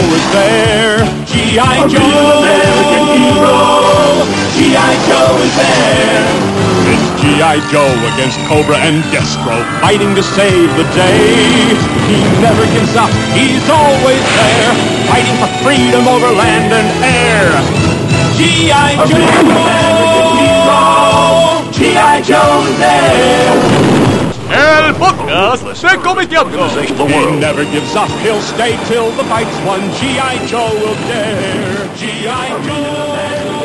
[0.00, 0.96] Joe is there.
[1.28, 1.76] G.I.
[1.92, 2.00] Joe,
[2.40, 3.52] American hero.
[4.56, 4.92] G.I.
[5.04, 6.24] Joe is there.
[6.88, 7.60] It's G.I.
[7.68, 11.76] Joe against Cobra and Destro, fighting to save the day.
[12.08, 14.72] He never gives up, he's always there,
[15.04, 17.52] fighting for freedom over land and air.
[18.40, 19.04] G.I.
[19.04, 19.20] Joe!
[21.76, 22.22] G.I.
[22.24, 24.29] Joe is there!
[24.52, 26.66] El podcast de Comiqueando.
[26.80, 29.80] He never gives up, he'll stay till the fight's won.
[29.98, 30.46] G.I.
[30.48, 31.88] Joe will dare.
[31.96, 32.50] G.I.
[32.66, 33.60] Joe!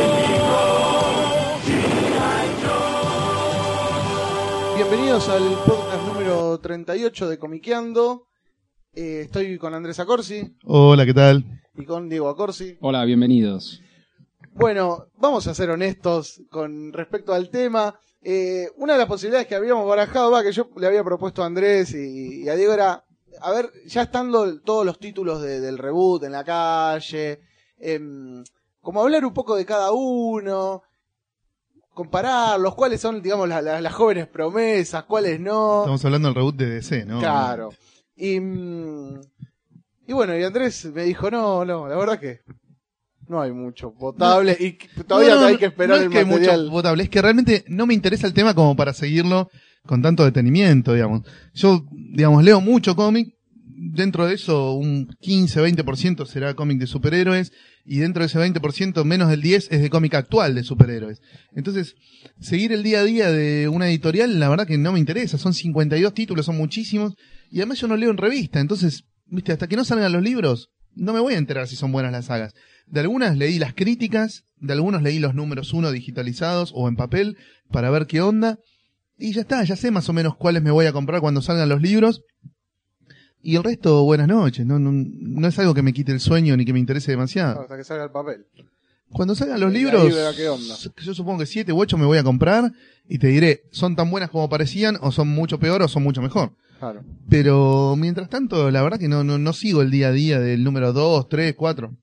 [4.76, 8.28] Bienvenidos al podcast número 38 de Comiqueando.
[8.94, 11.44] Eh, estoy con Andrés Acorsi Hola, ¿qué tal?
[11.76, 12.78] y con Diego Acorsi.
[12.82, 13.82] Hola, bienvenidos.
[14.54, 18.00] Bueno, vamos a ser honestos con respecto al tema.
[18.28, 21.46] Eh, una de las posibilidades que habíamos barajado, va, que yo le había propuesto a
[21.46, 23.06] Andrés y, y a Diego era,
[23.40, 27.40] a ver, ya estando todos los títulos de- del reboot en la calle,
[27.78, 28.44] em,
[28.82, 30.82] como hablar un poco de cada uno,
[31.94, 35.82] comparar los cuáles son, digamos, la- la- las jóvenes promesas, cuáles no.
[35.82, 37.20] Estamos hablando del reboot de DC, ¿no?
[37.20, 37.74] Claro.
[38.16, 39.22] Y, mm,
[40.08, 42.42] y bueno, y Andrés me dijo, no, no, la verdad que
[43.28, 46.62] no hay mucho potable y todavía No, no, hay que esperar el que hay material.
[46.62, 49.50] mucho votable, es que realmente no me interesa el tema como para seguirlo
[49.86, 51.22] con tanto detenimiento, digamos.
[51.54, 53.36] Yo, digamos, leo mucho cómic,
[53.78, 57.52] dentro de eso un 15-20% será cómic de superhéroes,
[57.86, 61.22] y dentro de ese 20% menos del 10 es de cómic actual de superhéroes.
[61.54, 61.96] Entonces,
[62.40, 65.54] seguir el día a día de una editorial, la verdad que no me interesa, son
[65.54, 67.14] 52 títulos, son muchísimos,
[67.52, 70.72] y además yo no leo en revista, entonces, viste, hasta que no salgan los libros,
[70.96, 72.54] no me voy a enterar si son buenas las sagas.
[72.88, 77.38] De algunas leí las críticas, de algunos leí los números uno digitalizados o en papel
[77.72, 78.60] para ver qué onda.
[79.18, 81.70] Y ya está, ya sé más o menos cuáles me voy a comprar cuando salgan
[81.70, 82.24] los libros.
[83.42, 84.66] Y el resto, buenas noches.
[84.66, 87.62] No, no, no es algo que me quite el sueño ni que me interese demasiado.
[87.62, 88.46] Hasta que salga el papel.
[89.10, 90.76] Cuando salgan los libros, verá qué onda.
[90.98, 92.74] yo supongo que siete u ocho me voy a comprar
[93.08, 96.22] y te diré, son tan buenas como parecían o son mucho peor o son mucho
[96.22, 96.54] mejor.
[96.80, 97.04] Claro.
[97.30, 100.64] Pero mientras tanto, la verdad que no, no, no sigo el día a día del
[100.64, 101.96] número 2, 3, 4.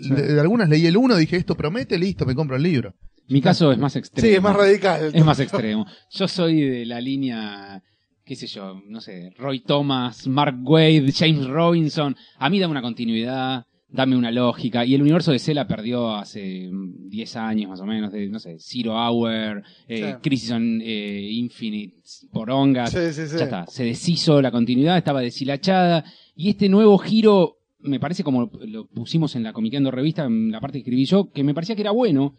[0.00, 0.10] Sí.
[0.10, 2.94] De, de algunas leí el 1, dije esto promete, listo, me compro el libro.
[3.28, 4.26] Mi caso es más extremo.
[4.28, 5.10] Sí, es más radical.
[5.14, 5.86] Es más extremo.
[6.10, 7.80] Yo soy de la línea,
[8.24, 12.16] qué sé yo, no sé, Roy Thomas, Mark Wade, James Robinson.
[12.38, 14.84] A mí dame una continuidad, dame una lógica.
[14.84, 18.28] Y el universo de C la perdió hace mm, 10 años más o menos, de,
[18.28, 20.18] no sé, Zero Hour, eh, Sí.
[20.22, 22.00] Crisis on eh, Infinite,
[22.32, 22.90] Porongas.
[22.90, 23.36] Sí, sí, sí.
[23.38, 26.04] Ya está, se deshizo la continuidad, estaba deshilachada.
[26.34, 30.60] Y este nuevo giro, me parece como lo pusimos en la Comiqueando Revista, en la
[30.60, 32.34] parte que escribí yo, que me parecía que era bueno.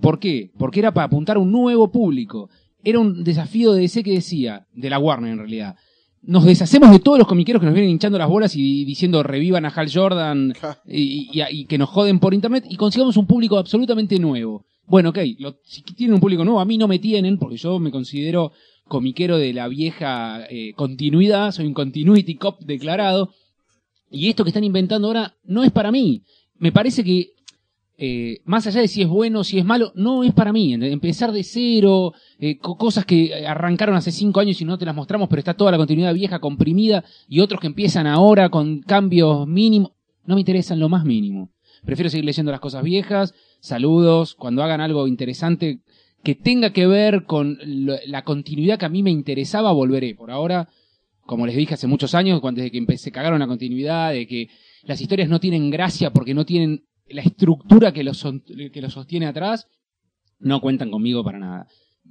[0.00, 0.50] ¿Por qué?
[0.58, 2.48] Porque era para apuntar a un nuevo público.
[2.84, 5.76] Era un desafío de DC que decía, de la Warner en realidad.
[6.22, 9.64] Nos deshacemos de todos los comiqueros que nos vienen hinchando las bolas y diciendo revivan
[9.64, 10.52] a Hal Jordan
[10.86, 14.64] y, y- y que nos joden por internet y consigamos un público absolutamente nuevo.
[14.86, 17.78] Bueno, ok, lo- si tienen un público nuevo, a mí no me tienen, porque yo
[17.78, 18.52] me considero
[18.86, 23.30] comiquero de la vieja eh, continuidad, soy un continuity cop declarado,
[24.10, 26.22] y esto que están inventando ahora no es para mí.
[26.58, 27.32] Me parece que,
[27.96, 30.72] eh, más allá de si es bueno si es malo, no es para mí.
[30.74, 34.94] Empezar de cero, eh, co- cosas que arrancaron hace cinco años y no te las
[34.94, 39.46] mostramos, pero está toda la continuidad vieja comprimida, y otros que empiezan ahora con cambios
[39.46, 39.92] mínimos,
[40.24, 41.50] no me interesan lo más mínimo.
[41.84, 45.80] Prefiero seguir leyendo las cosas viejas, saludos, cuando hagan algo interesante
[46.24, 50.16] que tenga que ver con la continuidad que a mí me interesaba, volveré.
[50.16, 50.68] Por ahora,
[51.28, 54.48] como les dije hace muchos años, cuando desde que se cagaron la continuidad, de que
[54.84, 58.26] las historias no tienen gracia porque no tienen la estructura que los,
[58.72, 59.66] que los sostiene atrás,
[60.38, 61.66] no cuentan conmigo para nada.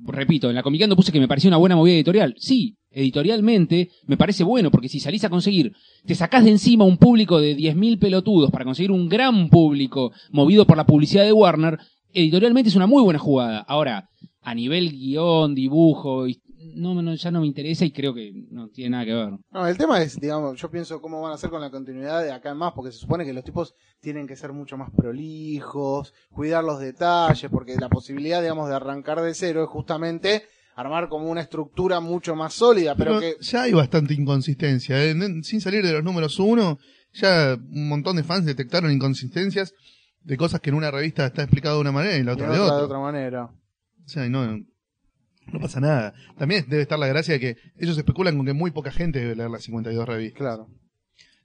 [0.05, 2.35] Repito, en la Comicando puse que me pareció una buena movida editorial.
[2.37, 5.73] Sí, editorialmente me parece bueno, porque si salís a conseguir,
[6.05, 10.67] te sacás de encima un público de 10.000 pelotudos para conseguir un gran público movido
[10.67, 11.79] por la publicidad de Warner,
[12.13, 13.61] editorialmente es una muy buena jugada.
[13.61, 14.11] Ahora,
[14.43, 16.27] a nivel guion, dibujo,
[16.75, 19.29] no, no, ya no me interesa y creo que no tiene nada que ver.
[19.51, 22.31] No, el tema es, digamos, yo pienso cómo van a hacer con la continuidad de
[22.31, 26.13] acá en más, porque se supone que los tipos tienen que ser mucho más prolijos,
[26.31, 30.43] cuidar los detalles, porque la posibilidad, digamos, de arrancar de cero es justamente
[30.75, 35.03] armar como una estructura mucho más sólida, pero, Pero que ya hay bastante inconsistencia.
[35.03, 35.15] ¿eh?
[35.41, 36.77] Sin salir de los números uno,
[37.13, 39.73] ya un montón de fans detectaron inconsistencias
[40.21, 42.35] de cosas que en una revista está explicado de una manera y en la y
[42.35, 42.77] otra en de otra otra.
[42.77, 43.43] de otra manera.
[43.45, 44.59] O sea, no,
[45.51, 46.13] no pasa nada.
[46.37, 49.35] También debe estar la gracia de que ellos especulan con que muy poca gente debe
[49.35, 50.37] leer las 52 revistas.
[50.37, 50.67] Claro.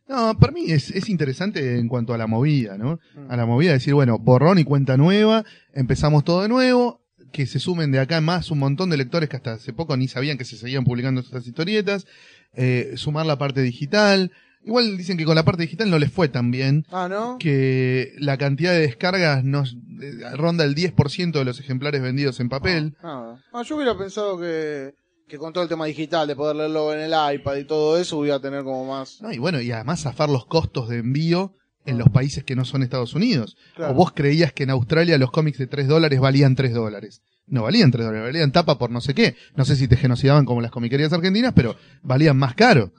[0.08, 2.99] No, para mí es, es interesante en cuanto a la movida, ¿no?
[3.14, 3.31] Mm.
[3.31, 7.00] A la movida de decir, bueno, borrón y cuenta nueva, empezamos todo de nuevo,
[7.32, 10.08] que se sumen de acá más un montón de lectores que hasta hace poco ni
[10.08, 12.06] sabían que se seguían publicando estas historietas,
[12.52, 14.32] eh, sumar la parte digital,
[14.64, 17.37] Igual dicen que con la parte digital no les fue tan bien, Ah, ¿no?
[17.38, 22.49] que la cantidad de descargas nos eh, ronda el 10% de los ejemplares vendidos en
[22.49, 22.97] papel.
[23.03, 24.94] Ah, ah, yo hubiera pensado que,
[25.29, 28.19] que con todo el tema digital, de poder leerlo en el iPad y todo eso,
[28.19, 29.20] hubiera tener como más.
[29.20, 31.55] No, y bueno, y además zafar los costos de envío
[31.85, 33.56] en los países que no son Estados Unidos.
[33.75, 33.93] Claro.
[33.93, 37.23] O vos creías que en Australia los cómics de 3 dólares valían 3 dólares.
[37.49, 39.35] No valían 3 dólares, valían tapa por no sé qué.
[39.56, 42.93] No sé si te genocidaban como las comiquerías argentinas, pero valían más caro.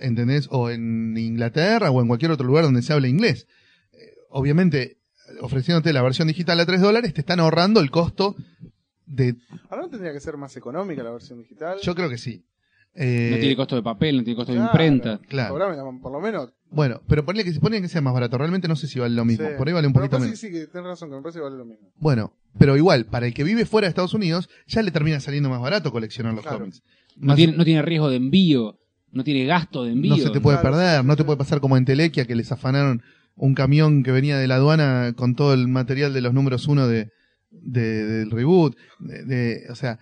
[0.00, 0.48] ¿Entendés?
[0.50, 3.46] O en Inglaterra o en cualquier otro lugar donde se hable inglés.
[3.92, 3.98] Eh,
[4.30, 4.96] obviamente,
[5.40, 8.34] ofreciéndote la versión digital a 3 dólares, te están ahorrando el costo
[9.06, 9.36] de...
[9.68, 11.78] Ahora no tendría que ser más económica la versión digital.
[11.82, 12.44] Yo creo que sí.
[12.94, 14.72] Eh, No tiene costo de papel, no tiene costo de Claro.
[14.72, 15.20] imprenta.
[15.28, 15.54] Claro.
[15.54, 16.52] Cobrame, por lo menos.
[16.70, 18.36] Bueno, pero ponle que se ponía que sea más barato.
[18.38, 19.46] Realmente no sé si vale lo mismo.
[19.48, 19.54] Sí.
[19.56, 20.40] Por ahí vale un Pero poquito me menos.
[20.40, 21.92] parece que Sí, sí, tenés razón, que me parece que vale lo mismo.
[21.96, 25.48] Bueno, pero igual, para el que vive fuera de Estados Unidos, ya le termina saliendo
[25.50, 26.58] más barato coleccionar los Claro.
[26.60, 26.82] cómics.
[27.16, 28.78] No tiene, no tiene riesgo de envío,
[29.12, 30.16] no tiene gasto de envío.
[30.16, 32.50] no se te puede Claro, perder, no te puede pasar como en Telequia que les
[32.52, 33.02] afanaron
[33.36, 36.86] un camión que venía de la aduana con todo el material de los números uno
[36.86, 37.08] de,
[37.50, 38.76] de- del reboot.
[38.98, 39.98] De, de- o sea,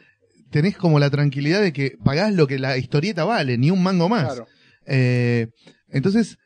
[0.50, 4.08] tenés como la tranquilidad de que pagás lo que la historieta vale, ni un mango
[4.08, 4.24] más.
[4.24, 4.46] Claro.
[4.86, 5.48] Eh,
[5.90, 6.38] entonces,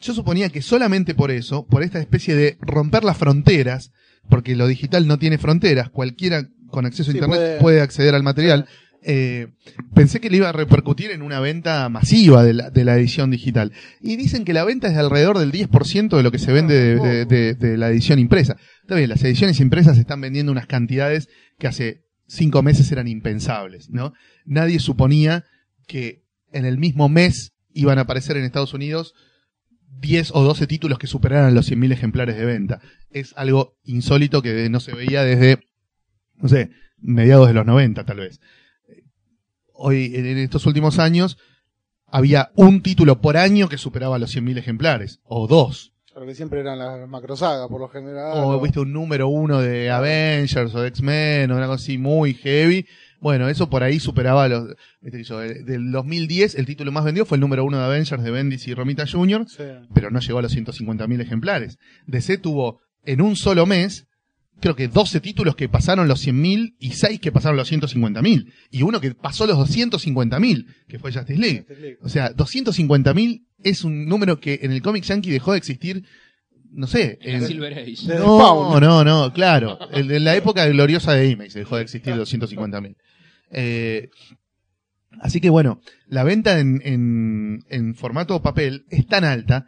[0.00, 3.90] yo suponía que solamente por eso, por esta especie de romper las fronteras,
[4.28, 8.14] porque lo digital no tiene fronteras, cualquiera con acceso a Sí, internet puede- puede, acceder
[8.14, 8.66] al material,
[9.02, 9.48] eh,
[9.94, 13.30] pensé que le iba a repercutir en una venta masiva de la, de la edición
[13.30, 13.72] digital.
[14.00, 16.74] Y dicen que la venta es de alrededor del 10% de lo que se vende
[16.74, 18.56] de, de- de- de la edición impresa.
[18.82, 21.28] Está bien, las ediciones impresas están vendiendo unas cantidades
[21.58, 24.12] que hace cinco meses eran impensables, ¿no?
[24.44, 25.44] Nadie suponía
[25.86, 29.14] que en el mismo mes iban a aparecer en Estados Unidos
[30.00, 32.80] 10 o 12 títulos que superaran los 100.000 ejemplares de venta.
[33.10, 35.60] Es algo insólito que no se veía desde,
[36.36, 38.40] no sé, mediados de los 90 tal vez.
[39.78, 41.38] Hoy, en en estos últimos años,
[42.06, 45.92] había un título por año que superaba los 100.000 ejemplares, o dos.
[46.10, 48.32] Claro que siempre eran las macrosagas, por lo general.
[48.34, 52.34] o viste un número uno de Avengers o de X-Men o una cosa así muy
[52.34, 52.86] heavy.
[53.20, 54.74] Bueno, eso por ahí superaba los.
[55.02, 58.30] yo, eh, del 2010, el título más vendido fue el número uno de Avengers de
[58.32, 59.62] Bendis y Romita Jr., Sí.
[59.94, 61.78] pero no llegó a los 150.000 ejemplares.
[62.08, 64.07] DC tuvo en un solo mes,
[64.60, 68.52] creo que 12 títulos que pasaron los 100.000 y 6 que pasaron los 150.000.
[68.70, 71.58] Y uno que pasó los 250.000, que fue Justice League.
[71.60, 71.98] Justice League.
[72.02, 76.04] O sea, 250.000 es un número que en el cómic yankee dejó de existir,
[76.70, 77.18] no sé.
[77.22, 77.96] En en- Silver Age.
[78.18, 79.78] No, no, no, claro.
[79.92, 82.96] El- En la época gloriosa de Image dejó de existir 250.000.
[83.50, 84.10] Eh,
[85.20, 89.66] así que bueno, la venta en, en, en formato papel es tan alta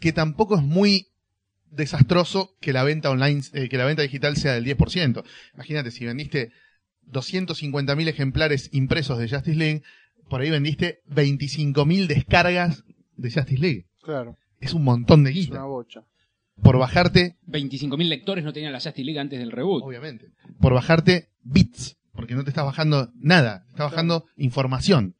[0.00, 1.06] que tampoco es muy
[1.72, 5.24] desastroso que la venta online, eh, que la venta digital sea del 10%.
[5.54, 6.52] Imagínate, si vendiste
[7.10, 9.82] 250.000 ejemplares impresos de Justice League,
[10.28, 12.84] por ahí vendiste 25.000 descargas
[13.16, 13.86] de Justice League.
[14.02, 15.54] Claro, Es un montón de es guita.
[15.58, 16.04] una bocha.
[16.62, 19.82] Por bajarte 25.000 lectores no tenían la Justice League antes del reboot.
[19.82, 20.28] Obviamente.
[20.60, 25.16] Por bajarte bits, porque no te estás bajando nada, te estás bajando información.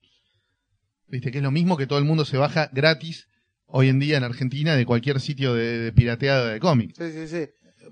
[1.09, 3.29] Viste, que es lo mismo que todo el mundo se baja gratis
[3.73, 6.95] hoy en día en Argentina de cualquier sitio de, de pirateada de cómics.
[6.99, 7.49] Sí, sí, sí.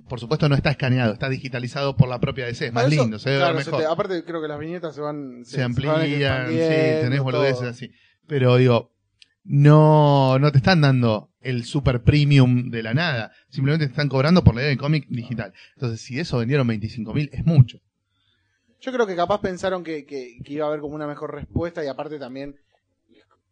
[0.08, 3.18] Por supuesto no está escaneado, está digitalizado por la propia DC, es más eso, lindo,
[3.18, 3.74] se ve claro, mejor.
[3.74, 5.44] se te- aparte creo que las viñetas se van...
[5.44, 7.90] se amplían, van sí, tenés boludeces así.
[8.26, 8.92] Pero digo,
[9.44, 14.44] no, no te están dando el super premium de la nada, simplemente te están cobrando
[14.44, 15.52] por leer el cómic digital.
[15.74, 17.80] Entonces, si de eso vendieron 25.000, es mucho.
[18.80, 21.84] Yo creo que capaz pensaron que, que, que iba a haber como una mejor respuesta
[21.84, 22.56] y aparte también,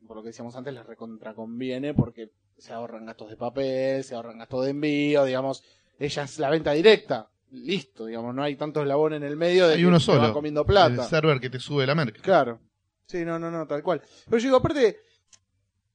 [0.08, 4.38] por lo que decíamos antes, les recontraconviene porque se ahorran gastos de papel, se ahorran
[4.38, 5.62] gastos de envío, digamos,
[6.00, 9.74] ella es la venta directa, listo, digamos, no hay tanto eslabón en el medio de
[9.74, 10.32] Hay que uno te solo.
[10.32, 11.04] comiendo El plata.
[11.04, 12.20] server que te sube la merca.
[12.22, 12.58] Claro.
[13.06, 14.02] Sí, no, no, no, tal cual.
[14.26, 14.98] Pero yo digo, aparte,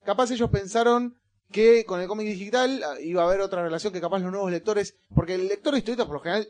[0.03, 1.15] capaz ellos pensaron
[1.51, 4.95] que con el cómic digital iba a haber otra relación que capaz los nuevos lectores,
[5.13, 6.47] porque el lector de historietas por lo general,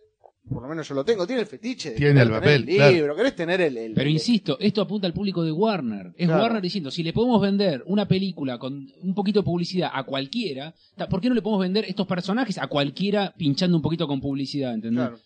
[0.50, 1.92] por lo menos yo lo tengo, tiene el fetiche.
[1.92, 2.92] de Tiene el tener papel, el claro.
[2.92, 3.78] libro, querés tener el...
[3.78, 6.14] el- Pero el- insisto, esto apunta al público de Warner.
[6.18, 6.42] Es Claro.
[6.44, 10.74] Warner diciendo, si le podemos vender una película con un poquito de publicidad a cualquiera,
[11.10, 14.74] ¿por qué no le podemos vender estos personajes a cualquiera pinchando un poquito con publicidad?
[14.74, 15.08] ¿entendés?
[15.08, 15.20] Claro.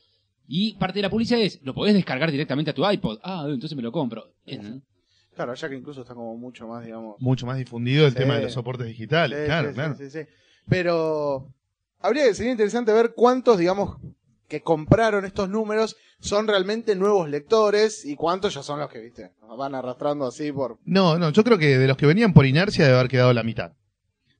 [0.47, 3.19] Y parte de la publicidad es, lo podés descargar directamente a tu iPod.
[3.23, 4.31] Ah, entonces me lo compro.
[5.35, 7.15] Claro, ya que incluso está como mucho más, digamos.
[7.19, 8.17] Mucho más difundido el Sí.
[8.19, 9.39] tema de los soportes digitales.
[9.39, 9.95] Sí, claro, sí, claro.
[9.97, 10.25] sí, sí, sí.
[10.69, 11.53] Pero
[11.99, 13.97] habría que sería interesante ver cuántos, digamos,
[14.47, 19.31] que compraron estos números son realmente nuevos lectores y cuántos ya son los que, viste,
[19.57, 20.79] van arrastrando así por...
[20.85, 23.43] No, no, yo creo que de los que venían por inercia debe haber quedado la
[23.43, 23.73] mitad.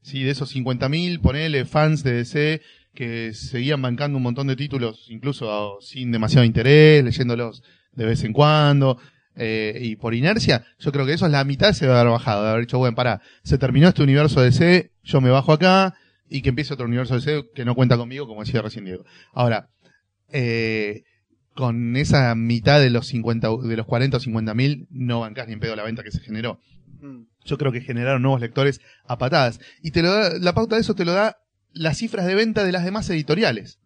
[0.01, 2.61] Sí, de esos 50.000, ponele fans de DC
[2.93, 7.61] que seguían bancando un montón de títulos, incluso sin demasiado interés, leyéndolos
[7.91, 8.97] de vez en cuando.
[9.35, 12.43] eh, y por inercia, yo creo que eso es la mitad se debe haber bajado,
[12.43, 15.93] de haber dicho, bueno, pará, se terminó este universo DC, yo me bajo acá,
[16.29, 19.05] y que empiece otro universo DC que no cuenta conmigo, como decía recién Diego.
[19.33, 19.69] Ahora,
[20.31, 21.03] eh,
[21.53, 25.53] con esa mitad de los 50, de los 40 o 50 mil, no bancás ni
[25.53, 26.60] en pedo la venta que se generó.
[27.01, 27.24] Mm.
[27.46, 29.60] Yo creo que generaron nuevos lectores a patadas.
[29.81, 31.38] Y te lo da, la pauta de eso te lo da
[31.72, 33.79] las cifras de venta de las demás editoriales.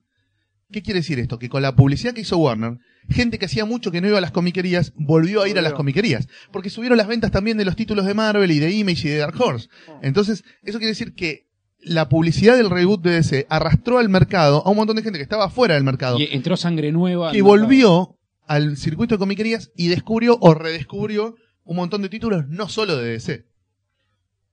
[0.72, 1.38] ¿Qué quiere decir esto?
[1.38, 2.78] Que con la publicidad que hizo Warner,
[3.10, 5.74] gente que hacía mucho que no iba a las comiquerías, volvió a ir a las
[5.74, 6.28] comiquerías.
[6.52, 9.18] Porque subieron las ventas también de los títulos de Marvel y de Image y de
[9.18, 9.68] Dark Horse.
[10.02, 11.51] Entonces, eso quiere decir que
[11.82, 15.24] la publicidad del reboot de DC arrastró al mercado a un montón de gente que
[15.24, 17.34] estaba fuera del mercado, Y entró sangre nueva.
[17.36, 22.68] al volvió al circuito de comiquerías y descubrió o redescubrió un montón de títulos no
[22.68, 23.46] solo de DC.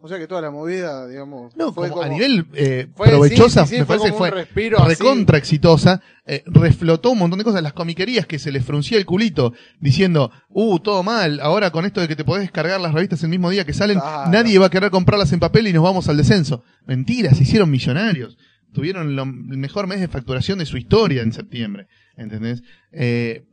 [0.00, 3.64] O sea que toda la movida, digamos, No, fue como a nivel eh, fue- provechosa,
[3.64, 4.90] sí, sí, sí, me fue parece que fue respiro así.
[4.90, 7.64] recontra exitosa, eh, reflotó un montón de cosas.
[7.64, 12.00] Las comiquerías que se les fruncía el culito diciendo, uh, todo mal, ahora con esto
[12.00, 14.30] de que te podés descargar las revistas el mismo día que salen, Claro.
[14.30, 16.62] nadie va a querer comprarlas en papel y nos vamos al descenso.
[16.86, 18.38] Mentira, se hicieron millonarios.
[18.72, 21.88] Tuvieron lo- el mejor mes de facturación de su historia en septiembre.
[22.16, 22.62] ¿Entendés?
[22.92, 23.46] Eh,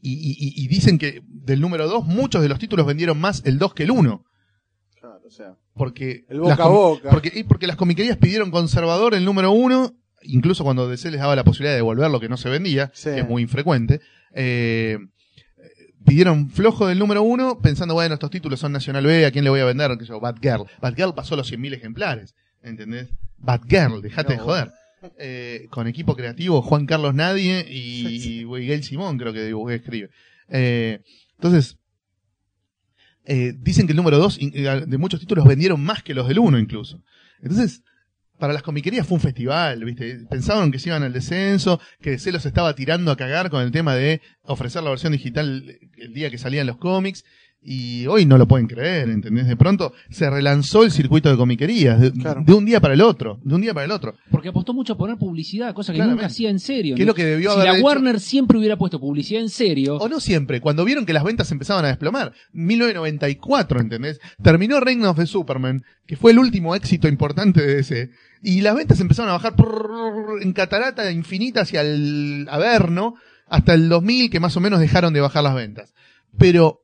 [0.00, 3.42] y, y- y- y dicen que del número 2, muchos de los títulos vendieron más
[3.44, 4.24] el 2 que el 1.
[5.36, 7.10] Claro, o sea, Porque el boca a boca.
[7.10, 11.36] porque, y porque las comiquerías pidieron conservador el número uno, incluso cuando DC les daba
[11.36, 13.10] la posibilidad de devolver lo que no se vendía, Sí.
[13.10, 14.00] que es muy infrecuente.
[14.32, 14.98] eh,
[16.04, 19.50] pidieron flojo del número uno, pensando, bueno, estos títulos son Nacional B, ¿a quién le
[19.50, 19.96] voy a vender?
[19.98, 20.64] Que yo, Batgirl.
[20.80, 23.08] Batgirl pasó los 100.000 ejemplares, ¿entendés?
[23.38, 24.70] Batgirl, dejate No, de joder.
[25.18, 30.10] Eh, con equipo creativo, Juan Carlos Nadie y, y Gail Simón, creo que dibujé, escribe.
[30.48, 31.00] Eh,
[31.36, 31.76] entonces,
[33.24, 34.38] eh, dicen que el número 2
[34.86, 37.02] de muchos títulos vendieron más que los del 1 incluso.
[37.42, 37.82] Entonces,
[38.40, 40.26] para las comiquerías fue un festival, ¿viste?
[40.28, 43.70] Pensaban que se iban al descenso, que DC los estaba tirando a cagar con el
[43.70, 47.24] tema de ofrecer la versión digital el día que salían los cómics.
[47.62, 49.46] Y hoy no lo pueden creer, ¿entendés?
[49.46, 52.42] De pronto se relanzó el circuito de comiquerías, de, Claro.
[52.42, 54.14] de un día para el otro, de un día para el otro.
[54.30, 56.22] Porque apostó mucho a poner publicidad, cosa que Claramente.
[56.22, 56.96] nunca hacía en serio.
[56.96, 57.84] Que es lo que debió si haber la hecho.
[57.86, 61.52] Warner siempre hubiera puesto publicidad en serio, O no siempre, cuando vieron que las ventas
[61.52, 62.32] empezaban a desplomar.
[62.52, 64.20] 1994, ¿entendés?
[64.42, 68.10] Terminó Reign of the Superman, que fue el último éxito importante de DC.
[68.42, 73.16] Y las ventas empezaron a bajar prrrr, en catarata infinita hacia el Averno,
[73.48, 75.92] hasta el 2000, que más o menos dejaron de bajar las ventas.
[76.38, 76.80] Pero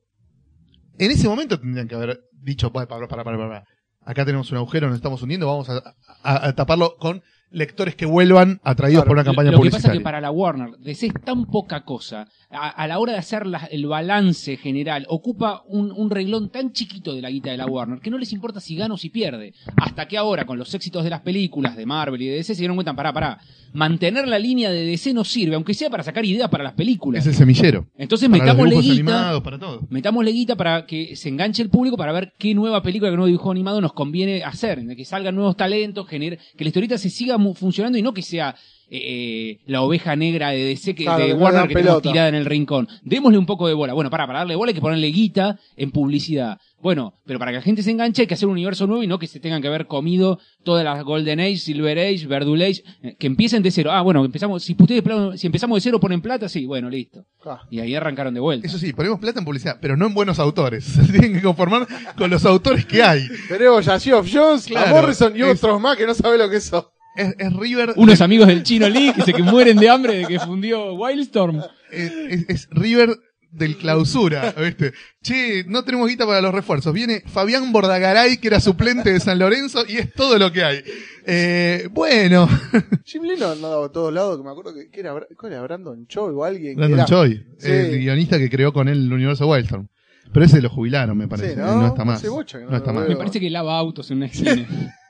[0.97, 3.63] en ese momento tendrían que haber dicho, para, para, para, para,
[4.01, 9.03] acá tenemos un agujero, nos estamos hundiendo, vamos a taparlo con lectores que vuelvan atraídos
[9.03, 9.99] Claro, por una campaña lo que pasa es publicitaria.
[9.99, 12.27] que para la Warner, DC es tan poca cosa.
[12.49, 16.71] A, a la hora de hacer la- el balance general, ocupa un, un reglón tan
[16.71, 19.09] chiquito de la guita de la Warner que no les importa si gana o si
[19.09, 19.53] pierde.
[19.77, 22.61] Hasta que ahora, con los éxitos de las películas de Marvel y de DC, se
[22.61, 23.39] dieron cuenta, pará, pará.
[23.73, 27.21] Mantener la línea de DC no sirve, aunque sea para sacar ideas para las películas.
[27.21, 27.85] Es el semillero.
[27.97, 29.11] Entonces Para los metámosle dibujos guita.
[29.11, 29.81] animados, para todo.
[29.89, 33.27] Metámosle guita para que se enganche el público para ver qué nueva película, qué nuevo
[33.27, 34.85] dibujo animado nos conviene hacer.
[34.95, 38.55] Que salgan nuevos talentos, genere, que la historieta se siga funcionando y no que sea
[38.89, 42.29] eh, eh, la oveja negra de DC que, Claro, de que Warner que tenemos tirada
[42.29, 42.87] en el rincón.
[43.03, 43.93] Démosle un poco de bola.
[43.93, 46.57] Bueno, para, para darle bola hay que ponerle guita en publicidad.
[46.79, 49.07] Bueno, pero para que la gente se enganche hay que hacer un universo nuevo y
[49.07, 52.83] no que se tengan que haber comido todas las Golden Age, Silver Age, Verdule Age,
[53.01, 53.91] eh, que empiecen de cero.
[53.91, 55.03] Ah, bueno, empezamos, si ustedes
[55.39, 57.25] si empezamos de cero ponen plata, sí, bueno, listo.
[57.45, 58.67] Ah, Y ahí arrancaron de vuelta.
[58.67, 60.83] Eso sí, ponemos plata en publicidad, pero no en buenos autores.
[60.85, 63.27] Se tienen que conformar con los autores que hay.
[63.49, 66.49] Tenemos a Geoff Jones, Claro, a Morrison y es- otros más que no sabe lo
[66.49, 66.85] que son.
[67.17, 67.93] Es, es River.
[67.97, 71.61] unos amigos del Chino Lee que se que mueren de hambre de que fundió Wildstorm.
[71.91, 73.17] Es, es- es River
[73.49, 74.93] del clausura, ¿viste?
[75.23, 76.93] Che, no tenemos guita para los refuerzos.
[76.93, 80.83] Viene Fabián Bordagaray, que era suplente de San Lorenzo, y es todo lo que hay.
[81.25, 82.47] Eh, bueno,
[83.05, 85.61] Jim Lee no andaba a todos lados, que me acuerdo que, que era, ¿cuál era
[85.63, 86.73] Brandon Choi o alguien.
[86.73, 87.71] que Brandon era- Choi, Sí.
[87.71, 89.87] el guionista que creó con él el universo Wildstorm.
[90.33, 91.53] Pero ese lo jubilaron, me parece.
[91.53, 91.59] Sí.
[91.59, 91.81] ¿no?
[91.81, 91.87] ¿no?
[91.87, 92.17] está más.
[92.17, 93.09] Hace bocha que no no está lo más.
[93.09, 94.67] Me parece que lava autos en una escena.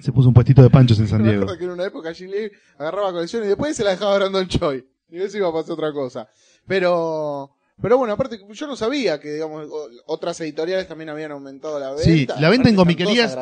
[0.00, 1.42] Se puso un puestito de panchos en San Me Diego.
[1.44, 4.46] acuerdo que en una época Jim Lee agarraba colecciones y después se la dejaba Brandon
[4.48, 4.86] Choi.
[5.08, 6.28] Y eso iba a pasar otra cosa.
[6.66, 9.68] Pero, pero bueno, aparte, yo no sabía que, digamos,
[10.06, 12.04] otras editoriales también habían aumentado la venta.
[12.04, 13.36] Sí, la venta en comiquerías-.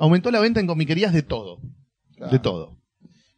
[0.00, 1.60] Aumentó la venta en comiquerías de todo.
[2.16, 2.32] Claro.
[2.32, 2.76] De todo.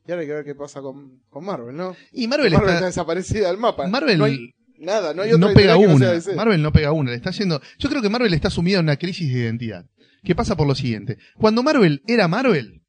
[0.07, 1.97] Y ahora hay que ver qué pasa con, con Marvel, ¿no?
[2.13, 3.87] Y Marvel, Marvel está, está, desaparecida del mapa.
[3.87, 6.15] Marvel No hay nada, no hay otra no pega editorial que no sea una.
[6.15, 6.35] DC.
[6.35, 7.11] Marvel no pega una.
[7.13, 7.61] Le está yendo.
[7.79, 9.87] Yo creo que Marvel está sumida en una crisis de identidad.
[10.23, 11.19] Que pasa por lo siguiente.
[11.37, 12.83] Cuando Marvel era Marvel,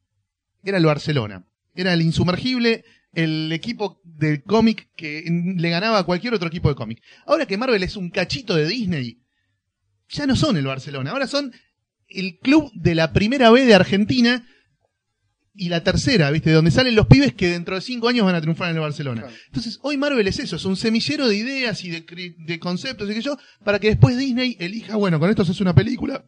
[0.63, 1.46] era el Barcelona.
[1.75, 5.24] Era el insumergible, el equipo de cómic que
[5.58, 7.02] le ganaba a cualquier otro equipo de cómic.
[7.25, 9.20] Ahora que Marvel es un cachito de Disney,
[10.10, 11.12] ya no son el Barcelona.
[11.12, 11.52] Ahora son
[12.08, 14.48] el club de la primera B de Argentina
[15.56, 16.50] y la tercera, ¿viste?
[16.50, 18.82] De donde salen los pibes que dentro de cinco años van a triunfar en el
[18.82, 19.22] Barcelona.
[19.22, 19.36] Claro.
[19.48, 23.13] Entonces, hoy Marvel es eso, es un semillero de ideas y de, de conceptos y
[23.13, 26.25] que yo, para que después Disney elija, bueno, con esto se hace una película.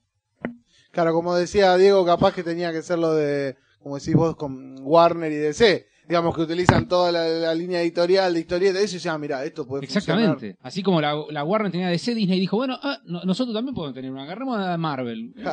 [0.96, 4.78] Claro, como decía Diego, capaz que tenía que ser lo de, como decís vos, con
[4.82, 5.86] Warner y DC.
[6.08, 9.44] Digamos que utilizan toda la, la línea editorial de historieta y eso y decían, mira,
[9.44, 10.56] esto puede Exactamente.
[10.62, 13.94] Así como la, la Warner tenía DC, Disney dijo, bueno, ah, no- nosotros también podemos
[13.94, 14.24] tener una.
[14.24, 15.34] Agarremos a Marvel.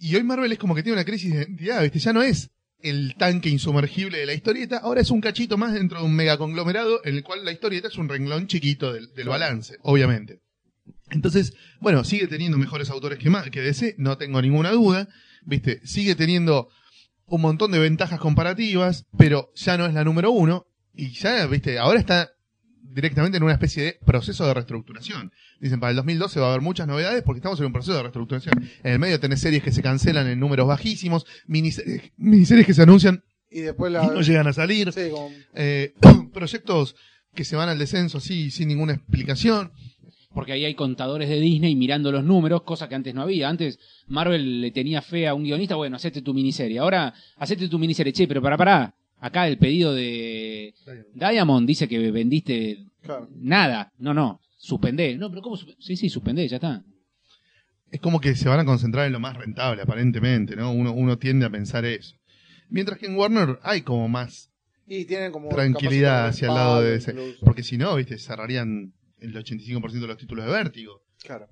[0.00, 1.98] Y hoy Marvel es como que tiene una crisis de identidad, ¿viste?
[1.98, 5.98] Ya no es el tanque insumergible de la historieta, ahora es un cachito más dentro
[5.98, 9.76] de un megaconglomerado en el cual la historieta es un renglón chiquito del, del balance,
[9.82, 10.40] obviamente.
[11.10, 15.08] Entonces, bueno, sigue teniendo mejores autores que, que DC, no tengo ninguna duda,
[15.44, 15.80] ¿viste?
[15.86, 16.68] Sigue teniendo
[17.26, 21.78] un montón de ventajas comparativas, pero ya no es la número uno, y ya, ¿viste?
[21.78, 22.30] Ahora está
[22.90, 25.30] directamente en una especie de proceso de reestructuración.
[25.60, 28.02] Dicen, para el 2012 va a haber muchas novedades porque estamos en un proceso de
[28.02, 28.54] reestructuración.
[28.82, 32.82] En el medio tenés series que se cancelan en números bajísimos, miniseries, miniseries que se
[32.82, 34.06] anuncian Y después y la...
[34.06, 35.94] no llegan a salir, Sí, como- eh,
[36.32, 36.96] proyectos
[37.34, 39.70] que se van al descenso así, sin ninguna explicación.
[40.34, 43.48] Porque ahí hay contadores de Disney mirando los números, cosa que antes no había.
[43.48, 46.78] Antes Marvel le tenía fe a un guionista, bueno, hacete tu miniserie.
[46.78, 48.12] Ahora, hacete tu miniserie.
[48.12, 48.94] Che, pero para, para.
[49.20, 50.74] Acá el pedido de
[51.14, 53.28] Diamond dice que vendiste claro.
[53.34, 53.92] nada.
[53.98, 55.16] No, no, suspendé.
[55.16, 55.56] No, pero ¿cómo?
[55.56, 56.84] Sí, sí, suspendé, ya está.
[57.90, 60.70] Es como que se van a concentrar en lo más rentable, aparentemente, ¿no?
[60.70, 62.14] Uno, uno tiende a pensar eso.
[62.68, 64.50] Mientras que en Warner hay como más
[64.86, 65.48] Y tienen como...
[65.48, 67.12] tranquilidad hacia el lado de ese.
[67.12, 67.38] incluso.
[67.40, 71.02] Porque si no, viste, cerrarían el 85% de los títulos de Vértigo.
[71.22, 71.48] Claro.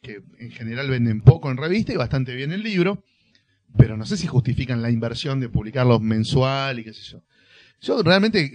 [0.00, 3.04] que en general venden poco en revista y bastante bien en libro,
[3.78, 7.22] pero no sé si justifican la inversión de publicarlos mensual y qué sé yo.
[7.80, 8.50] Yo realmente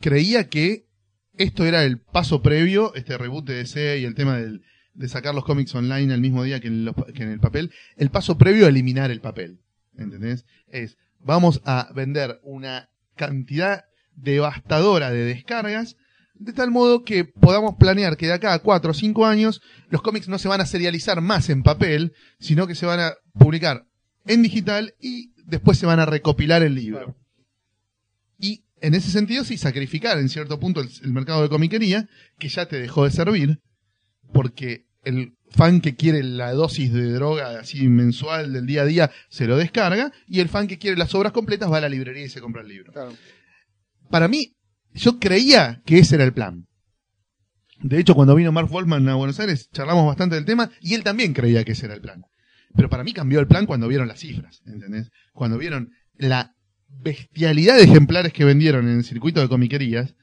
[0.00, 0.86] creía que
[1.36, 4.62] esto era el paso previo, este reboot de DC y el tema del-
[4.94, 7.70] de sacar los cómics online al mismo día que en, los que en el papel,
[7.96, 9.60] el paso previo a eliminar el papel.
[9.96, 10.44] ¿Entendés?
[10.68, 13.84] Es, vamos a vender una cantidad
[14.16, 15.96] devastadora de descargas
[16.40, 20.00] de tal modo que podamos planear que de acá a 4 o 5 años los
[20.00, 23.84] cómics no se van a serializar más en papel, sino que se van a publicar
[24.26, 27.14] en digital y después se van a recopilar el libro.
[28.38, 32.48] Y en ese sentido sí sacrificar en cierto punto el, el mercado de comiquería, que
[32.48, 33.58] ya te dejó de servir,
[34.32, 39.10] porque el fan que quiere la dosis de droga así mensual del día a día
[39.28, 42.24] se lo descarga, y el fan que quiere las obras completas va a la librería
[42.24, 43.12] y se compra el libro Claro.
[44.08, 44.54] para mí,
[44.94, 46.66] yo creía que ese era el plan.
[47.82, 51.02] De hecho, cuando vino Mark Wolfman a Buenos Aires, charlamos bastante del tema y él
[51.02, 52.22] también creía que ese era el plan.
[52.74, 55.10] Pero para mí cambió el plan cuando vieron las cifras, ¿entendés?
[55.32, 56.54] Cuando vieron la
[56.88, 60.14] bestialidad de ejemplares que vendieron en el circuito de comiquerías,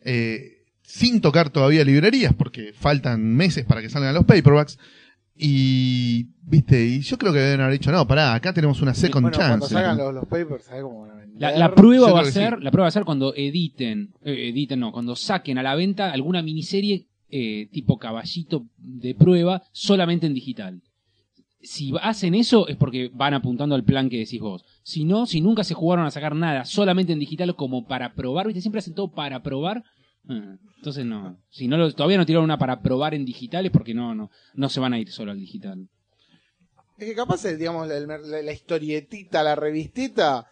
[0.00, 4.78] eh, sin tocar todavía librerías, porque faltan meses para que salgan los paperbacks.
[5.36, 9.22] Y, viste, y yo creo que deben haber dicho, no, pará, acá tenemos una second
[9.22, 9.74] bueno, cuando chance.
[9.74, 11.23] salgan los, los papers, ¿sabes cómo van a?
[11.38, 12.62] La, la prueba va a ser, sí.
[12.64, 16.12] la prueba va a ser cuando editen, eh, editen no, cuando saquen a la venta
[16.12, 20.80] alguna miniserie eh, tipo caballito de prueba solamente en digital.
[21.60, 24.64] Si hacen eso es porque van apuntando al plan que decís vos.
[24.82, 28.46] Si no, si nunca se jugaron a sacar nada solamente en digital como para probar,
[28.46, 29.82] viste, siempre hacen todo para probar.
[30.28, 33.72] ah, entonces no, si no lo- todavía no tiraron una para probar en digital es
[33.72, 35.88] porque no, no, no se van a ir solo al digital.
[36.98, 40.46] Es que capaz, el, digamos, la, la- la historietita, la revistita,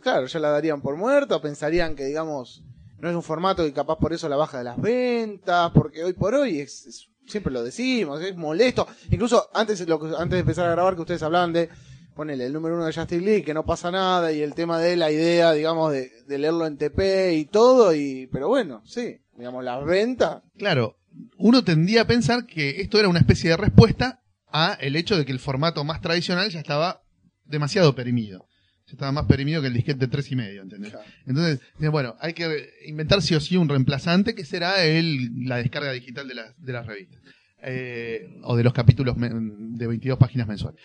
[0.00, 2.62] claro, ya la darían por muerta, o pensarían que, digamos,
[2.98, 6.12] no es un formato y capaz por eso la baja de las ventas, porque hoy
[6.12, 8.86] por hoy es, siempre lo decimos, es molesto.
[9.10, 11.68] Incluso antes, lo antes de empezar a grabar que ustedes hablaban de,
[12.14, 14.96] ponele, el número uno de Justice League, que no pasa nada, y el tema de
[14.96, 19.84] la idea, digamos, de, leerlo en TP y todo, y, pero bueno, sí, digamos, las
[19.84, 20.96] ventas, Claro,
[21.36, 25.24] uno tendía a pensar que esto era una especie de respuesta a el hecho de
[25.24, 27.02] que el formato más tradicional ya estaba
[27.44, 28.46] demasiado perimido.
[28.86, 30.92] Ya estaba más perimido que el disquete de tres y medio, ¿entendés?
[30.92, 31.06] Claro.
[31.26, 35.90] Entonces, bueno, hay que inventar sí o sí un reemplazante que será el, la descarga
[35.92, 37.20] digital de las, de las revistas.
[37.66, 40.78] Eh, o de los capítulos de 22 páginas mensuales.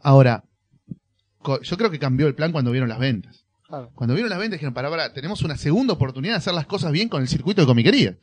[0.00, 0.44] Ahora,
[1.62, 3.44] yo creo que cambió el plan cuando vieron las ventas.
[3.68, 3.90] claro.
[3.94, 6.90] Cuando vieron las ventas dijeron, para, para, tenemos una segunda oportunidad de hacer las cosas
[6.90, 8.16] bien con el circuito de comiquería.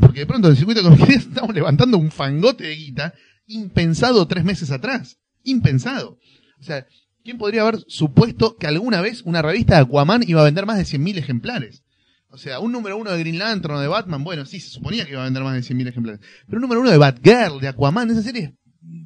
[0.00, 3.14] Porque de pronto en el circuito de comiquería estamos levantando un fangote de guita
[3.46, 5.18] impensado tres meses atrás.
[5.42, 6.18] Impensado.
[6.58, 6.86] O sea,
[7.22, 10.78] ¿quién podría haber supuesto que alguna vez una revista de Aquaman iba a vender más
[10.78, 11.82] de 100.000 ejemplares?
[12.28, 15.04] O sea, un número uno de Green Lantern o de Batman, bueno, sí, se suponía
[15.04, 16.20] que iba a vender más de 100.000 ejemplares.
[16.46, 18.52] Pero un número uno de Batgirl, de Aquaman, esa serie es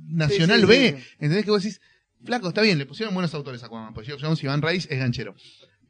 [0.08, 1.04] Nacional Sí, sí, B, sí.
[1.14, 1.80] ¿entendés que vos decís?
[2.24, 4.88] Flaco, está bien, le pusieron buenos autores a Aquaman, porque Geoff Jones y Van Rice
[4.92, 5.34] es ganchero.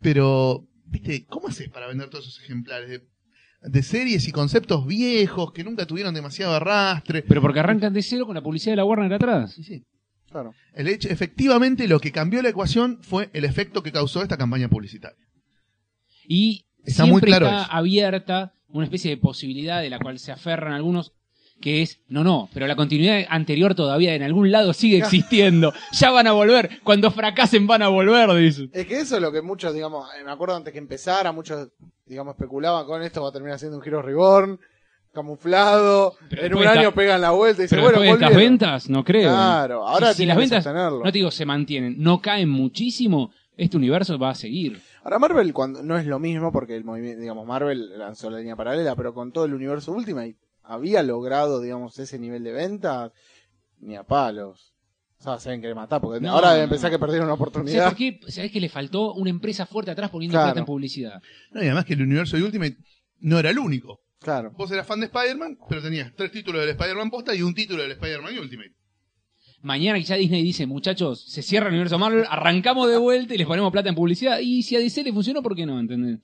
[0.01, 3.07] Pero, viste, ¿cómo haces para vender todos esos ejemplares de,
[3.63, 7.23] de series y conceptos viejos que nunca tuvieron demasiado arrastre?
[7.23, 9.53] Pero porque arrancan de cero con la publicidad de la Warner atrás.
[9.55, 9.85] Sí, sí.
[10.37, 10.55] Claro.
[10.75, 14.69] El hecho, efectivamente, lo que cambió la ecuación fue el efecto que causó esta campaña
[14.69, 15.17] publicitaria.
[16.29, 17.73] Y Está siempre muy claro está eso.
[17.73, 21.13] abierta una especie de posibilidad de la cual se aferran algunos,
[21.61, 25.73] que es, no, no, pero la continuidad anterior todavía en algún lado sigue existiendo.
[25.93, 26.81] Ya van a volver.
[26.85, 28.69] Cuando fracasen van a volver, dicen.
[28.75, 31.71] Es que eso es lo que muchos, digamos, eh, me acuerdo antes que empezara, muchos,
[32.05, 34.61] digamos, especulaban con esto, va a terminar siendo un Hero Reborn,
[35.17, 38.31] camuflado, Pero en un año pegan la vuelta y dicen, Pero bueno, después de estas
[38.37, 38.53] volvieron.
[38.59, 39.31] ventas, no creo.
[39.31, 40.99] Claro, ahora si tienen las que ventas, sostenerlo.
[41.05, 44.81] no te digo se mantienen, no caen muchísimo, este universo va a seguir.
[45.03, 48.55] Ahora Marvel cuando no es lo mismo porque el movimiento, digamos, Marvel lanzó la línea
[48.57, 53.13] paralela, pero con todo el universo Ultimate había logrado, digamos, ese nivel de ventas
[53.81, 54.73] ni a palos.
[55.19, 57.87] O sea, se querer matar porque No, ahora deben pensar que perdieron una ¿Sabes oportunidad.
[57.89, 58.21] por qué?
[58.29, 60.49] ¿Sabés que le faltó una empresa fuerte atrás poniendo Claro.
[60.49, 61.23] plata en publicidad?
[61.53, 62.77] No, y además que el universo de Ultimate
[63.21, 64.01] no era el único.
[64.21, 64.51] Claro.
[64.53, 67.83] Vos eras fan de Spider-Man, pero tenías tres títulos del Spider-Man posta y un título
[67.83, 68.75] del Spider-Man Ultimate.
[69.63, 73.47] Mañana quizá Disney dice, muchachos, se cierra el universo Marvel, arrancamos de vuelta y les
[73.47, 74.39] ponemos plata en publicidad.
[74.39, 75.81] Y si a DC le funcionó, ¿por qué no?
[75.81, 76.21] ¿Entendés?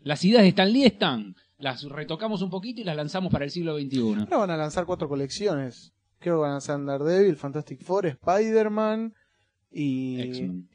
[0.00, 1.34] Las ideas de Stan Lee están.
[1.58, 4.00] Las retocamos un poquito y las lanzamos para el siglo XXI.
[4.00, 5.92] Ahora van a lanzar cuatro colecciones.
[6.18, 9.14] Creo que van a lanzar Daredevil, Fantastic Four, Spider-Man
[9.72, 10.20] y...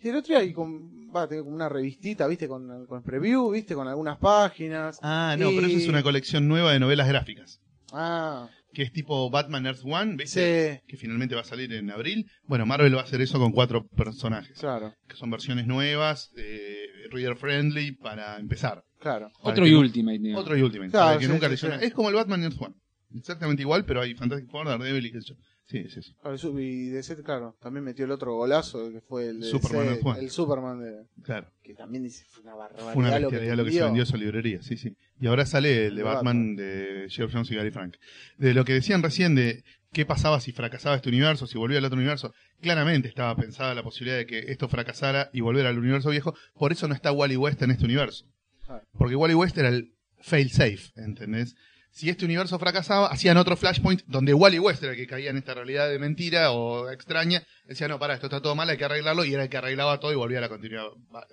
[0.02, 3.04] Y el otro día hay con, va a tener como una revistita, viste, con, con
[3.04, 5.00] preview, viste, con algunas páginas.
[5.02, 7.60] Ah, no, Y- pero eso es una colección nueva de novelas gráficas.
[7.94, 10.76] Ah, Que es tipo Batman Earth One, ¿viste?
[10.76, 12.26] sí, Que finalmente va a salir en abril.
[12.44, 14.60] Bueno, Marvel va a hacer eso con cuatro personajes.
[14.60, 18.84] claro, Que son versiones nuevas, eh, reader friendly, para empezar.
[19.00, 19.32] claro.
[19.42, 20.44] Para Otro y no- Ultimate, digamos.
[20.44, 20.92] Otro y Ultimate.
[20.92, 21.68] Claro, para que sí, nunca sí.
[21.86, 22.76] Es como el Batman Earth One.
[23.16, 25.36] Exactamente igual, pero hay Fantastic Four, Daredevil y qué sé yo.
[25.70, 26.14] Sí, es eso.
[26.22, 29.96] Claro, su- Y DC, claro, también metió el otro golazo que fue el de Superman
[30.02, 31.48] DC, el Superman de, Claro.
[31.62, 33.86] que también dice fue una barbaridad Fue una lo que, bestialidad lo que se vendió.
[33.88, 34.96] vendió esa librería, sí, sí.
[35.20, 37.98] Y ahora sale el de De Batman, de Geoff Jones y Gary Frank.
[38.38, 41.86] De lo que decían recién de qué pasaba si fracasaba este universo, si volvía al
[41.86, 46.12] otro universo, claramente estaba pensada la posibilidad de que esto fracasara y volver al universo
[46.12, 46.34] viejo.
[46.54, 48.26] Por eso no está Wally West en este universo.
[48.66, 48.86] Claro.
[48.98, 51.56] Porque Wally West era el fail safe, ¿entendés?
[51.98, 55.38] Si este universo fracasaba, hacían otro Flashpoint donde Wally West era el que caía en
[55.38, 57.42] esta realidad de mentira o extraña.
[57.66, 59.26] Decía, no, para, esto está todo mal, hay que arreglarlo.
[59.26, 61.26] Y era el que arreglaba todo y volvía a la continuidad va-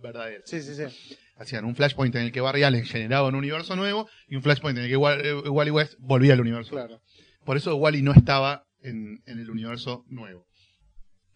[0.00, 0.40] verdadera.
[0.44, 1.16] Sí, sí, sí.
[1.38, 4.78] Hacían un Flashpoint en el que Barry Allen generaba un universo nuevo y un Flashpoint
[4.78, 6.70] en el que eh, Wally West volvía al universo.
[6.70, 7.00] Claro.
[7.44, 10.46] Por eso Wally no estaba en, en el universo nuevo.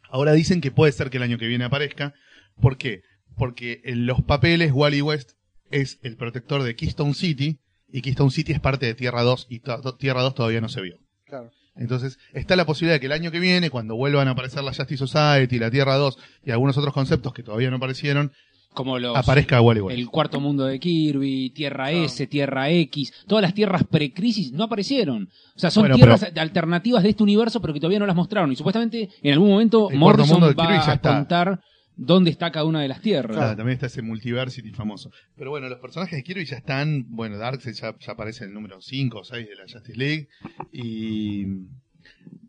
[0.09, 2.14] Ahora dicen que puede ser que el año que viene aparezca.
[2.61, 3.01] ¿Por qué?
[3.37, 5.33] Porque en los papeles Wally West
[5.72, 9.61] es el protector de Keystone City y Keystone City es parte de Tierra 2 y
[9.99, 10.96] Tierra 2 todavía no se vio.
[11.27, 11.51] Claro.
[11.77, 14.72] Entonces, está la posibilidad de que el año que viene, cuando vuelvan a aparecer la
[14.72, 18.33] Justice Society, la Tierra 2 y algunos otros conceptos que todavía no aparecieron,
[18.72, 19.99] Como los, aparezca Wally West.
[19.99, 21.90] el cuarto mundo de Kirby, Tierra.
[21.92, 25.29] S, Tierra X, todas las tierras precrisis no aparecieron.
[25.55, 28.51] O sea, son Bueno, tierras alternativas de este universo, pero que todavía no las mostraron.
[28.53, 31.14] Y supuestamente en algún momento Morrison va a está.
[31.14, 31.61] contar
[31.96, 33.37] dónde está cada una de las tierras.
[33.37, 35.11] Claro, también está ese multiversity famoso.
[35.35, 37.06] Pero bueno, los personajes de Kirby ya están.
[37.09, 40.28] Bueno, Darkseid ya, ya aparece en el número 5 o 6 de la Justice League.
[40.72, 41.46] Y.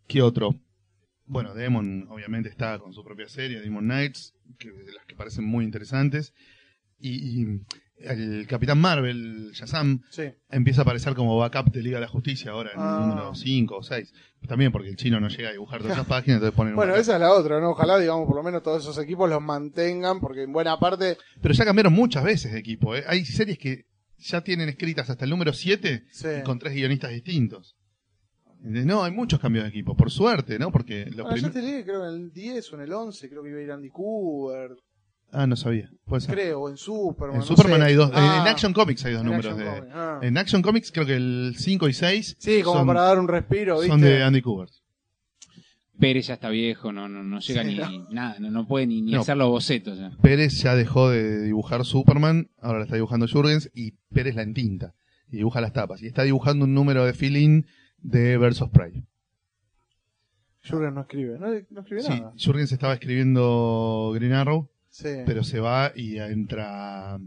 [0.08, 0.56] ¿Qué otro?
[1.26, 5.44] Bueno, Demon obviamente está con su propia serie, Demon Knights, que, de las que parecen
[5.44, 6.34] muy interesantes.
[7.00, 7.62] Y, y
[8.00, 10.24] el Capitán Marvel, Shazam, Sí.
[10.50, 13.00] empieza a aparecer como backup de Liga de la Justicia ahora en Ah.
[13.02, 14.14] el número 5 o 6.
[14.48, 16.96] También porque el chino no llega a dibujar todas esas páginas, entonces ponen un Bueno,
[16.96, 17.72] esa es la otra, ¿no?
[17.72, 21.54] Ojalá, digamos, por lo menos todos esos equipos los mantengan, porque en buena parte, Pero
[21.54, 22.96] ya cambiaron muchas veces de equipo.
[22.96, 23.04] ¿eh?
[23.08, 23.86] Hay series que
[24.20, 26.28] ya tienen escritas hasta el número 7 sí.
[26.40, 27.76] y con tres guionistas distintos.
[28.60, 28.86] ¿Entendés?
[28.88, 30.72] No, hay muchos cambios de equipo, por suerte, ¿no?
[30.72, 33.44] Porque los Bueno, ya te leí, creo en el 10 o en el 11, creo
[33.44, 34.72] que iba a ir Andy Cooper,
[35.32, 35.90] Ah, no sabía.
[36.06, 36.36] Puede ser.
[36.36, 37.36] creo, o en Superman.
[37.36, 37.86] En no Superman sé.
[37.88, 38.10] hay dos.
[38.10, 39.80] en- Ah, en Action Comics hay dos en números Action de.
[39.80, 40.20] Comics, ah.
[40.22, 43.28] En Action Comics creo que el 5 y 6 Sí, como son, para dar un
[43.28, 43.90] respiro, ¿viste?
[43.90, 44.72] son de Andy Kubert.
[46.00, 48.08] Pérez ya está viejo, no, no, no llega Sí, ni no.
[48.12, 49.22] nada, no, no puede ni, ni No.
[49.22, 49.98] hacer los bocetos.
[49.98, 50.12] ya.
[50.22, 54.94] Pérez ya dejó de dibujar Superman, ahora la está dibujando Jurgens y Pérez la entinta
[55.32, 56.02] y dibuja las tapas.
[56.04, 57.66] Y está dibujando un número de fill-in
[57.98, 59.04] de Versus Prey.
[60.70, 62.34] Jurgen no escribe, no, no escribe Sí, nada.
[62.38, 65.10] Jurgens estaba escribiendo Green Arrow, Sí.
[65.26, 67.20] pero se va y entra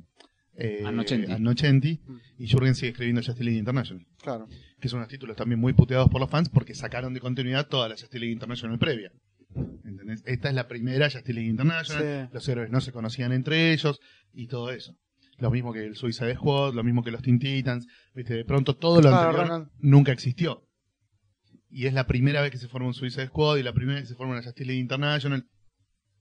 [0.57, 0.83] eh.
[0.85, 2.17] Annocenti, Mm.
[2.39, 4.49] y Jurgens sigue escribiendo Justice League International, Claro.
[4.81, 7.89] que son unos títulos también muy puteados por los fans porque sacaron de continuidad toda
[7.89, 9.11] la Justice League International previa.
[9.85, 10.23] ¿Entendés?
[10.27, 12.31] Esta es la primera Justice League International, Sí.
[12.35, 14.01] los héroes no se conocían entre ellos
[14.33, 14.95] y todo eso.
[15.39, 18.35] Lo mismo que el Suicide Squad, lo mismo que los Teen Titans, ¿viste?
[18.35, 20.67] de pronto todo lo Claro, anterior nunca existió.
[21.71, 24.03] Y es la primera vez que se forma un Suicide Squad y la primera vez
[24.05, 25.47] que se forma una Justice League International.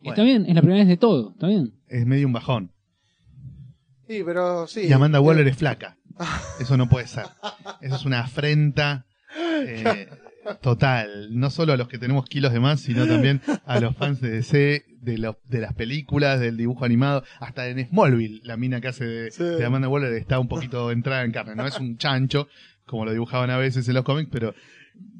[0.02, 0.14] Y Bueno.
[0.14, 1.74] Está bien, es la primera vez de todo, está bien.
[1.88, 2.72] Es medio un bajón.
[4.08, 4.82] Sí, pero sí.
[4.88, 5.98] Y Amanda Eh, Waller es flaca.
[6.60, 7.26] Eso no puede ser.
[7.82, 9.06] Eso es una afrenta.
[9.38, 10.08] eh,
[10.62, 11.28] total.
[11.38, 14.30] No solo a los que tenemos kilos de más, sino también a los fans de
[14.32, 18.88] DC, de, los, de las películas, del dibujo animado, hasta en Smallville, la mina que
[18.88, 19.44] hace de, Sí.
[19.44, 21.56] de Amanda Waller está un poquito entrada en carne.
[21.56, 22.48] No es un chancho,
[22.86, 24.56] como lo dibujaban a veces en los cómics, pero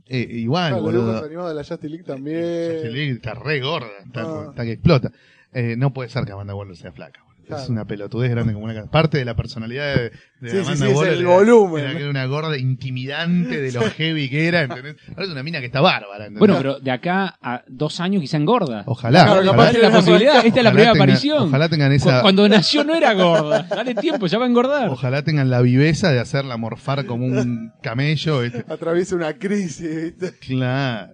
[0.10, 1.02] eh, igual, los boludo.
[1.06, 2.72] dibujos animados de la Justice League también.
[2.72, 4.46] Justice League está re gorda, está, Ah.
[4.50, 5.12] está que explota.
[5.54, 7.24] Eh, no puede ser que Amanda Waller sea flaca.
[7.50, 7.64] Claro.
[7.64, 8.86] Es una pelotudez grande como una.
[8.86, 10.02] Parte de la personalidad de,
[10.40, 11.84] de Sí, sí, Amanda sí, es Waller el era- volumen.
[11.84, 14.96] Era que era una gorda intimidante de lo heavy que era, ¿entendés?
[15.10, 16.40] Ahora es una mina que está bárbara, ¿entendés?
[16.40, 18.84] Bueno, pero de acá a dos años quizá engorda.
[18.86, 19.26] ojalá.
[19.26, 21.44] Claro, ojalá, capaz Esta es la posibilidad, esta es la primera tenga- aparición.
[21.50, 23.64] Ojalá tengan esa, Cuando nació no era gorda.
[23.64, 24.90] Dale tiempo, ya va a engordar.
[24.90, 28.64] ojalá tengan la viveza de hacerla morfar como un camello, ¿viste?
[28.70, 30.38] Atraviesa una crisis, ¿viste?
[30.40, 31.14] Claro.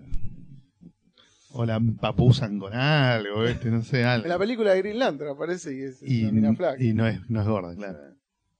[1.58, 3.70] O la papuzan con algo, ¿viste?
[3.72, 4.26] No sé, algo.
[4.26, 6.84] En la película de Green Lantern aparece y es Y, una mina flaca.
[6.84, 7.98] y no es, no es gorda, claro.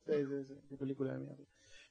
[0.06, 1.44] Sí, sí, sí, qué película de mierda.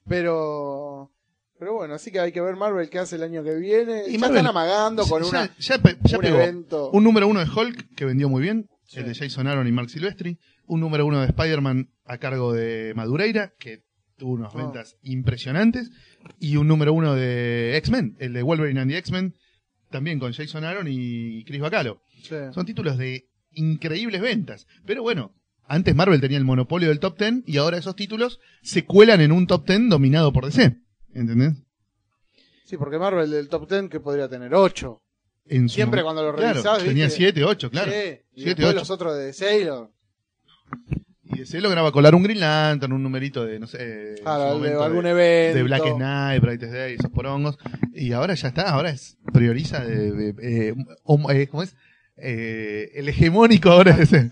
[0.09, 1.11] Pero,
[1.59, 4.05] pero bueno, así que hay que ver Marvel qué hace el año que viene.
[4.09, 6.90] Y ya Marvel- están amagando con Ya- una, ya, pe- ya un evento.
[6.93, 9.01] Un número uno de Hulk, que vendió muy bien, Sí.
[9.01, 10.38] el de Jason Aaron y Mark Silvestri.
[10.67, 13.83] Un número uno de Spider-Man a cargo de Madureira, que
[14.17, 14.59] tuvo unas Oh.
[14.59, 15.90] ventas impresionantes.
[16.38, 19.35] Y un número uno de X-Men, el de Wolverine and the X-Men,
[19.95, 22.03] también con Jason Aaron y Chris Bacalo.
[22.21, 22.35] Sí.
[22.53, 24.67] Son títulos de increíbles ventas.
[24.85, 25.33] Pero bueno,
[25.69, 29.31] antes Marvel tenía el monopolio del top 10 y ahora esos títulos se cuelan en
[29.31, 30.77] un top 10 dominado por DC.
[31.15, 31.53] ¿Entendés?
[32.65, 35.01] Sí, porque Marvel del top 10 que podría tener 8.
[35.47, 37.19] En su Siempre cuando lo Claro, revisás, tenía ¿viste?
[37.19, 37.93] 7, 8, claro.
[37.93, 37.99] Sí,
[38.33, 38.79] y Siete, después ocho.
[38.79, 39.31] los otros de.
[39.31, 45.05] Y DC lograba colar un Green Lantern, un numerito de, no sé, Claro, de algún
[45.05, 45.57] de, evento.
[45.59, 47.59] de Black Knight, Brightest Day, esos porongos.
[47.92, 51.75] Y ahora ya está, ahora es, prioriza de, de- eh, homo- eh, ¿cómo es?
[52.16, 54.31] Eh, el hegemónico ahora es ese.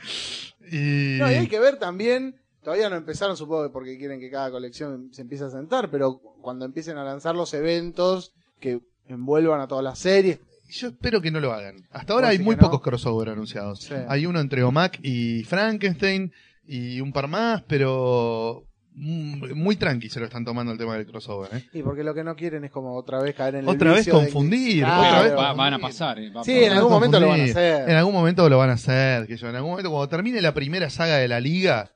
[0.71, 4.31] Y, No, y hay que ver también, todavía no empezaron, supongo que porque quieren que
[4.31, 9.61] cada colección se empiece a sentar, pero cuando empiecen a lanzar los eventos que envuelvan
[9.61, 10.39] a todas las series.
[10.71, 11.77] yo espero que no lo hagan.
[11.91, 12.61] Hasta ahora ¿Vos hay muy no?
[12.63, 13.81] pocos crossover anunciados.
[13.81, 13.95] Sí.
[14.09, 16.33] Hay uno entre Omac y Frankenstein
[16.67, 21.07] y un par más, pero mm, muy tranqui se lo están tomando el tema del
[21.07, 21.51] crossover.
[21.57, 21.65] ¿eh?
[21.73, 24.07] Y porque lo que no quieren es como otra vez caer en el Otra vez
[24.07, 25.03] de- confundir, Claro.
[25.09, 26.19] otra vez Va- van a pasar.
[26.19, 26.71] eh, va a Sí, pasar.
[26.71, 27.89] en algún momento lo van a hacer.
[27.91, 29.27] En algún momento lo van a hacer.
[29.27, 31.91] Que yo, en algún momento, cuando termine la primera saga de la liga,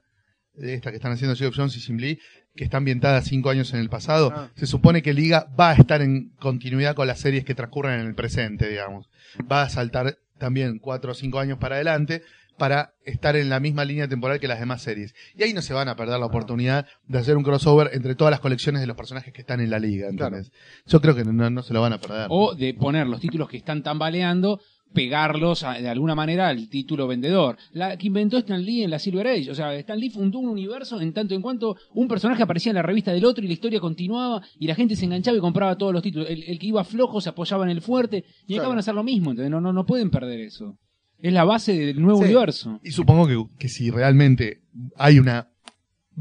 [0.54, 2.18] de esta que están haciendo Geoff Jones y Jim Lee,
[2.54, 4.48] que está ambientada cinco años en el pasado, Ah.
[4.56, 8.06] se supone que Liga va a estar en continuidad con las series que transcurren en
[8.06, 9.10] el presente, digamos.
[9.52, 12.22] Va a saltar también cuatro o cinco años para adelante
[12.58, 15.14] para estar en la misma línea temporal que las demás series.
[15.36, 18.30] Y ahí no se van a perder la oportunidad de hacer un crossover entre todas
[18.30, 20.08] las colecciones de los personajes que están en la liga.
[20.08, 20.50] ¿entendés?
[20.86, 22.26] Yo creo que no, no se lo van a perder.
[22.30, 24.60] O de poner los títulos que están tambaleando,
[24.92, 27.56] pegarlos a- de alguna manera al título vendedor.
[27.72, 29.50] La que inventó Stan Lee en la Silver Age.
[29.50, 32.76] O sea, Stan Lee fundó un universo en tanto en cuanto un personaje aparecía en
[32.76, 35.76] la revista del otro y la historia continuaba y la gente se enganchaba y compraba
[35.76, 36.30] todos los títulos.
[36.30, 38.62] El, el que iba flojo se apoyaba en el fuerte y Claro.
[38.62, 39.30] acá van a hacer lo mismo.
[39.32, 40.78] Entonces no, no, no pueden perder eso.
[41.20, 42.24] Es la base del nuevo Sí.
[42.26, 42.80] universo.
[42.82, 44.60] Y supongo que, que si realmente
[44.96, 45.48] hay una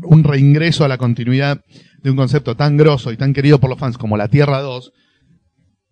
[0.01, 1.63] un reingreso a la continuidad
[2.01, 4.91] de un concepto tan grosso y tan querido por los fans como la Tierra 2,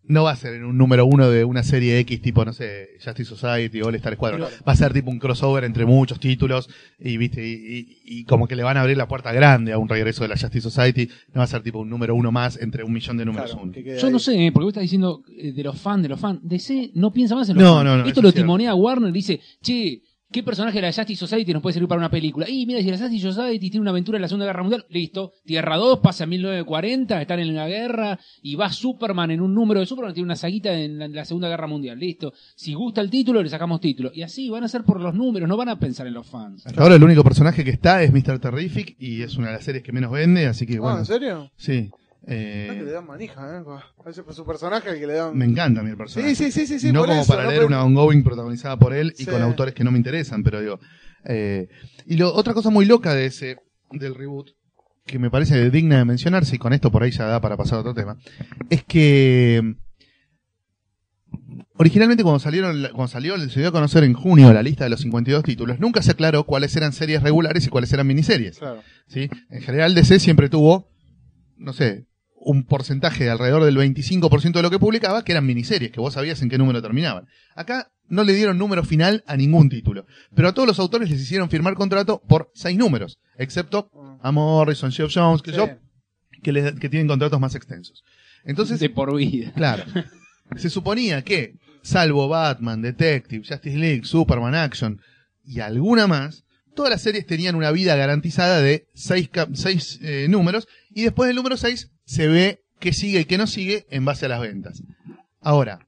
[0.06, 2.89] no va a ser en un número uno de una serie X tipo, no sé,
[3.04, 4.42] Justice Society o All Star Squadron.
[4.42, 8.48] Va a ser tipo un crossover entre muchos títulos y, viste, y, y- y como
[8.48, 11.08] que le van a abrir la puerta grande a un regreso de la Justice Society.
[11.34, 13.63] No va a ser tipo un número uno más entre un millón de números Claro,
[13.63, 13.74] uno.
[13.74, 14.12] Yo ahí.
[14.13, 16.39] no sé, eh, porque vos estás diciendo eh, de los fans, de los fans.
[16.44, 17.86] DC no piensa más en los No, fans.
[17.86, 18.46] no, no, Esto eso lo es cierto.
[18.46, 20.02] timonea Warner y dice, che,
[20.34, 22.50] ¿qué personaje de la Justice Society nos puede servir para una película?
[22.50, 25.32] Y mira, si la Justice Society tiene una aventura en la Segunda Guerra Mundial, listo.
[25.46, 29.80] Tierra 2 pasa en 1940, están en la guerra, y va Superman en un número
[29.80, 32.34] de Superman, tiene una saguita en la, en la Segunda Guerra Mundial, listo.
[32.56, 34.12] Si gusta el título, le sacamos título.
[34.13, 36.65] Y así van a ser por los números, no van a pensar en los fans.
[36.65, 38.39] Hasta ahora el único personaje que está es Mr.
[38.39, 41.00] Terrific y es una de las series que menos vende, así que Ah, bueno.
[41.00, 41.52] ¿en serio?
[41.56, 41.89] Sí.
[42.25, 43.63] Que le Eh, dan manija, ¿eh?
[44.05, 45.38] A su personaje que le dan.
[45.38, 46.33] me encanta a mí el personaje.
[46.36, 48.77] Sí, sí, sí, sí, sí, no por como eso, para no leer una ongoing protagonizada
[48.77, 49.29] por él y Sí.
[49.31, 50.79] con autores que no me interesan, pero digo.
[51.25, 51.67] eh,
[52.05, 53.57] y lo, otra cosa muy loca de ese,
[53.91, 54.51] del reboot,
[55.05, 57.77] que me parece digna de mencionarse, y con esto por ahí ya da para pasar
[57.77, 58.17] a otro tema,
[58.69, 59.75] es que
[61.75, 65.01] originalmente cuando salieron, cuando salió, se dio a conocer en junio la lista de los
[65.01, 68.59] 52 títulos, nunca se aclaró cuáles eran series regulares y cuáles eran miniseries.
[68.59, 68.81] Claro.
[69.07, 69.29] ¿sí?
[69.49, 70.89] En general DC siempre tuvo,
[71.57, 72.05] no sé,
[72.45, 76.13] un porcentaje de alrededor del 25% de lo que publicaba que eran miniseries, que vos
[76.13, 77.25] sabías en qué número terminaban.
[77.56, 81.21] Acá no le dieron número final a ningún título, pero a todos los autores les
[81.21, 83.89] hicieron firmar contrato por seis números, excepto
[84.21, 85.58] a Morrison, Geoff Jones, que Sí.
[85.58, 85.69] yo,
[86.41, 88.03] que, les- que tienen contratos más extensos.
[88.45, 89.51] Entonces, de por vida.
[89.56, 89.84] Claro.
[90.58, 94.99] Se suponía que, salvo Batman, Detective, Justice League, Superman Action
[95.45, 96.43] y alguna más,
[96.75, 101.36] todas las series tenían una vida garantizada de seis, seis, eh, números y después del
[101.38, 104.84] número 6 se ve qué sigue y qué no sigue en base a las ventas.
[105.39, 105.88] Ahora,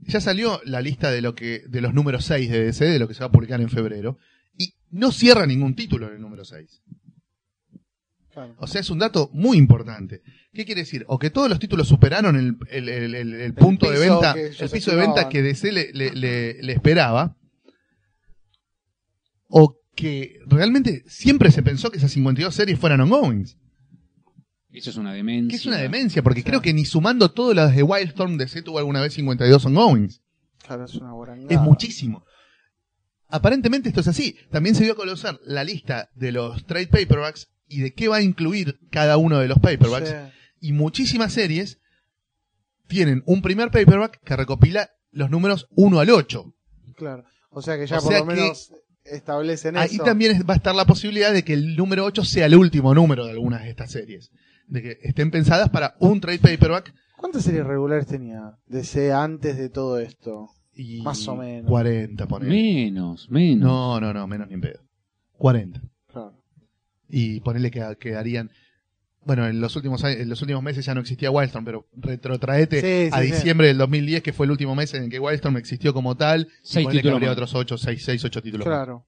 [0.00, 3.08] ya salió la lista de lo que, de los números 6 de DC, de lo
[3.08, 4.18] que se va a publicar en febrero,
[4.56, 6.82] y no cierra ningún título en el número 6.
[8.32, 8.54] Claro.
[8.58, 10.20] O sea, es un dato muy importante.
[10.52, 11.04] ¿Qué quiere decir?
[11.08, 14.70] O que todos los títulos superaron el, el- el- el- el punto de venta, el
[14.70, 17.34] piso de venta que DC le, le- le- le esperaba,
[19.48, 23.56] o que realmente siempre se pensó que esas 52 series fueran ongoings.
[24.76, 25.50] Eso es una demencia.
[25.50, 28.78] Que es una demencia, porque creo que ni sumando todas las de Wildstorm DC tuvo
[28.78, 30.20] alguna vez 52 ongoings.
[30.66, 31.48] Claro, es una guarangada.
[31.54, 32.24] Es muchísimo.
[33.28, 34.36] Aparentemente esto es así.
[34.50, 38.16] También se dio a conocer la lista de los trade paperbacks y de qué va
[38.16, 40.10] a incluir cada uno de los paperbacks.
[40.10, 40.14] Sí,
[40.60, 41.78] Y muchísimas series
[42.86, 46.54] tienen un primer paperback que recopila los números 1 al 8.
[46.96, 47.24] claro.
[47.50, 48.70] O sea que ya O por sea lo menos
[49.04, 50.04] establecen Ahí eso.
[50.04, 52.94] también es- va a estar la posibilidad de que el número 8 sea el último
[52.94, 54.30] número de algunas de estas series.
[54.66, 59.68] De que estén pensadas para un trade paperback ¿Cuántas series regulares tenía DC antes de
[59.70, 60.50] todo esto?
[60.74, 61.70] y Más o menos.
[61.70, 62.50] 40, ponele.
[62.54, 63.62] Menos, menos.
[63.66, 64.80] No, no, no, menos ni en pedo.
[65.38, 65.80] 40.
[66.08, 66.34] Claro.
[67.08, 68.50] Y ponerle que quedarían.
[69.24, 72.80] Bueno, en los últimos años- en los últimos meses ya no existía Wildstorm, pero retrotraete
[73.08, 75.94] Sí, a sí, diciembre del 2010, que fue el último mes en que Wildstorm existió
[75.94, 76.48] como tal.
[76.62, 77.36] Seis y ponele que títulos habría más.
[77.36, 78.66] otros 8, 6, 6, 8 títulos.
[78.66, 79.06] más.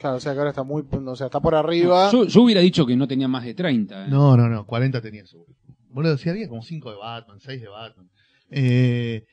[0.00, 0.16] Claro.
[0.16, 2.10] O sea que ahora está muy, o sea, está por arriba.
[2.10, 4.06] Yo, yo hubiera dicho que no tenía más de 30.
[4.06, 4.08] ¿eh?
[4.08, 5.52] No, no, no, 40 tenía seguro.
[5.90, 8.10] Boludo, sí había como 5 de Batman, 6 de Batman.
[8.50, 9.24] Eh,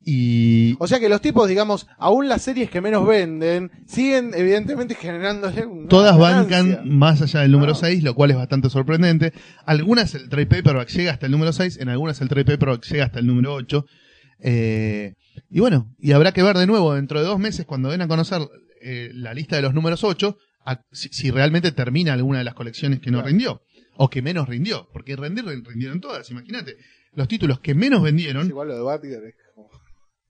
[0.00, 0.76] y.
[0.78, 5.66] O sea que los tipos, digamos, aún las series que menos venden, siguen evidentemente generándole
[5.66, 6.56] una Todas ganancia.
[6.62, 7.78] bancan más allá del número No.
[7.78, 9.32] 6, lo cual es bastante sorprendente.
[9.66, 13.04] Algunas el trade paperback llega hasta el número 6, en algunas el trade paperback llega
[13.04, 13.84] hasta el número 8.
[14.40, 15.14] Eh,
[15.50, 18.08] y bueno, y habrá que ver de nuevo dentro de dos meses cuando den a
[18.08, 18.40] conocer
[18.82, 22.54] eh, la lista de los números 8, a- si, si realmente termina alguna de las
[22.54, 23.28] colecciones que no Claro.
[23.28, 23.62] rindió,
[23.96, 26.76] o que menos rindió, porque rendir rindieron todas, imagínate.
[27.14, 29.68] Los títulos que menos Es vendieron, igual lo de Batgirl es como...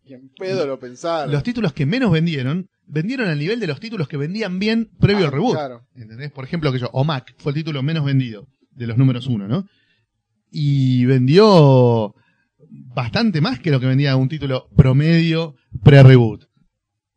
[0.05, 1.31] Y en pedo lo pensaron.
[1.33, 5.25] los títulos que menos vendieron, vendieron al nivel de los títulos que vendían bien previo
[5.25, 5.55] Ah, al reboot.
[5.55, 5.87] Claro.
[5.95, 6.31] ¿Entendés?
[6.33, 9.67] Por ejemplo, que yo, OMAC fue el título menos vendido de los números uno, ¿no?
[10.51, 12.15] Y vendió
[12.95, 16.45] bastante más que lo que vendía un título promedio pre-reboot.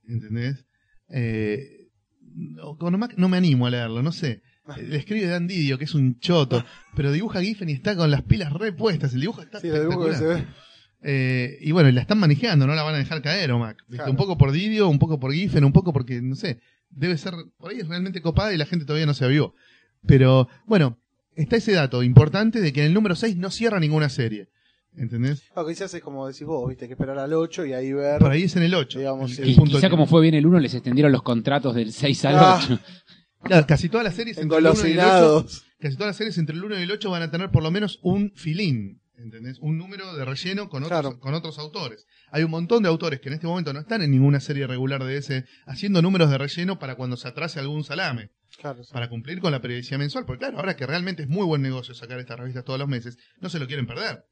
[0.05, 0.65] ¿Entendés?
[1.11, 1.87] Eh,
[2.33, 2.77] no,
[3.17, 4.41] no me animo a leerlo, no sé.
[4.77, 6.63] Le escribe Dan Didio, que es un choto,
[6.95, 9.13] pero dibuja Giffen y está con las pilas repuestas.
[9.13, 10.45] El dibujo está Sí, dibujo se espectacular.
[10.45, 10.71] ve.
[11.03, 13.83] Eh, y bueno, la están manejando, no la van a dejar caer, OMAC.
[13.89, 14.11] Claro.
[14.11, 17.33] Un poco por Didio, un poco por Giffen, un poco porque, no sé, debe ser,
[17.57, 19.55] por ahí es realmente copada y la gente todavía no se avivó.
[20.05, 20.99] Pero, bueno,
[21.35, 24.49] está ese dato importante de que en el número 6 no cierra ninguna serie.
[24.95, 25.43] ¿Entendés?
[25.55, 27.93] Lo que quizás es como decís vos, viste, hay que esperar al 8 y ahí
[27.93, 28.19] ver.
[28.19, 28.99] Por ahí es en el 8.
[28.99, 31.91] Digamos, el, punto quizá que- como fue bien el 1, les extendieron los contratos del
[31.93, 32.59] 6 al Ah.
[32.63, 32.79] 8.
[33.43, 35.63] Claro, casi todas las series entre el 1 y el 8, Engolosinados.
[35.79, 37.71] casi todas las series entre el 1 y el 8 van a tener por lo
[37.71, 39.01] menos un filín.
[39.17, 39.57] ¿Entendés?
[39.61, 41.19] Un número de relleno con otros, Claro.
[41.19, 42.05] con otros autores.
[42.31, 45.03] Hay un montón de autores que en este momento no están en ninguna serie regular
[45.03, 48.29] de ese, haciendo números de relleno para cuando se atrase algún salame.
[48.59, 48.91] Claro, sí.
[48.93, 50.25] para cumplir con la periodicidad mensual.
[50.25, 53.17] Porque claro, ahora que realmente es muy buen negocio sacar estas revistas todos los meses,
[53.39, 54.23] no se lo quieren perder.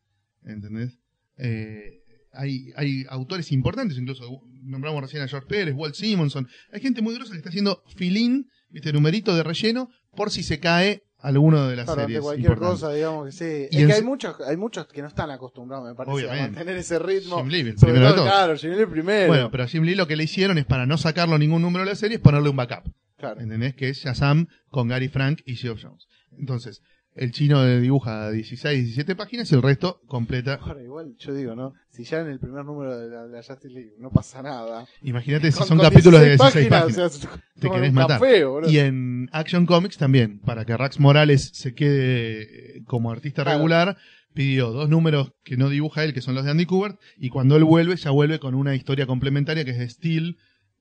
[0.43, 0.97] ¿Entendés?
[1.38, 4.23] Eh, hay, hay autores importantes, incluso
[4.63, 6.47] nombramos recién a George Pérez, Walt Simonson.
[6.71, 10.60] Hay gente muy grosa que está haciendo filín, viste, numerito de relleno, por si se
[10.60, 12.21] cae alguno de las Claro, series.
[12.21, 13.67] cualquier cosa, digamos que sí.
[13.78, 16.56] Y es que hay muchos, hay muchos que no están acostumbrados, me parece, a Obviamente.
[16.58, 17.38] mantener ese ritmo.
[17.39, 18.30] Jim Lee, el primero de todo, todos.
[18.30, 19.28] claro, Jim Lee primero.
[19.28, 21.84] Bueno, pero a Jim Lee lo que le hicieron es para no sacarlo ningún número
[21.84, 22.89] de la serie, es ponerle un backup.
[23.17, 23.41] claro.
[23.41, 23.75] ¿Entendés?
[23.75, 26.08] Que es Shazam con Gary Frank y Geoff Jones.
[26.38, 26.82] Entonces,
[27.19, 30.58] el chino dibuja 16, 17 páginas y el resto completa.
[30.62, 31.73] Ahora, igual, yo digo, ¿no?
[31.89, 34.86] Si ya en el primer número de la, de la Justice League no pasa nada.
[35.01, 36.97] Imagínate si son capítulos de 16 páginas.
[36.97, 37.29] o sea,
[37.60, 38.21] te querés matar.
[38.67, 43.58] Y en Action Comics también, para que Rax Morales se quede eh, como artista Claro.
[43.58, 43.97] regular,
[44.34, 47.58] pidió dos números que no dibuja él, que son los de Andy Kubert, y cuando
[47.58, 50.38] él vuelve, ya vuelve con una historia complementaria que es de Steel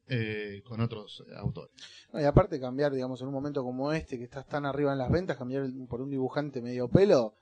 [0.08, 1.70] eh, con otros autores.
[2.12, 4.98] No, y aparte cambiar, digamos, en un momento como este, que estás tan arriba en
[4.98, 7.34] las ventas, cambiar por un dibujante medio pelo,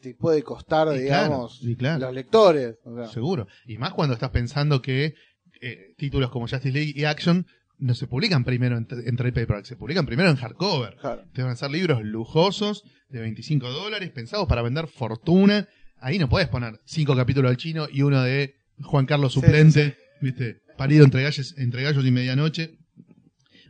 [0.00, 1.98] te puede costar, Y digamos, claro, y claro.
[2.06, 2.76] los lectores.
[2.84, 3.46] O sea, Seguro.
[3.66, 5.14] Y más cuando estás pensando que
[5.62, 7.46] eh, títulos como Justice League y Action
[7.78, 10.96] no se publican primero en, en trade paperback, se publican primero en hardcover.
[10.96, 11.24] claro.
[11.32, 15.66] Te van a ser libros lujosos de 25 dólares, pensados para vender fortuna.
[15.98, 19.96] Ahí no podés poner cinco capítulos al chino y uno de Juan Carlos Sí, suplente,
[20.20, 20.60] ¿viste?
[20.76, 22.78] Parido entre gallos, entre gallos y medianoche.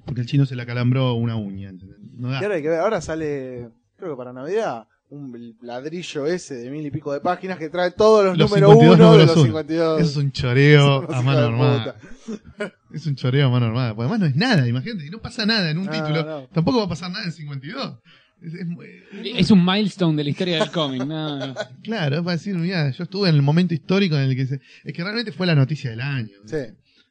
[0.05, 1.73] Porque el chino se le acalambró una uña.
[2.17, 2.41] No da.
[2.41, 6.71] Y ahora hay que ver, ahora sale, creo que para Navidad, un ladrillo ese de
[6.71, 9.37] mil y pico de páginas que trae todos los, Los número 52 uno de los
[9.37, 9.45] uno.
[9.47, 10.01] 52.
[10.01, 11.97] Eso es un choreo a mano armada.
[12.93, 13.95] Es un choreo a mano armada.
[13.95, 16.49] Porque además no es nada, imagínate, no pasa nada en un No, título, no.
[16.49, 17.99] tampoco va a pasar nada en 52.
[18.43, 21.05] Es- un milestone de la historia del cómic.
[21.05, 24.47] No, claro, es para decir, mira, yo estuve en el momento histórico en el que
[24.47, 24.61] se...
[24.85, 26.31] Es que realmente fue la noticia del año.
[26.47, 26.57] Sí.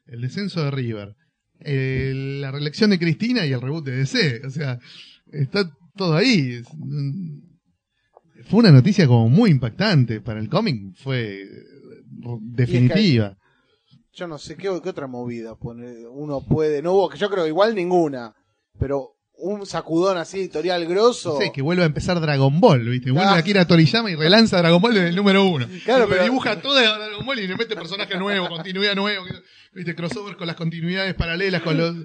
[0.07, 1.15] El descenso de River,
[1.59, 4.41] el- la reelección de Cristina y el reboot de DC.
[4.45, 4.79] O sea,
[5.31, 6.61] está todo ahí.
[6.77, 7.39] Mm,
[8.45, 10.95] Fue una noticia como muy impactante para el cómic.
[10.95, 11.47] Fue eh,
[12.41, 13.35] definitiva.
[14.13, 15.55] Yo no sé qué, qué otra movida
[16.11, 16.81] uno puede.
[16.81, 18.33] No hubo, que yo creo igual ninguna.
[18.79, 19.11] Pero
[19.41, 21.33] un sacudón así, editorial grosso.
[21.33, 23.11] No sé, que vuelve a empezar Dragon Ball, ¿viste?
[23.11, 23.35] Vuelve Ah.
[23.35, 25.67] Akira Toriyama y relanza Dragon Ball desde el número uno.
[25.85, 29.23] Claro, pero- dibuja toda Dragon Ball y le mete personaje nuevo, continuidad nueva,
[29.73, 29.95] ¿viste?
[29.95, 31.95] Crossover con las continuidades paralelas, con los,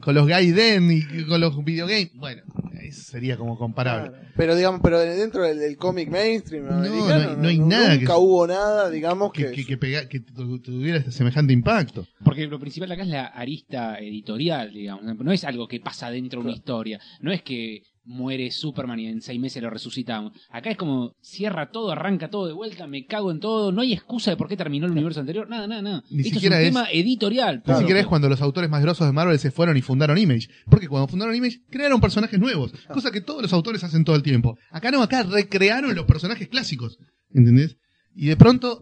[0.00, 2.12] con los Gaiden y con los videogames.
[2.14, 2.42] Bueno,
[2.82, 4.10] eso sería como comparable.
[4.10, 4.26] Claro.
[4.36, 8.06] Pero digamos, pero dentro del, del cómic mainstream No, no hay- no hay nada nunca
[8.14, 12.06] que- hubo nada, digamos, que, Que, que, que, pega- que tu- tuviera este semejante impacto.
[12.24, 15.04] Porque lo principal acá es la arista editorial, digamos.
[15.24, 17.00] No es algo que pasa dentro de una historia.
[17.20, 20.32] No es que muere Superman y en seis meses lo resucitamos.
[20.50, 23.70] Acá es como cierra todo, arranca todo de vuelta, me cago en todo.
[23.70, 25.48] No hay excusa de por qué terminó el universo anterior.
[25.48, 26.02] Nada, nada, nada.
[26.10, 27.62] Ni Esto siquiera es un es- tema editorial.
[27.64, 30.48] Ni siquiera es cuando los autores más grosos de Marvel se fueron y fundaron Image.
[30.68, 32.72] Porque cuando fundaron Image, crearon personajes nuevos.
[32.92, 34.58] Cosa que todos los autores hacen todo el tiempo.
[34.70, 36.98] Acá no, acá recrearon los personajes clásicos.
[37.32, 37.76] ¿Entendés?
[38.16, 38.80] Y de pronto,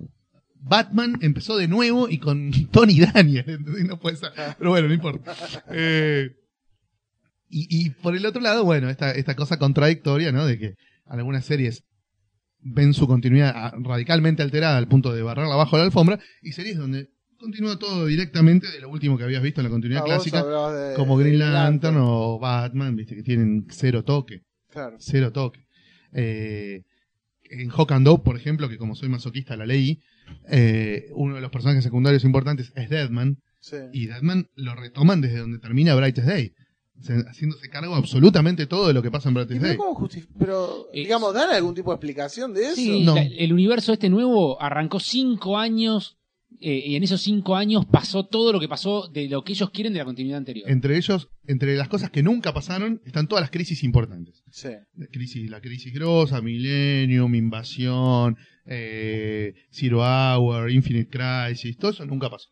[0.61, 3.45] Batman empezó de nuevo y con Tony Daniel.
[3.47, 3.85] ¿entendés?
[3.85, 4.31] No puede ser.
[4.59, 5.35] Pero bueno, no importa.
[5.71, 6.31] Eh,
[7.49, 10.47] y, y por el otro lado, bueno, esta, esta cosa contradictoria, ¿no?
[10.47, 10.75] De que
[11.07, 11.83] algunas series
[12.61, 16.77] ven su continuidad radicalmente alterada al punto de barrarla abajo de la alfombra y series
[16.77, 20.43] donde continúa todo directamente de lo último que habías visto en la continuidad Ah, clásica,
[20.45, 24.41] de- como Green Lantern o Batman, viste, que tienen cero toque,
[24.71, 24.97] Claro.
[24.99, 25.61] cero toque.
[26.13, 26.83] Eh,
[27.51, 30.01] en Hawk and Dove, por ejemplo, que como soy masoquista la leí,
[30.51, 33.77] eh, uno de los personajes secundarios importantes es Deadman, Sí.
[33.93, 36.53] y Deadman lo retoman desde donde termina Brightest Day,
[37.01, 39.77] haciéndose cargo absolutamente todo de lo que pasa en ¿Y Brightest pero Day.
[39.77, 42.75] cómo justi- pero, Eh, digamos, ¿dan algún tipo de explicación de eso?
[42.77, 43.15] Sí, No.
[43.15, 46.17] la- el universo este nuevo arrancó cinco años
[46.61, 49.71] eh, y en esos cinco años pasó todo lo que pasó de lo que ellos
[49.71, 50.69] quieren de la continuidad anterior.
[50.69, 54.43] Entre ellos, entre las cosas que nunca pasaron, están todas las crisis importantes.
[54.51, 54.71] Sí.
[54.97, 58.37] La crisis, la crisis grosa, Millennium, Invasión,
[58.67, 62.49] eh, Zero Hour, Infinite Crisis, todo eso nunca pasó.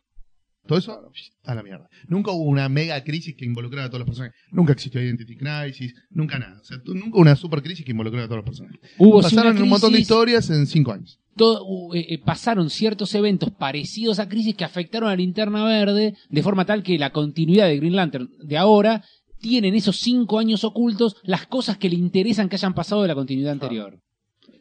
[0.67, 1.11] Todo eso
[1.45, 1.89] a la mierda.
[2.09, 4.37] Nunca hubo una mega crisis que involucrara a todos los personajes.
[4.51, 6.61] Nunca existió Identity Crisis, nunca nada.
[6.61, 8.81] O sea, nunca una super crisis que involucrara a todos los personajes.
[8.99, 11.19] Hubo Pasaron un montón de historias en cinco años.
[11.37, 16.15] todo- uh, eh, eh, pasaron ciertos eventos parecidos a crisis que afectaron a Linterna Verde
[16.31, 19.05] de forma tal que la continuidad de Green Lantern de ahora
[19.39, 23.09] tiene en esos cinco años ocultos las cosas que le interesan que hayan pasado de
[23.09, 24.01] la continuidad anterior.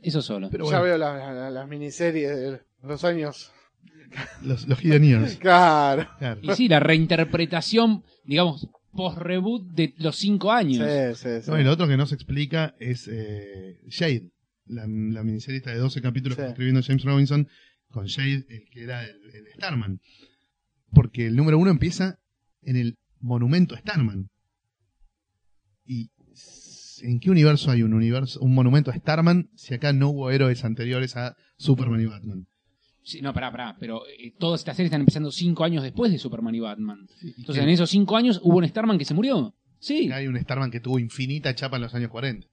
[0.03, 0.49] Eso solo.
[0.51, 3.51] Pero ya bueno, veo la- la- las miniseries de los años.
[4.43, 6.07] Los, los Hidden Years, Claro.
[6.19, 6.39] claro.
[6.43, 10.87] Y sí, la reinterpretación, digamos, post-reboot de los cinco años.
[10.87, 11.51] Sí, sí, sí.
[11.51, 14.31] No, y lo otro que no se explica es eh, Shade,
[14.67, 16.37] la, la miniserie de 12 capítulos Sí.
[16.37, 17.47] que está escribiendo James Robinson
[17.89, 19.99] con Shade, el que era el, el Starman.
[20.91, 22.19] Porque el número uno empieza
[22.61, 24.29] en el monumento Starman.
[25.85, 26.09] ¿Y
[27.01, 30.63] en qué universo hay un universo, un monumento a Starman si acá no hubo héroes
[30.63, 32.47] anteriores a Superman y Batman?
[33.05, 36.17] Sí, no, pará, pará, pero eh, todas estas series están empezando cinco años después de
[36.17, 36.97] Superman y Batman.
[37.21, 39.53] ¿Y Entonces, en esos cinco años hubo un Starman que se murió.
[39.79, 40.11] Sí.
[40.11, 42.47] hay un Starman que tuvo infinita chapa en los años 40.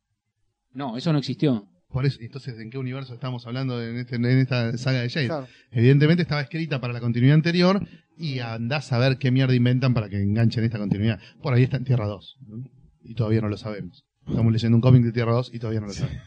[0.74, 1.68] No, eso no existió.
[1.88, 5.26] Por eso, entonces, ¿en qué universo estamos hablando en, este- en esta saga de Shade?
[5.28, 5.46] Claro.
[5.70, 7.86] Evidentemente estaba escrita para la continuidad anterior
[8.18, 11.18] y andás a ver qué mierda inventan para que enganchen esta continuidad.
[11.42, 12.36] Por ahí está en Tierra 2.
[12.46, 12.64] ¿no?
[13.04, 14.04] Y todavía no lo sabemos.
[14.28, 16.22] Estamos leyendo un cómic de Tierra 2 y todavía no lo sabemos.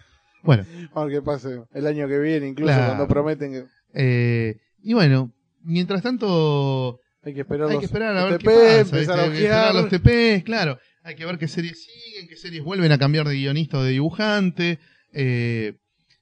[0.45, 2.85] Bueno, A ver qué pase el año que viene, incluso Claro.
[2.87, 5.31] cuando prometen que eh, y bueno,
[5.63, 8.79] mientras tanto hay que esperar hay los que esperar a los ver TP, qué pasa.
[8.79, 9.75] empezar a Hay que esperar ojear.
[9.75, 10.77] los TPs, claro.
[11.03, 13.91] Hay que ver qué series siguen, qué series vuelven a cambiar de guionista o de
[13.91, 14.79] dibujante.
[15.13, 15.73] Eh,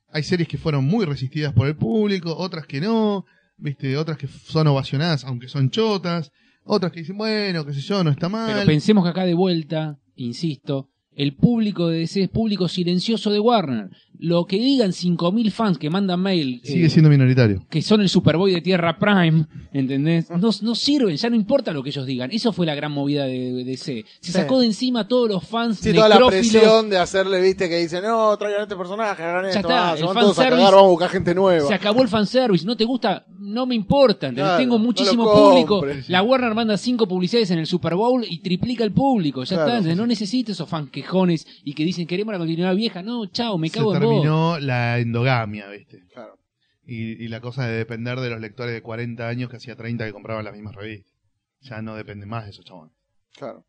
[0.09, 3.25] hay series que fueron muy resistidas por el público, otras que no,
[3.57, 6.31] viste, otras que son ovacionadas aunque son chotas,
[6.63, 8.51] otras que dicen, bueno, qué sé yo, no está mal.
[8.53, 13.39] Pero pensemos que acá de vuelta, insisto, el público de DC es público silencioso de
[13.39, 13.89] Warner.
[14.19, 17.65] Lo que digan 5.000 fans que mandan mail, eh, Sigue siendo minoritario.
[17.69, 20.29] que son el Superboy de Tierra Prime, ¿entendés?
[20.29, 22.31] No, no sirven, ya no importa lo que ellos digan.
[22.31, 24.05] Eso fue la gran movida de, de DC.
[24.21, 24.31] Se Sí.
[24.31, 27.77] sacó de encima a todos los fans Sí, toda la presión de hacerle, viste, que
[27.79, 30.41] dicen, no, traigan a este personaje, hagan esto, está, ah, se el van todos a
[30.43, 31.67] fanservice- cagar, vamos a buscar gente nueva.
[31.67, 34.31] Se acabó el fanservice, no te gusta, no me importa.
[34.57, 35.79] Tengo muchísimo público.
[35.79, 36.07] compres.
[36.09, 39.43] La Warner manda cinco publicidades en el Super Bowl y triplica el público.
[39.43, 39.79] Ya Claro.
[39.79, 39.95] está.
[39.95, 43.01] No necesito esos fans quejones y que dicen queremos la continuidad vieja.
[43.01, 44.02] No, chao, me Se cago en.
[44.09, 46.05] Terminó la endogamia, viste.
[46.13, 46.37] Claro.
[46.85, 50.05] Y, y la cosa de depender de los lectores de 40 años que hacía 30
[50.05, 51.13] que compraban las mismas revistas.
[51.61, 52.93] Ya no depende más de esos chabones.
[53.37, 53.65] Claro.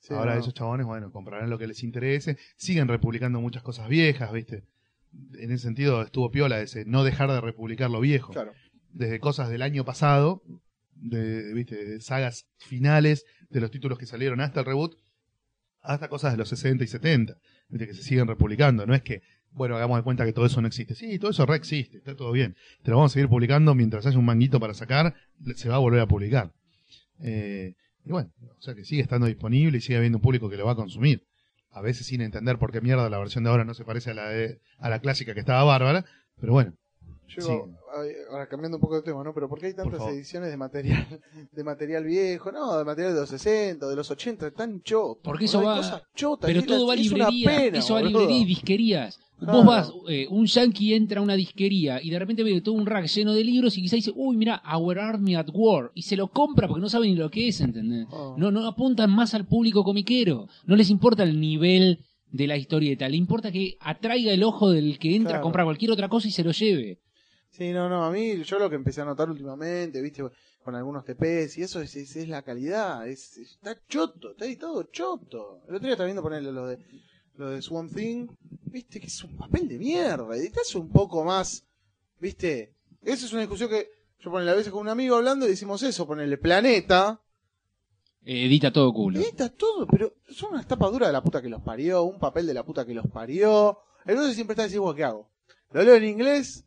[0.00, 0.40] Sí, Ahora no.
[0.40, 4.64] esos chabones, bueno, comprarán lo que les interese, siguen republicando muchas cosas viejas, ¿viste?
[5.38, 8.32] En ese sentido estuvo piola ese no dejar de republicar lo viejo.
[8.32, 8.52] Claro.
[8.90, 10.42] Desde cosas del año pasado,
[10.94, 11.84] de, ¿viste?
[11.84, 14.96] de sagas finales de los títulos que salieron hasta el reboot,
[15.80, 17.36] hasta cosas de los 60 y 70,
[17.76, 18.86] que se siguen republicando.
[18.86, 20.94] No es que, bueno, hagamos de cuenta que todo eso no existe.
[20.94, 22.56] Sí, todo eso re existe, está todo bien.
[22.82, 25.14] Te lo vamos a seguir publicando mientras haya un manguito para sacar,
[25.54, 26.52] se va a volver a publicar.
[27.20, 30.56] Eh, y bueno, o sea que sigue estando disponible y sigue habiendo un público que
[30.56, 31.26] lo va a consumir.
[31.70, 34.14] A veces sin entender por qué mierda la versión de ahora no se parece a
[34.14, 36.04] la de, a la clásica que estaba bárbara,
[36.40, 36.74] pero bueno.
[37.28, 37.52] Yo, Sí.
[38.30, 39.34] ahora cambiando un poco de tema, ¿no?
[39.34, 41.06] Pero ¿por qué hay tantas ediciones de material
[41.52, 42.50] de material viejo?
[42.50, 45.18] No, de material de los 60, de los 80, tan chotos.
[45.22, 48.02] Porque eso va- cosas chotas, Pero todo la- va a librería, pena, eso va a
[48.02, 48.20] boludo.
[48.20, 49.20] librería y disquerías.
[49.38, 49.58] Claro.
[49.58, 52.86] Vos vas, eh, un yankee entra a una disquería y de repente ve todo un
[52.86, 55.92] rack lleno de libros y quizá dice, uy, mira, Our Army at War.
[55.94, 58.06] Y se lo compra porque no sabe ni lo que es, ¿entendés?
[58.10, 58.34] Oh.
[58.36, 60.48] No, no apuntan más al público comiquero.
[60.66, 62.00] No les importa el nivel
[62.32, 63.08] de la historieta.
[63.08, 65.38] Le importa que atraiga el ojo del que entra Claro.
[65.38, 66.98] a comprar cualquier otra cosa y se lo lleve.
[67.58, 70.22] Sí, no, no, a mí yo lo que empecé a notar últimamente, viste,
[70.62, 74.84] con algunos TPs y eso es, es, es la calidad, es, está choto, está editado
[74.84, 75.62] choto.
[75.66, 76.78] El otro día estaba viendo ponerle lo de
[77.34, 78.28] lo de Swamp Thing,
[78.62, 81.64] viste que es un papel de mierda, editas un poco más,
[82.20, 83.88] viste, esa es una discusión que
[84.20, 87.20] yo ponele a veces con un amigo hablando y decimos eso, ponerle planeta,
[88.24, 89.18] edita todo culo.
[89.18, 92.46] edita todo, pero son unas tapas duras de la puta que los parió, un papel
[92.46, 93.78] de la puta que los parió.
[94.04, 95.30] Entonces siempre está diciendo, ¿qué hago?
[95.72, 96.64] Lo leo en inglés,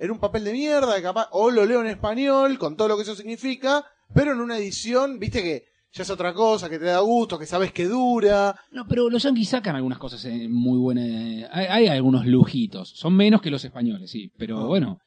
[0.00, 3.02] en un papel de mierda, capaz, o lo leo en español, con todo lo que
[3.02, 3.84] eso significa,
[4.14, 7.46] pero en una edición, viste que ya es otra cosa, que te da gusto, que
[7.46, 8.54] sabes que dura.
[8.72, 11.04] No, pero los yankees sacan algunas cosas eh, muy buenas.
[11.06, 12.88] eh, Hay, hay algunos lujitos.
[12.90, 14.30] Son menos que los españoles, sí.
[14.38, 15.00] Pero bueno,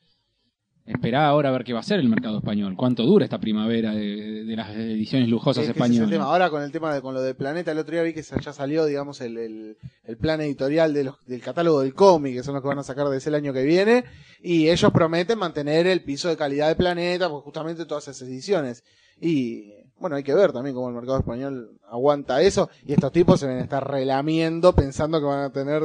[0.86, 2.76] esperá ahora a ver qué va a hacer el mercado español.
[2.76, 6.12] ¿Cuánto dura esta primavera de, de las ediciones lujosas Es que ese es el españolas?
[6.12, 6.26] tema.
[6.26, 8.54] Ahora con el tema de con lo del planeta, el otro día vi que ya
[8.54, 12.54] salió, digamos, el, el, el plan editorial de los, del catálogo del cómic, que son
[12.54, 14.04] los que van a sacar desde el año que viene,
[14.42, 18.84] y ellos prometen mantener el piso de calidad de planeta, pues justamente todas esas ediciones.
[19.22, 23.40] Y bueno, hay que ver también cómo el mercado español aguanta eso, y estos tipos
[23.40, 25.82] se ven a estar relamiendo pensando que van a tener,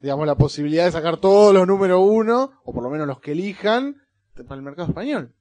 [0.00, 3.32] digamos, la posibilidad de sacar todos los número uno, o por lo menos los que
[3.32, 3.96] elijan,
[4.44, 5.34] para el mercado español.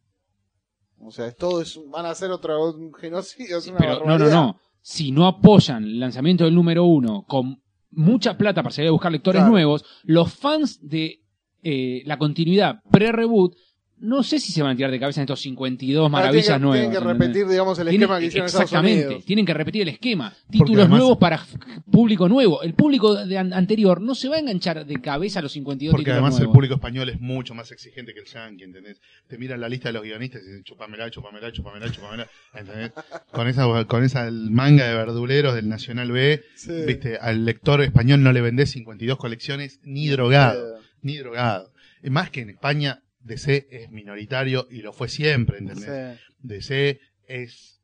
[1.01, 4.17] O sea, es todo es, van a hacer otro un genocidio, es una Pero no,
[4.17, 4.59] no, no.
[4.81, 9.11] Si no apoyan el lanzamiento del número uno con mucha plata para salir a buscar
[9.11, 9.51] lectores Claro.
[9.51, 11.23] nuevos, los fans de
[11.63, 13.55] eh, la continuidad pre-reboot,
[14.01, 16.59] no sé si se van a tirar de cabeza en estos 52 Ahora maravillas tienen
[16.61, 16.89] que, nuevas.
[16.91, 19.25] Tienen que repetir, digamos, el Tienen- esquema que hicieron Estados exactamente, Unidos.
[19.25, 20.33] tienen que repetir el esquema.
[20.49, 21.45] Títulos además- nuevos para
[21.91, 22.61] público nuevo.
[22.61, 25.91] El público de an- anterior no se va a enganchar de cabeza a los 52
[25.91, 26.53] Porque títulos además el nuevos.
[26.55, 29.01] público español es mucho más exigente que el yankee, ¿entendés?
[29.27, 32.91] Te miran la lista de los guionistas y dicen chupamela, chupamela, chupamela, chupamela, ¿entendés?
[33.31, 36.71] Con esa, con esa manga de verduleros del Nacional B, Sí.
[36.87, 41.71] viste, al lector español no le vendés 52 colecciones ni drogado, Eh, ni drogado.
[42.01, 46.17] Es más que en España DC es minoritario y lo fue siempre, ¿entendés?
[46.17, 46.33] sí.
[46.41, 47.81] DC es,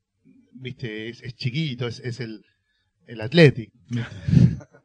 [0.54, 2.46] viste, es, es chiquito, es, es el,
[3.08, 3.72] el Athletic.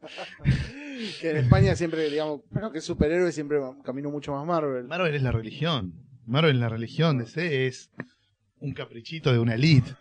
[1.19, 4.87] Que en España siempre, digamos, bueno, que superhéroe siempre caminó mucho más Marvel.
[4.87, 5.93] Marvel es la religión.
[6.25, 7.17] Marvel es la religión.
[7.17, 7.91] DC es
[8.59, 9.95] un caprichito de una elite.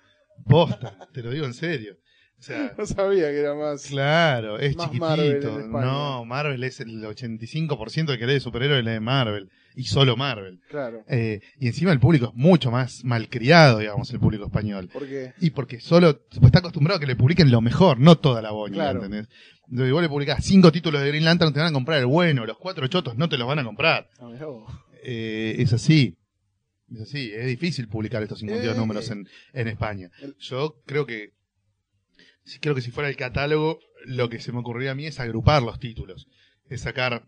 [0.45, 1.97] Posta, te lo digo en serio.
[2.41, 3.87] O sea, No sabía que era más.
[3.87, 5.61] claro, es Más Marvel en chiquitito.
[5.61, 5.85] España.
[5.87, 9.51] No, Marvel es el 85% de que lee de superhéroes lee de Marvel.
[9.77, 10.61] Y solo Marvel.
[10.69, 11.05] Claro.
[11.09, 14.89] Eh, y encima el público es mucho más malcriado, digamos, el público español.
[14.93, 15.33] Porque.
[15.41, 18.51] Y porque solo pues, está acostumbrado a que le publiquen lo mejor, no toda la
[18.51, 19.05] boña, Claro.
[19.05, 19.29] ¿entendés?
[19.71, 22.45] Entonces, vos le publicás cinco títulos de Green Lantern, te van a comprar el bueno,
[22.47, 24.09] los cuatro chotos no te los van a comprar.
[24.19, 24.73] vos.
[25.05, 26.17] Eh, es así.
[26.93, 27.31] Es así.
[27.33, 28.79] Es difícil publicar estos 52 Eh.
[28.79, 30.11] números en, en España.
[30.41, 31.31] Yo creo que,
[32.59, 35.63] creo que si fuera el catálogo, lo que se me ocurriría a mí es agrupar
[35.63, 36.27] los títulos.
[36.69, 37.23] Es sacar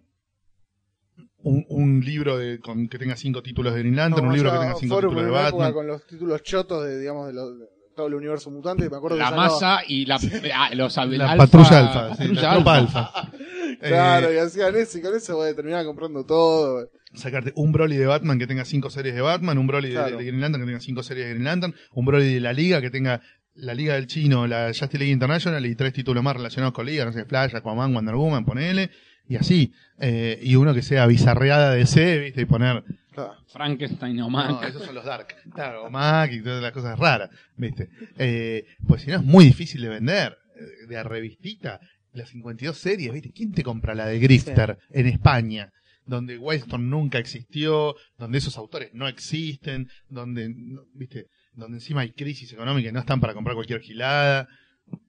[1.38, 4.52] un, un libro de, con, que tenga cinco títulos de Green Lantern, No, un libro
[4.52, 5.72] que tenga cinco títulos de Batman.
[5.72, 7.66] con los títulos chotos de, digamos, de, los- de
[7.96, 8.88] todo el universo mutante.
[8.88, 10.18] Me acuerdo La que masa y la,
[10.54, 13.00] ah, los La alfa- patrulla alfa, sí, patrulla la tropa alfa.
[13.06, 13.32] alfa.
[13.80, 16.88] Claro, Eh, y hacían eso, y con eso voy a terminar comprando todo.
[17.14, 20.18] sacarte un Broly de Batman que tenga cinco series de Batman, un Broly de- Claro.
[20.18, 22.80] de, Green Lantern que tenga cinco series de Green Lantern, un Broly de la Liga
[22.80, 23.22] que tenga
[23.55, 27.05] la Liga del Chino, la Justice League International y tres títulos más relacionados con Liga,
[27.05, 28.90] no sé, Flash, Aquaman, Wonder Woman, ponele,
[29.28, 29.72] y así.
[29.98, 32.82] Eh, y uno que sea bizarreada de C, viste, y poner...
[33.12, 33.34] Claro.
[33.48, 34.62] Frankenstein o No, Mank.
[34.64, 35.36] esos son los Dark.
[35.55, 37.90] Claro, Mac y todas las cosas raras, viste.
[38.16, 40.38] Eh, pues si no es muy difícil de vender.
[40.57, 41.78] Eh, De a revistita,
[42.14, 43.30] las 52 series, viste.
[43.32, 45.70] ¿Quién te compra la de Grifter en España?
[46.07, 52.12] Donde Wildstorm nunca existió, donde esos autores no existen, donde, no- viste, donde encima hay
[52.12, 54.48] crisis económica y no están para comprar cualquier gilada.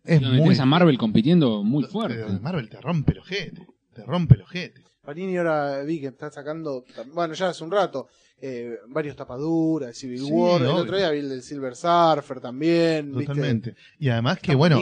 [0.04, 2.26] Es Donde muy tenés a Marvel compitiendo muy fuerte.
[2.41, 3.68] Marvel te rompe el ojete.
[3.94, 4.84] Te rompe el ojete.
[5.04, 8.08] Panini ahora vi que está sacando, bueno, ya hace un rato,
[8.39, 10.62] eh, varios tapaduras, Civil Sí, War.
[10.62, 13.14] El otro día vi el del Silver Surfer también.
[13.14, 13.26] ¿viste?
[13.34, 13.76] Totalmente.
[14.00, 14.80] Y además que, bueno.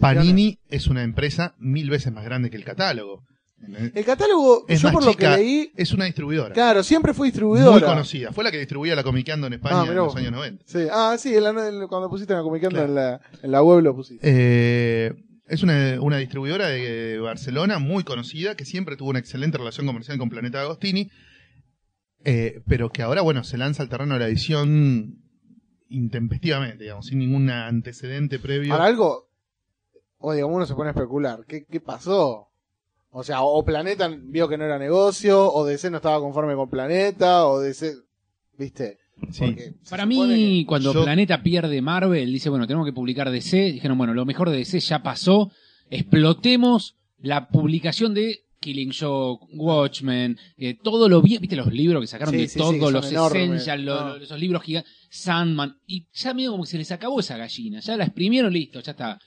[0.00, 3.24] Panini es una empresa mil veces más grande que el catálogo.
[3.94, 6.52] El catálogo, Es yo por lo que leí, es una distribuidora.
[6.52, 7.86] claro, siempre fue muy distribuidora.
[7.86, 8.30] conocida.
[8.32, 10.64] Fue la que distribuía la Comiqueando en España Ah, en mirá los años 90.
[10.66, 10.86] Sí.
[10.92, 12.84] Ah, sí, en la- en- cuando pusiste la Claro.
[12.84, 14.20] en, la, en la web lo pusiste.
[14.22, 15.14] Eh,
[15.48, 20.18] es una, una distribuidora de Barcelona muy conocida que siempre tuvo una excelente relación comercial
[20.18, 21.10] con Planeta Agostini,
[22.24, 25.22] eh, pero que ahora, bueno, se lanza al terreno de la edición
[25.88, 28.70] intempestivamente, digamos, sin ningún antecedente previo.
[28.74, 29.28] Para algo,
[30.18, 31.44] o digamos, uno se pone a especular.
[31.48, 32.48] ¿Qué, qué pasó?
[33.18, 36.68] O sea, o Planeta vio que no era negocio, o DC no estaba conforme con
[36.68, 37.94] Planeta, o DC,
[38.58, 38.98] ¿viste?
[39.30, 39.56] Sí.
[39.88, 43.72] Para mí, cuando yo- Planeta pierde Marvel, dice, bueno, tenemos que publicar DC.
[43.72, 45.50] Dijeron, bueno, lo mejor de DC ya pasó.
[45.88, 52.06] Explotemos la publicación de Killing Joke, Watchmen, eh, todo lo bien, viste los libros que
[52.08, 53.42] sacaron Sí, de sí, sí, todos son los enormes.
[53.62, 54.08] Essentials, lo- No.
[54.18, 57.80] lo- esos libros gigantes, Sandman, y ya medio como que se les acabó esa gallina,
[57.80, 59.18] ya la exprimieron, listo, ya está.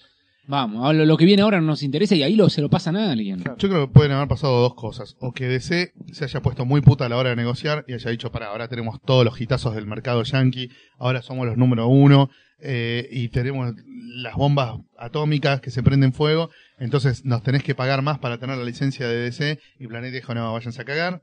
[0.50, 2.98] Vamos, lo, lo que viene ahora no nos interesa y ahí lo, se lo pasan
[2.98, 3.38] a alguien.
[3.38, 3.56] Claro.
[3.60, 5.16] Yo creo que pueden haber pasado dos cosas.
[5.20, 8.10] O que DC se haya puesto muy puta a la hora de negociar y haya
[8.10, 12.32] dicho, para, ahora tenemos todos los hitazos del mercado yankee, ahora somos los número uno
[12.58, 18.02] eh, y tenemos las bombas atómicas que se prenden fuego, entonces nos tenés que pagar
[18.02, 21.22] más para tener la licencia de DC y Planeta dijo, no, váyanse a cagar.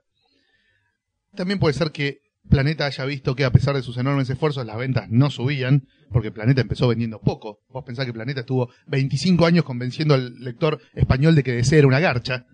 [1.35, 4.77] También puede ser que Planeta haya visto que a pesar de sus enormes esfuerzos las
[4.77, 7.61] ventas no subían, porque Planeta empezó vendiendo poco.
[7.69, 11.87] Vos pensás que Planeta estuvo 25 años convenciendo al lector español de que DC era
[11.87, 12.47] una garcha.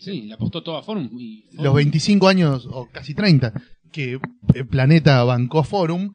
[0.00, 3.52] Sí, le apostó todo a Forum y Forum- Los 25 años, o casi 30,
[3.92, 4.18] que
[4.54, 6.12] eh, Planeta bancó Forum,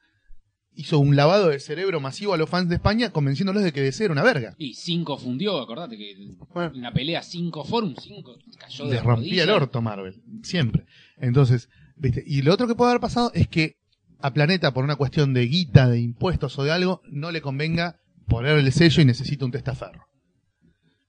[0.74, 4.06] hizo un lavado de cerebro masivo a los fans de España convenciéndolos de que DC
[4.06, 4.56] era una verga.
[4.58, 6.14] Y 5 fundió, acordate que
[6.54, 6.72] Bueno.
[6.74, 10.86] en la pelea 5 Forum, 5 cayó de Les rompía el orto Marvel, siempre.
[11.18, 12.24] Entonces, ¿viste?
[12.26, 13.78] Y lo otro que puede haber pasado es que
[14.20, 18.00] a Planeta, por una cuestión de guita, de impuestos o de algo, no le convenga
[18.28, 20.08] poner el sello y necesita un testaferro.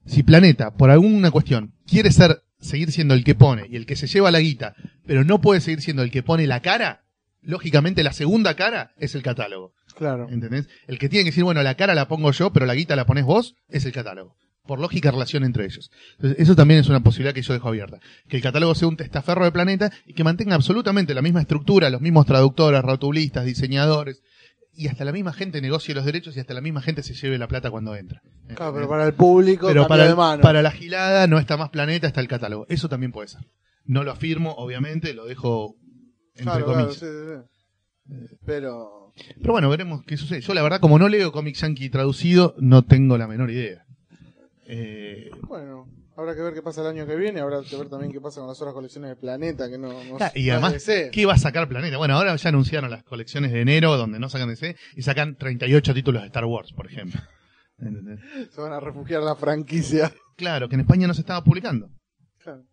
[0.07, 3.97] Si Planeta, por alguna cuestión, quiere ser, seguir siendo el que pone y el que
[3.97, 4.74] se lleva la guita,
[5.07, 7.05] pero no puede seguir siendo el que pone la cara,
[7.43, 9.72] lógicamente la segunda cara es el catálogo.
[9.97, 10.28] Claro.
[10.30, 10.68] ¿Entendés?
[10.86, 13.07] El que tiene que decir, bueno, la cara la pongo yo, pero la guita la
[13.07, 14.36] pones vos, es el catálogo.
[14.67, 15.91] Por lógica relación entre ellos.
[16.17, 17.99] Entonces, eso también es una posibilidad que yo dejo abierta.
[18.29, 21.91] Que el catálogo sea un testaferro de planeta y que mantenga absolutamente la misma estructura,
[21.91, 24.23] los mismos traductores, rotulistas, diseñadores,
[24.73, 27.37] y hasta la misma gente negocie los derechos y hasta la misma gente se lleve
[27.39, 28.23] la plata cuando entra.
[28.55, 30.41] Claro, pero para el público, Pero para, de mano.
[30.43, 32.67] para la gilada no está más planeta, está el catálogo.
[32.69, 33.41] Eso también puede ser.
[33.85, 35.75] No lo afirmo, obviamente, lo dejo
[36.37, 36.99] entre Claro, claro, comillas.
[37.01, 38.37] sí, sí, sí.
[38.47, 39.13] Pero.
[39.41, 40.41] Pero bueno, veremos qué sucede.
[40.41, 43.85] Yo la verdad, como no leo cómic yankee traducido, no tengo la menor idea.
[44.73, 47.41] Eh, Bueno, habrá que ver qué pasa el año que viene.
[47.41, 49.68] Habrá que ver también qué pasa con las otras colecciones de Planeta.
[49.68, 51.11] Que no, no Ah, y además, DC.
[51.12, 51.97] ¿qué va a sacar Planeta?
[51.99, 55.93] Bueno, ahora ya anunciaron las colecciones de enero donde no sacan DC y sacan 38
[55.95, 57.21] títulos de Star Wars, por ejemplo.
[57.79, 58.21] ¿Entendés?
[58.53, 60.12] Se van a refugiar la franquicia.
[60.37, 61.89] Claro, que en España no se estaba publicando.
[62.39, 62.64] Claro.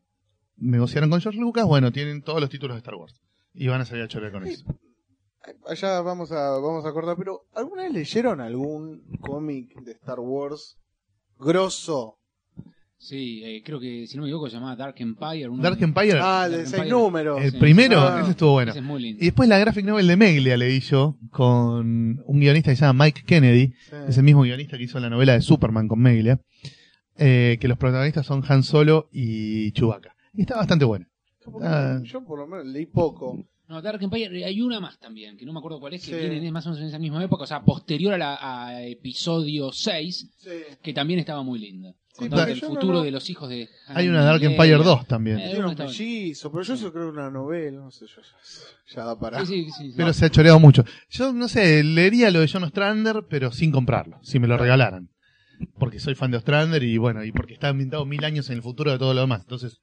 [0.58, 3.20] Negociaron con George Lucas, bueno, tienen todos los títulos de Star Wars.
[3.54, 4.66] Y van a salir a chorear con eso.
[5.66, 10.78] Allá vamos a, vamos a acordar, pero ¿alguna vez leyeron algún cómic de Star Wars
[11.40, 12.16] grosso?
[13.00, 15.48] Sí, eh, creo que, si no me equivoco, se llamaba Dark Empire.
[15.62, 16.90] Dark Empire, Ah, el de Dark seis Empire.
[16.90, 17.42] números.
[17.44, 17.58] el sí.
[17.60, 18.22] primero, Ah.
[18.22, 18.72] ese estuvo bueno.
[18.72, 19.22] Ese es muy lindo.
[19.22, 23.06] Y después la graphic novel de Meglia leí yo con un guionista que se llama
[23.06, 23.96] Mike Kennedy, Sí.
[24.08, 26.40] es el mismo guionista que hizo la novela de Superman con Meglia,
[27.18, 30.16] eh, que los protagonistas son Han Solo y Chewbacca.
[30.34, 31.06] Y está bastante bueno.
[31.46, 31.94] Yo por, Ah.
[31.94, 33.46] menos, yo por lo menos leí poco.
[33.70, 36.30] No, Dark Empire, hay una más también, que no me acuerdo cuál es, que Sí.
[36.30, 38.38] viene más o menos en esa misma época, o sea, posterior a, la,
[38.68, 40.50] a episodio 6, Sí.
[40.82, 41.94] que también estaba muy linda.
[42.18, 44.78] Sí, el no- futuro no- de los hijos de Han Hay una Dark Empire Leia.
[44.84, 45.38] 2 también.
[45.40, 48.96] Eh, Tiene un mellizo, pero yo eso creo que una novela, no sé, yo ya,
[48.96, 49.46] ya da para.
[49.46, 49.94] Sí, sí, sí.
[49.96, 50.84] Pero No, se ha choreado mucho.
[51.12, 55.10] Yo, no sé, leería lo de John Ostrander, pero sin comprarlo, si me lo regalaran.
[55.78, 58.62] Porque soy fan de Ostrander y bueno, y porque está ambientado mil años en el
[58.64, 59.42] futuro de todo lo demás.
[59.42, 59.78] Entonces,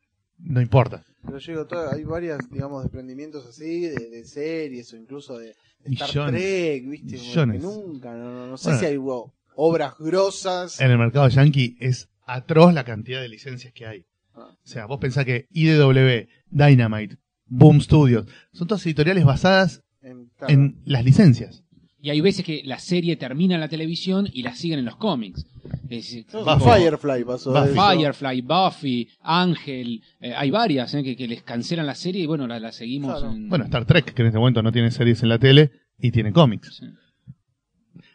[0.45, 1.05] no importa.
[1.25, 5.55] Pero yo digo, todo- hay varias, digamos, desprendimientos así, de, de series o incluso de,
[5.85, 6.41] de Star Millones.
[6.43, 7.17] Trek, ¿viste?
[7.17, 7.61] Como Millones.
[7.61, 8.81] Que nunca, no, no, no sé Bueno.
[8.81, 10.81] si hay wow, obras grosas.
[10.81, 14.07] En el mercado yankee es atroz la cantidad de licencias que hay.
[14.35, 14.51] Ah.
[14.53, 20.53] O sea, vos pensás que IDW, Dynamite, Boom Studios, son todas editoriales basadas En, claro,
[20.53, 21.64] en las licencias.
[22.05, 24.97] Y hay veces que la serie termina en la televisión y la siguen en los
[24.97, 25.47] cómics.
[25.89, 26.45] Es Buffy.
[26.45, 27.65] que Firefly pasó.
[27.65, 27.75] Eso.
[27.97, 32.47] Firefly, Buffy, Ángel, eh, hay varias eh, que, que les cancelan la serie y bueno,
[32.47, 33.19] la, la seguimos.
[33.19, 33.35] Claro.
[33.35, 36.11] en- Bueno, Star Trek, que en este momento no tiene series en la tele y
[36.11, 36.77] tiene cómics.
[36.79, 36.87] Sí.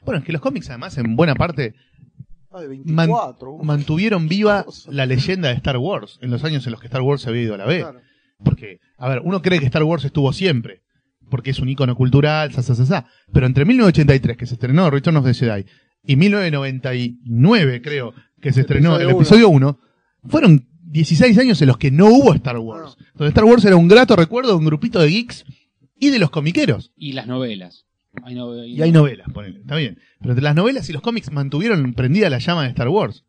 [0.05, 1.73] Bueno, es que los cómics además en buena parte
[2.51, 3.53] Ah, de man- 24.
[3.53, 3.63] uf.
[3.63, 7.23] mantuvieron viva la leyenda de Star Wars en los años en los que Star Wars
[7.23, 7.79] se había ido a la B.
[7.79, 8.01] Claro.
[8.43, 10.81] Porque, a ver, uno cree que Star Wars estuvo siempre,
[11.29, 13.05] porque es un icono cultural, sa, sa, sa, sa.
[13.31, 15.65] Pero entre 1983, que se estrenó Return of the Jedi,
[16.03, 19.79] y 1999, creo, que se estrenó el episodio episodio 1,
[20.27, 22.97] fueron 16 años en los que no hubo Star Wars.
[22.99, 25.45] Entonces Star Wars era un grato recuerdo de un grupito de geeks
[25.99, 26.91] y de los comiqueros.
[26.97, 27.85] Y las novelas.
[28.23, 29.99] Hay no- Y hay novelas, ponele, está bien.
[30.19, 33.23] Pero entre las novelas y los cómics mantuvieron prendida la llama de Star Wars.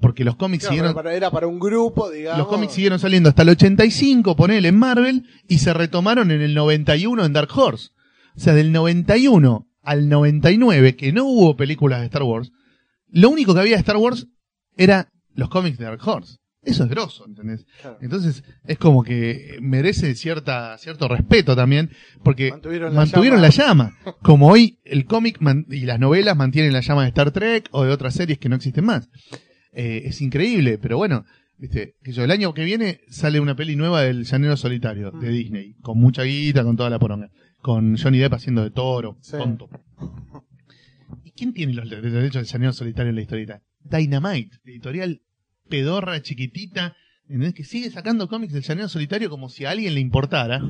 [0.00, 0.94] Porque los cómics siguieron...
[0.94, 2.38] para- era para un grupo, digamos.
[2.38, 6.54] Los cómics siguieron saliendo hasta el 85, ponele en Marvel, y se retomaron en el
[6.54, 7.90] 91 en Dark Horse.
[8.36, 12.50] O sea, del 91 al 99, que no hubo películas de Star Wars,
[13.08, 14.26] lo único que había de Star Wars
[14.76, 16.38] era los cómics de Dark Horse.
[16.62, 17.66] Eso es grosso, ¿entendés?
[17.82, 17.98] Claro.
[18.00, 21.90] Entonces, es como que merece cierta, cierto respeto también,
[22.22, 23.48] porque Mantuvieron la mantuvieron llama.
[23.48, 24.16] la llama.
[24.22, 25.38] Como hoy el cómic
[25.70, 28.56] y las novelas mantienen la llama de Star Trek o de otras series que no
[28.56, 29.10] existen más.
[29.74, 31.24] Eh, es increíble, pero bueno,
[31.58, 35.28] viste, que yo, el año que viene sale una peli nueva del Llanero Solitario de
[35.28, 35.32] Mm.
[35.32, 39.36] Disney, con mucha guita, con toda la poronga, con Johnny Depp haciendo de toro, Sí.
[39.36, 39.68] tonto.
[41.24, 43.62] ¿Y quién tiene los derechos del Llanero Solitario en la historieta?
[43.82, 45.20] Dynamite, editorial
[45.68, 46.94] pedorra, chiquitita,
[47.24, 47.54] ¿entendés?
[47.54, 50.60] que sigue sacando cómics del Llanero Solitario como si a alguien le importara.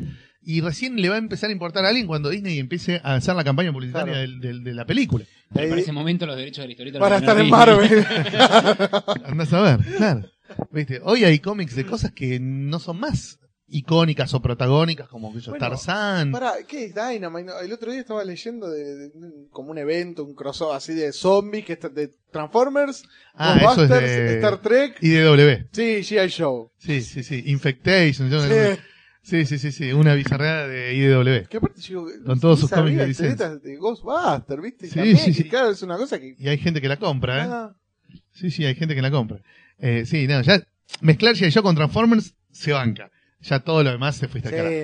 [0.47, 3.35] Y recién le va a empezar a importar a alguien cuando Disney empiece a hacer
[3.35, 4.21] la campaña publicitaria Claro.
[4.21, 5.25] del- del- de la película.
[5.53, 7.49] Pero para ese momento los derechos de la historieta para estar en.
[7.51, 8.07] Marvel.
[9.25, 10.23] Andás a ver, claro.
[10.71, 11.01] ¿Viste?
[11.05, 15.51] Hoy hay cómics de cosas que no son más icónicas o protagónicas como que yo,
[15.53, 16.31] Bueno, Tarzán.
[16.31, 17.51] Para, ¿qué es Dynamite?
[17.65, 21.13] El otro día estaba leyendo de, de- de- como un evento, un crossover así de
[21.13, 23.03] zombies, que está de Transformers,
[23.35, 24.99] Ah, eso es de Star Trek.
[25.01, 25.67] IDW.
[25.73, 26.29] Sí, G.I.
[26.29, 26.71] Show.
[26.79, 27.43] Sí, sí, sí.
[27.47, 28.31] Infectation.
[28.31, 28.81] yo- Sí.
[29.25, 29.93] Sí, sí, sí, sí.
[29.93, 31.49] Una bizarreada de IDW.
[31.49, 34.87] Que aparte yo, Con todos sus cómics de historietas de Ghostbusters, ¿viste?
[34.87, 35.45] Sí, también, sí, sí.
[35.49, 36.37] claro, es una cosa que...
[36.39, 37.49] Y hay gente que la compra, ¿eh?
[37.51, 37.75] Ah,
[38.33, 39.41] Sí, sí, hay gente que la compra.
[39.79, 40.63] Eh, sí, no, ya
[41.01, 41.53] mezclar G.I.
[41.53, 43.11] Joe con Transformers se banca.
[43.41, 44.33] Ya todo lo demás se no,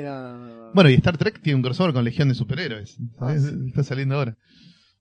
[0.02, 0.72] no, no.
[0.72, 2.98] Bueno, y Star Trek tiene un crossover con Legión de Superhéroes.
[3.18, 3.34] Ah.
[3.34, 4.36] Está saliendo ahora.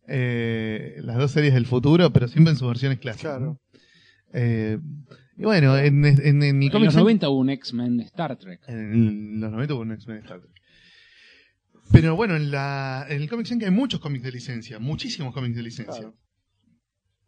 [0.07, 3.37] Eh, las dos series del futuro, pero siempre en sus versiones clásicas.
[3.37, 3.59] Claro.
[4.33, 4.79] Eh,
[5.39, 8.35] y bueno, en, en, en mi En cómic los 90 hubo un X-Men de Star
[8.37, 8.59] Trek.
[8.67, 10.51] En los 90 hubo un X-Men Star Trek.
[11.91, 15.55] Pero bueno, en, la, en el Comic Zen hay muchos cómics de licencia, muchísimos cómics
[15.55, 15.95] de licencia.
[16.01, 16.15] Claro.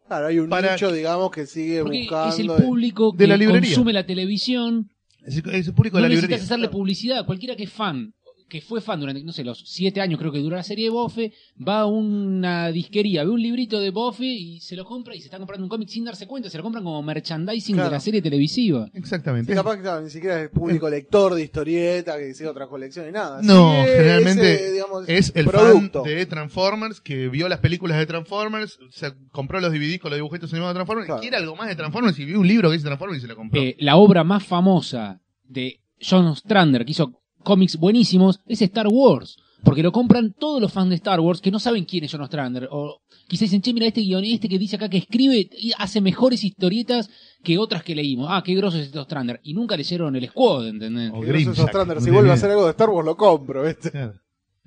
[0.06, 2.28] Claro, hay un Para- nicho, digamos, que sigue buscando...
[2.28, 3.70] es el de- público de que la librería.
[3.70, 4.90] consume la televisión.
[5.24, 6.44] Es, el- es el público No de la necesitas librería.
[6.44, 7.26] hacerle publicidad.
[7.26, 8.12] Cualquiera que es fan,
[8.52, 10.90] que fue fan durante, no sé, los siete años creo que duró la serie de
[10.90, 11.32] Buffy,
[11.66, 14.26] va a una disquería, ve un librito de Buffy
[14.56, 16.50] y se lo compra y se está comprando un cómic sin darse cuenta.
[16.50, 17.88] Se lo compran como merchandising Claro.
[17.88, 18.90] de la serie televisiva.
[18.92, 19.50] Exactamente.
[19.52, 22.66] Sí, capaz que claro, ni siquiera es el público lector de historieta, que sigue otra
[22.66, 23.40] colección y nada.
[23.42, 26.04] No, Sí, generalmente ese, digamos, es el producto.
[26.04, 30.18] fan de Transformers que vio las películas de Transformers, se compró los DVDs con los
[30.18, 31.20] dibujitos animados de Transformers, Claro.
[31.22, 33.36] quiere algo más de Transformers y vio un libro que dice Transformers y se lo
[33.36, 33.62] compró.
[33.62, 39.36] Eh, la obra más famosa de John Ostrander, que hizo cómics buenísimos, es Star Wars.
[39.64, 42.22] Porque lo compran todos los fans de Star Wars que no saben quién es John
[42.22, 42.68] Ostrander.
[42.72, 46.00] O quizás dicen, che, mira, este guionista este que dice acá que escribe y hace
[46.00, 47.08] mejores historietas
[47.44, 48.26] que otras que leímos.
[48.28, 49.40] Ah, qué grosso es este Ostrander.
[49.44, 51.12] Y nunca leyeron el Squad, ¿entendés?
[51.14, 53.90] O Grimjack, sos Ostrander, si vuelve a hacer algo de Star Wars lo compro, ¿viste?
[53.92, 54.14] Claro.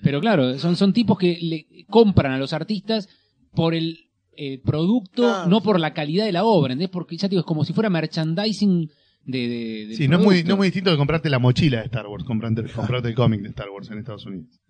[0.01, 3.09] Pero claro, son, son tipos que le compran a los artistas
[3.53, 6.89] por el eh, producto, no por la calidad de la obra, ¿entendés?
[6.89, 8.89] Porque ya te digo, es como si fuera merchandising
[9.25, 9.37] de...
[9.47, 11.85] de del Sí, no es, muy, no es muy distinto de comprarte la mochila de
[11.85, 14.61] Star Wars, comprarte, comprarte el cómic de Star Wars en Estados Unidos.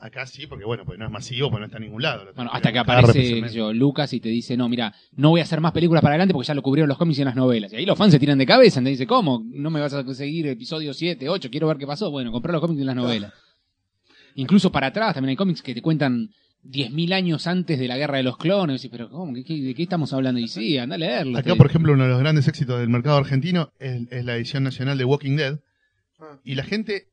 [0.00, 2.24] Acá sí, porque bueno, pues no es masivo, pues no está en ningún lado.
[2.34, 5.60] Bueno, hasta que aparece yo, Lucas y te dice, no, mira, no voy a hacer
[5.60, 7.70] más películas para adelante porque ya lo cubrieron los cómics y las novelas.
[7.74, 9.44] Y ahí los fans se tiran de cabeza, te dice, ¿cómo?
[9.46, 12.10] No me vas a conseguir episodio 7, 8, quiero ver qué pasó.
[12.10, 13.32] Bueno, comprar los cómics y las novelas.
[14.36, 16.30] Incluso para atrás también hay cómics que te cuentan
[16.62, 18.84] 10.000 años antes de la guerra de los clones.
[18.84, 19.32] Y, pero, ¿cómo?
[19.34, 20.40] ¿Qué- qué- ¿De qué estamos hablando?
[20.40, 21.38] Y sí, anda a leerlo.
[21.38, 24.36] Acá, te- por ejemplo, uno de los grandes éxitos del mercado argentino es, es la
[24.36, 25.60] edición nacional de Walking Dead.
[26.18, 26.38] Ah.
[26.44, 27.08] Y la gente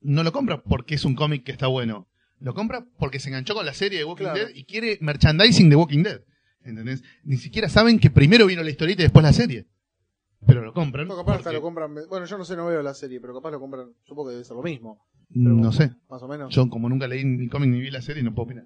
[0.00, 2.08] no lo compra porque es un cómic que está bueno.
[2.40, 4.38] Lo compra porque se enganchó con la serie de Walking Claro.
[4.38, 6.20] Dead y quiere merchandising de Walking Dead.
[6.62, 7.02] ¿Entendés?
[7.24, 9.66] Ni siquiera saben que primero vino la historieta y después la serie.
[10.46, 11.06] Pero lo compran.
[11.08, 11.94] No, capaz hasta porque- lo compran.
[12.08, 13.88] Bueno, yo no sé, no veo la serie, pero capaz lo compran.
[14.04, 15.02] Supongo que debe ser lo mismo.
[15.30, 15.90] No sé.
[16.08, 16.54] Más o menos.
[16.54, 18.64] Yo, como nunca leí ni cómic ni vi la serie, no puedo opinar.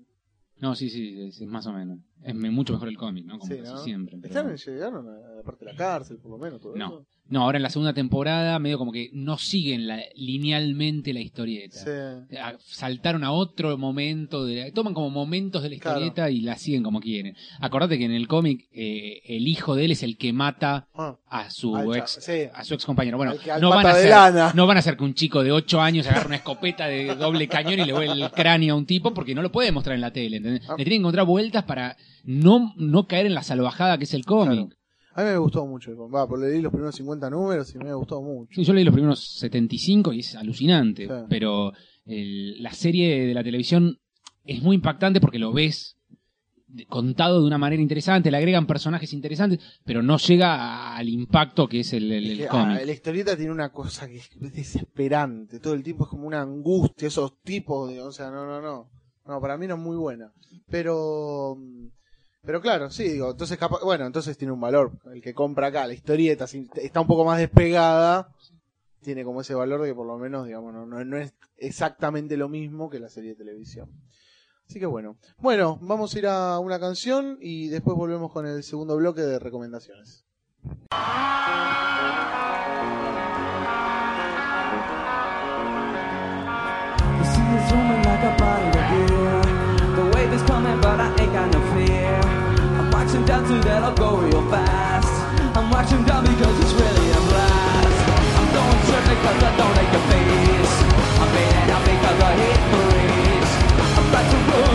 [0.58, 1.98] No, sí, sí, es, es más o menos.
[2.24, 3.38] Es mucho mejor el cómic, ¿no?
[3.38, 3.78] Como Sí, casi ¿no?
[3.78, 4.16] siempre.
[4.20, 6.60] pero- Están, llegaron a la parte de la cárcel, por lo menos.
[6.60, 6.86] Todo No.
[6.86, 7.06] eso.
[7.26, 11.78] No, ahora en la segunda temporada medio como que no siguen la, linealmente la historieta.
[11.78, 12.36] Sí.
[12.36, 15.98] A- Saltaron a otro momento, de, toman como momentos de la Claro.
[16.00, 17.34] historieta y la siguen como quieren.
[17.60, 21.16] Acordate que en el cómic eh, el hijo de él es el que mata Ah,
[21.28, 22.42] a su ex sí.
[22.52, 23.16] a su ex compañero.
[23.16, 26.26] Bueno, no van, a no van a hacer que un chico de 8 años agarre
[26.26, 29.40] una escopeta de doble cañón y le vuelve el cráneo a un tipo porque no
[29.42, 30.62] lo puede mostrar en la tele, ¿entendés?
[30.68, 30.74] Ah.
[30.76, 34.24] Le tienen que encontrar vueltas para no, no caer en la salvajada que es el
[34.24, 34.68] cómic.
[34.68, 34.78] Claro.
[35.16, 35.90] A mí me gustó mucho.
[35.92, 36.14] el cómic.
[36.14, 38.50] Va, pues leí los primeros 50 números y me gustó mucho.
[38.54, 41.06] Sí, yo leí los primeros 75 y es alucinante.
[41.06, 41.12] Sí.
[41.28, 41.72] Pero
[42.04, 43.98] el- la serie de la televisión
[44.44, 45.96] es muy impactante porque lo ves
[46.88, 51.80] contado de una manera interesante, le agregan personajes interesantes, pero no llega al impacto que
[51.80, 52.08] es el,
[52.50, 52.78] cómic.
[52.80, 55.60] ah, la historieta tiene una cosa que es desesperante.
[55.60, 57.90] Todo el tiempo es como una angustia, esos tipos.
[57.90, 58.90] de- o sea, no, no, no.
[59.26, 60.32] No, para mí no es muy buena.
[60.68, 61.56] Pero.
[62.44, 64.92] Pero claro, sí, digo, entonces bueno, entonces tiene un valor.
[65.12, 68.28] El que compra acá, la historieta, está un poco más despegada,
[69.02, 72.36] tiene como ese valor de que por lo menos, digamos, no, no, no es exactamente
[72.36, 73.88] lo mismo que la serie de televisión.
[74.68, 75.16] Así que bueno.
[75.38, 79.38] Bueno, vamos a ir a una canción y después volvemos con el segundo bloque de
[79.38, 80.24] recomendaciones.
[80.64, 80.70] The
[87.24, 87.72] sea is
[88.06, 89.42] like a bottle of beer.
[89.96, 92.03] The wave is coming, but I ain't got no fear.
[93.14, 95.08] Down to that I'll go real fast.
[95.56, 97.98] I'm watching down because it's really a blast.
[98.36, 100.74] I'm going straight because I don't like your face.
[101.22, 103.52] I'm fading out because I hate parades.
[103.96, 104.73] I'm about to run,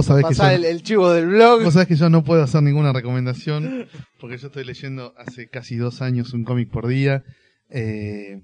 [0.00, 1.62] Vos sabés que yo, pasá el, el chivo del blog.
[1.62, 3.86] vos sabés que yo no puedo hacer ninguna recomendación
[4.20, 7.22] porque yo estoy leyendo hace casi dos años un cómic por día.
[7.68, 8.40] Eh,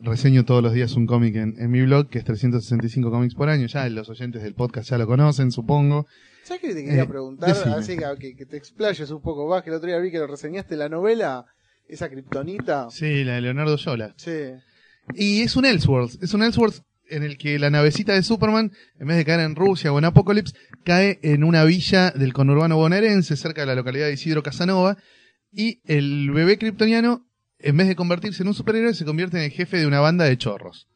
[0.00, 3.48] reseño todos los días un cómic en, en mi blog, que es 365 cómics por
[3.48, 3.66] año.
[3.66, 6.06] Ya los oyentes del podcast ya lo conocen, supongo.
[6.44, 7.48] ¿Sabes qué te quería Eh, preguntar?
[7.54, 7.74] decime.
[7.76, 10.18] Así que, que- que te explayes un poco más, que el otro día vi que
[10.18, 11.46] lo reseñaste la novela,
[11.88, 12.88] esa kriptonita.
[12.90, 14.12] Sí, la de Leonardo Yola.
[14.16, 14.32] Sí.
[15.14, 16.18] Y es un Elseworlds.
[16.20, 16.82] Es un Elseworlds
[17.12, 20.04] en el que la navecita de Superman, en vez de caer en Rusia o en
[20.04, 20.54] Apocalypse,
[20.84, 24.96] cae en una villa del conurbano bonaerense, cerca de la localidad de Isidro Casanova.
[25.52, 27.26] Y el bebé kryptoniano,
[27.58, 30.24] en vez de convertirse en un superhéroe, se convierte en el jefe de una banda
[30.24, 30.88] de chorros.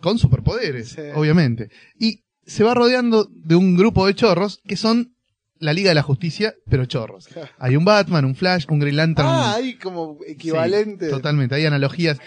[0.00, 1.00] Con superpoderes, Sí.
[1.14, 1.70] obviamente.
[1.98, 5.14] Y se va rodeando de un grupo de chorros que son
[5.58, 7.28] la Liga de la Justicia, pero chorros.
[7.58, 9.28] Hay un Batman, un Flash, un Green Lantern.
[9.30, 11.04] Ah, hay como equivalente.
[11.06, 12.18] Sí, totalmente, hay analogías.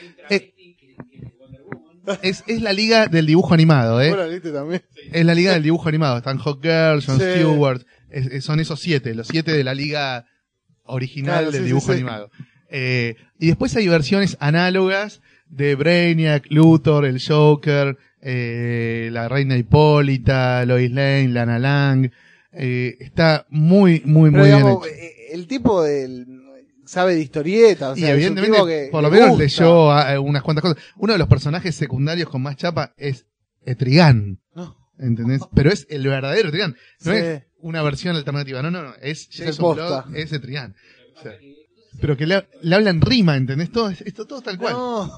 [2.21, 4.13] Es, es la liga del dibujo animado, ¿eh?
[4.31, 4.81] Viste también.
[5.11, 6.17] Es la liga del dibujo animado.
[6.17, 7.25] Están Hawk Girl, John Sí.
[7.35, 7.81] Stewart.
[8.09, 10.25] es- es- son esos siete, los siete de la liga
[10.83, 12.29] original Claro, del sí, dibujo sí, animado.
[12.69, 20.65] Eh, y después hay versiones análogas de Brainiac, Luthor, el Joker, eh, la Reina Hipólita,
[20.65, 22.11] Lois Lane, Lana Lang.
[22.53, 24.81] Eh, está muy, muy, Pero muy bien hecho.
[25.33, 26.34] el tipo del
[26.85, 29.43] sabe de historietas, o y sea, un evidentemente, que por lo menos gusta.
[29.43, 30.77] leyó ah, unas cuantas cosas.
[30.97, 33.25] Uno de los personajes secundarios con más chapa es
[33.65, 34.39] Etrigan.
[34.53, 34.75] No.
[34.97, 35.41] ¿Entendés?
[35.53, 36.75] Pero es el verdadero Etrigan.
[37.03, 37.17] No Sí.
[37.17, 38.61] es una versión alternativa.
[38.61, 38.93] No, no, no.
[39.01, 39.75] Es Jason.
[39.75, 40.75] Blood, es Etrigan.
[41.17, 41.33] O sea,
[41.99, 43.71] pero que le, le hablan rima, ¿entendés?
[43.71, 44.73] Todo, esto todo tal cual.
[44.73, 45.11] No,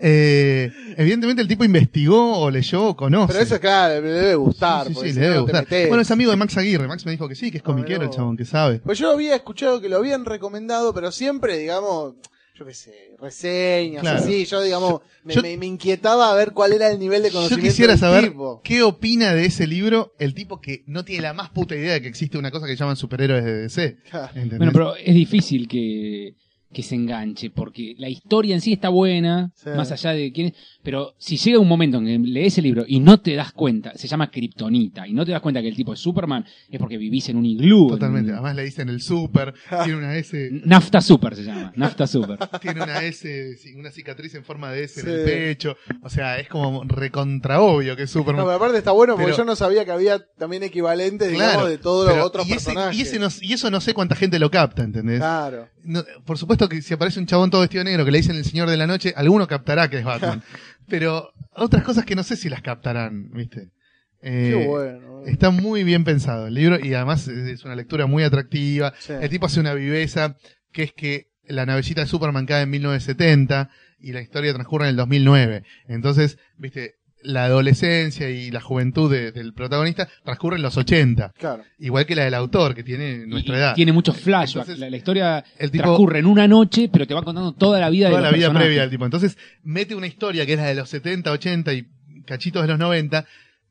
[0.00, 3.32] Eh, evidentemente el tipo investigó o leyó o conoce.
[3.32, 4.88] pero eso claro, le debe gustar.
[4.88, 5.66] Sí, sí, le debe no gustar.
[5.88, 6.88] Bueno, es amigo de Max Aguirre.
[6.88, 8.80] Max me dijo que sí, que es comiquero mirá el chabón, que sabe.
[8.80, 12.14] Pues yo había escuchado que lo habían recomendado, pero siempre, digamos,
[12.54, 14.18] yo qué sé, reseñas, Claro.
[14.18, 17.28] así, yo, digamos, me, Yo- me- me inquietaba a ver cuál era el nivel de
[17.30, 18.60] Yo conocimiento quisiera del saber tipo.
[18.62, 22.02] qué opina de ese libro el tipo que no tiene la más puta idea de
[22.02, 23.98] que existe una cosa que llaman superhéroes de DC.
[24.34, 24.58] ¿entendés?
[24.58, 26.34] Bueno, pero es difícil que,
[26.72, 29.70] que se enganche, porque la historia en sí está buena, Sí.
[29.76, 30.52] más allá de quién es,
[30.82, 33.92] pero si llega un momento en que lees el libro y no te das cuenta,
[33.96, 36.96] se llama Kryptonita, y no te das cuenta que el tipo es Superman, es porque
[36.98, 37.84] vivís en un iglú.
[37.84, 38.30] en Totalmente.
[38.30, 39.54] un- Además le dicen el super,
[39.84, 42.38] tiene una S, Nafta Super se llama, Nafta Super.
[42.60, 45.76] tiene una S, una cicatriz en forma de S en el pecho.
[46.02, 48.44] O sea, es como recontra obvio que es No, Superman.
[48.44, 51.68] pero aparte está bueno porque Pero- yo no sabía que había también equivalentes, digamos, Claro,
[51.68, 52.98] de todos los otros y ese, personajes.
[52.98, 55.18] y, ese no- y eso no sé cuánta gente lo capta, ¿entendés?
[55.18, 55.68] Claro.
[55.84, 58.44] No, por supuesto que si aparece un chabón todo vestido negro que le dicen el
[58.44, 60.42] señor de la noche, alguno captará que es Batman.
[60.88, 63.70] Pero otras cosas que no sé si las captarán, ¿viste?
[64.22, 65.24] Eh, Qué bueno.
[65.26, 68.92] Está muy bien pensado el libro y además es es una lectura muy atractiva.
[68.98, 69.12] Sí.
[69.20, 70.36] El tipo hace una viveza
[70.72, 74.90] que es que la navecita de Superman cae en 1970 y la historia transcurre en
[74.90, 75.64] el 2009.
[75.88, 81.32] Entonces, viste, la adolescencia y la juventud de- del protagonista transcurre en los 80.
[81.38, 81.62] Claro.
[81.78, 83.74] Igual que la del autor, que tiene nuestra Y- edad.
[83.74, 84.78] Tiene muchos flashbacks.
[84.78, 87.90] La, la historia el tipo- transcurre en una noche, pero te va contando toda la
[87.90, 88.66] vida toda de la vida personajes.
[88.66, 89.04] previa del tipo.
[89.04, 91.86] Entonces, mete una historia que es la de los 70, 80 y
[92.26, 93.24] cachitos de los 90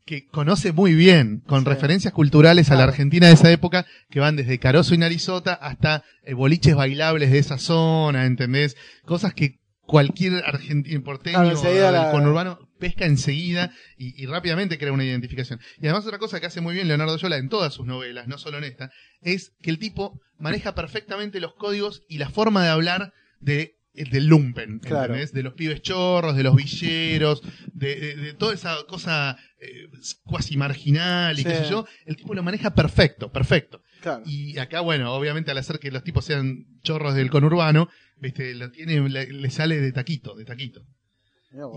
[0.05, 1.69] que conoce muy bien, con Sí.
[1.69, 2.83] referencias culturales a la.
[2.85, 7.37] Argentina de esa época, que van desde Caroso y Narizota hasta eh, boliches bailables de
[7.37, 8.75] esa zona, ¿entendés?
[9.05, 9.59] Cosas que
[9.91, 15.59] cualquier argentino porteño Claro, o conurbano pesca enseguida y, y rápidamente crea una identificación.
[15.81, 18.37] Y además otra cosa que hace muy bien Leonardo Yola en todas sus novelas, no
[18.37, 18.89] solo en esta,
[19.21, 24.09] es que el tipo maneja perfectamente los códigos y la forma de hablar de el
[24.09, 25.13] del lumpen, Claro.
[25.15, 27.41] De los pibes chorros, de los villeros,
[27.73, 29.89] de, de- de toda esa cosa eh,
[30.23, 31.63] cuasi marginal y qué Sí.
[31.65, 33.81] sé yo, el tipo lo maneja perfecto, perfecto.
[34.01, 34.23] Claro.
[34.25, 37.89] Y acá, bueno, obviamente al hacer que los tipos sean chorros del conurbano,
[38.21, 40.81] viste, lo tiene, le, le sale de taquito, de taquito.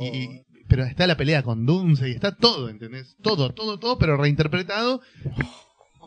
[0.00, 0.28] Y, y-
[0.68, 3.16] pero está la pelea con Dunce y está todo, ¿entendés?
[3.22, 5.00] Todo, todo, todo, pero reinterpretado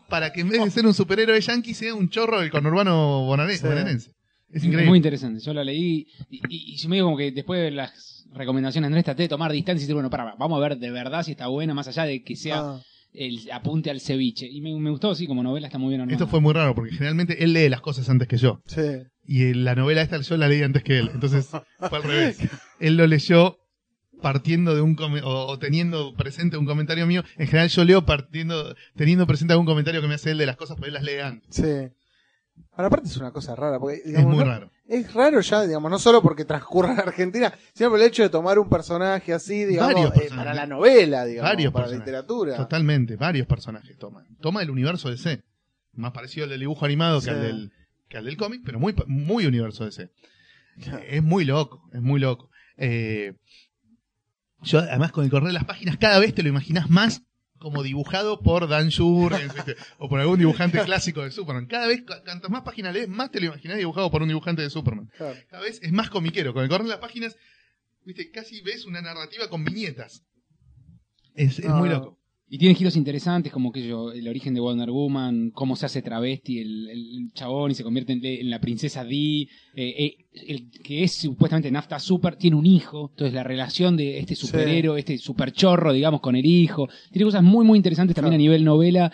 [0.10, 3.62] para que en vez de ser un superhéroe yankee sea un chorro del conurbano Sí.
[3.68, 4.12] bonaerense.
[4.50, 4.88] Es increíble.
[4.88, 5.42] muy interesante.
[5.42, 9.04] Yo la leí y, y, y yo medio como que después de las recomendaciones Andrés
[9.04, 11.48] traté de tomar distancia y decir, bueno, para, vamos a ver de verdad si está
[11.48, 12.82] buena, más allá de que sea Ah,
[13.18, 14.48] el apunte al ceviche.
[14.48, 16.16] Y me, me gustó, sí, como novela está muy bien armada.
[16.16, 18.62] Esto fue muy raro porque generalmente él lee las cosas antes que yo.
[18.66, 18.82] sí.
[19.30, 21.10] Y la novela esta yo la leí antes que él.
[21.14, 21.50] Entonces
[21.80, 22.38] fue al revés.
[22.80, 23.58] Él lo leyó
[24.22, 27.24] partiendo de un o, o teniendo presente un comentario mío.
[27.38, 30.56] En general yo leo partiendo teniendo presente algún comentario que me hace él de las
[30.56, 31.48] cosas, pero él las lee antes.
[31.54, 31.94] Sí.
[32.74, 34.72] Ahora, aparte es una cosa rara, porque Es digamos, muy no- raro.
[34.88, 38.30] es raro ya, digamos, no solo porque transcurra en Argentina, sino por el hecho de
[38.30, 42.56] tomar un personaje así, digamos, eh, para la novela, digamos, Varios para la literatura.
[42.56, 44.28] Totalmente, varios personajes toman.
[44.42, 45.42] Toma el universo DC.
[45.94, 47.26] Más parecido al del dibujo animado Sí.
[47.26, 47.72] que al del,
[48.10, 50.12] que al del cómic, pero muy, muy universo DC.
[51.10, 52.52] Es muy loco, es muy loco.
[52.78, 53.34] Eh,
[54.62, 57.24] yo, además, con el correr de las páginas, cada vez te lo imaginas más
[57.60, 59.76] como dibujado por Dan Jurgens, ¿viste?
[59.98, 61.66] o por algún dibujante clásico de Superman.
[61.68, 64.62] Cada vez, cu- cuantas más páginas lees, más te lo imaginas dibujado por un dibujante
[64.62, 65.10] de Superman.
[65.18, 65.36] Claro.
[65.50, 66.54] Cada vez es más comiquero.
[66.54, 67.36] Con el correr de las páginas,
[68.06, 70.24] viste, casi ves una narrativa con viñetas.
[71.36, 72.20] Es, es No, muy loco.
[72.50, 76.02] Y tiene giros interesantes como que yo, el origen de Wonder Woman, cómo se hace
[76.02, 80.16] travesti el, el chabón y se convierte en, en la princesa Dee, eh, eh,
[80.48, 84.98] el que es supuestamente Nafta Super, tiene un hijo, entonces la relación de este superhéroe,
[84.98, 88.42] este superchorro, digamos, con el hijo, tiene cosas muy muy interesantes también Claro.
[88.42, 89.12] a nivel novela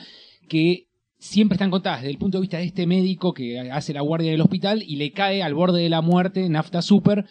[0.47, 4.01] que siempre están contadas desde el punto de vista de este médico que hace la
[4.01, 7.25] guardia del hospital y le cae al borde de la muerte Nafta Super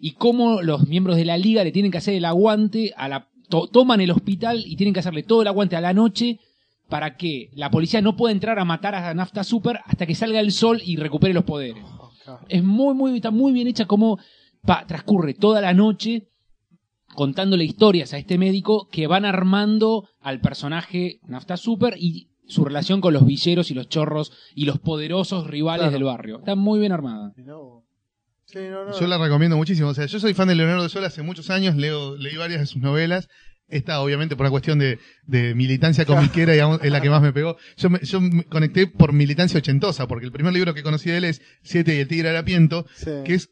[0.00, 3.28] y cómo los miembros de la liga le tienen que hacer el aguante a la
[3.54, 6.40] to- toman el hospital y tienen que hacerle todo el aguante a la noche
[6.88, 10.40] para que la policía no pueda entrar a matar a Nafta Super hasta que salga
[10.40, 11.84] el sol y recupere los poderes.
[12.24, 12.40] Claro.
[12.48, 14.18] Es muy, muy, está muy bien hecha como
[14.62, 16.28] pa- transcurre toda la noche
[17.14, 23.00] contándole historias a este médico que van armando al personaje Nafta Super y su relación
[23.00, 25.92] con los villeros y los chorros y los poderosos rivales Claro.
[25.92, 26.38] del barrio.
[26.38, 27.32] Está muy bien armada.
[27.36, 27.84] Vos.
[28.46, 28.98] Sí, no, no.
[28.98, 29.88] Yo la recomiendo muchísimo.
[29.88, 32.60] O sea, yo soy fan de Leonardo de Sol hace muchos años, leo, leí varias
[32.60, 33.28] de sus novelas.
[33.66, 37.32] Esta, obviamente, por una cuestión de, de militancia comiquera, digamos, es la que más me
[37.32, 37.56] pegó.
[37.76, 41.16] Yo me, yo me conecté por militancia ochentosa, porque el primer libro que conocí de
[41.16, 43.10] él es Siete y el Tigre Harapiento, Sí.
[43.24, 43.48] que es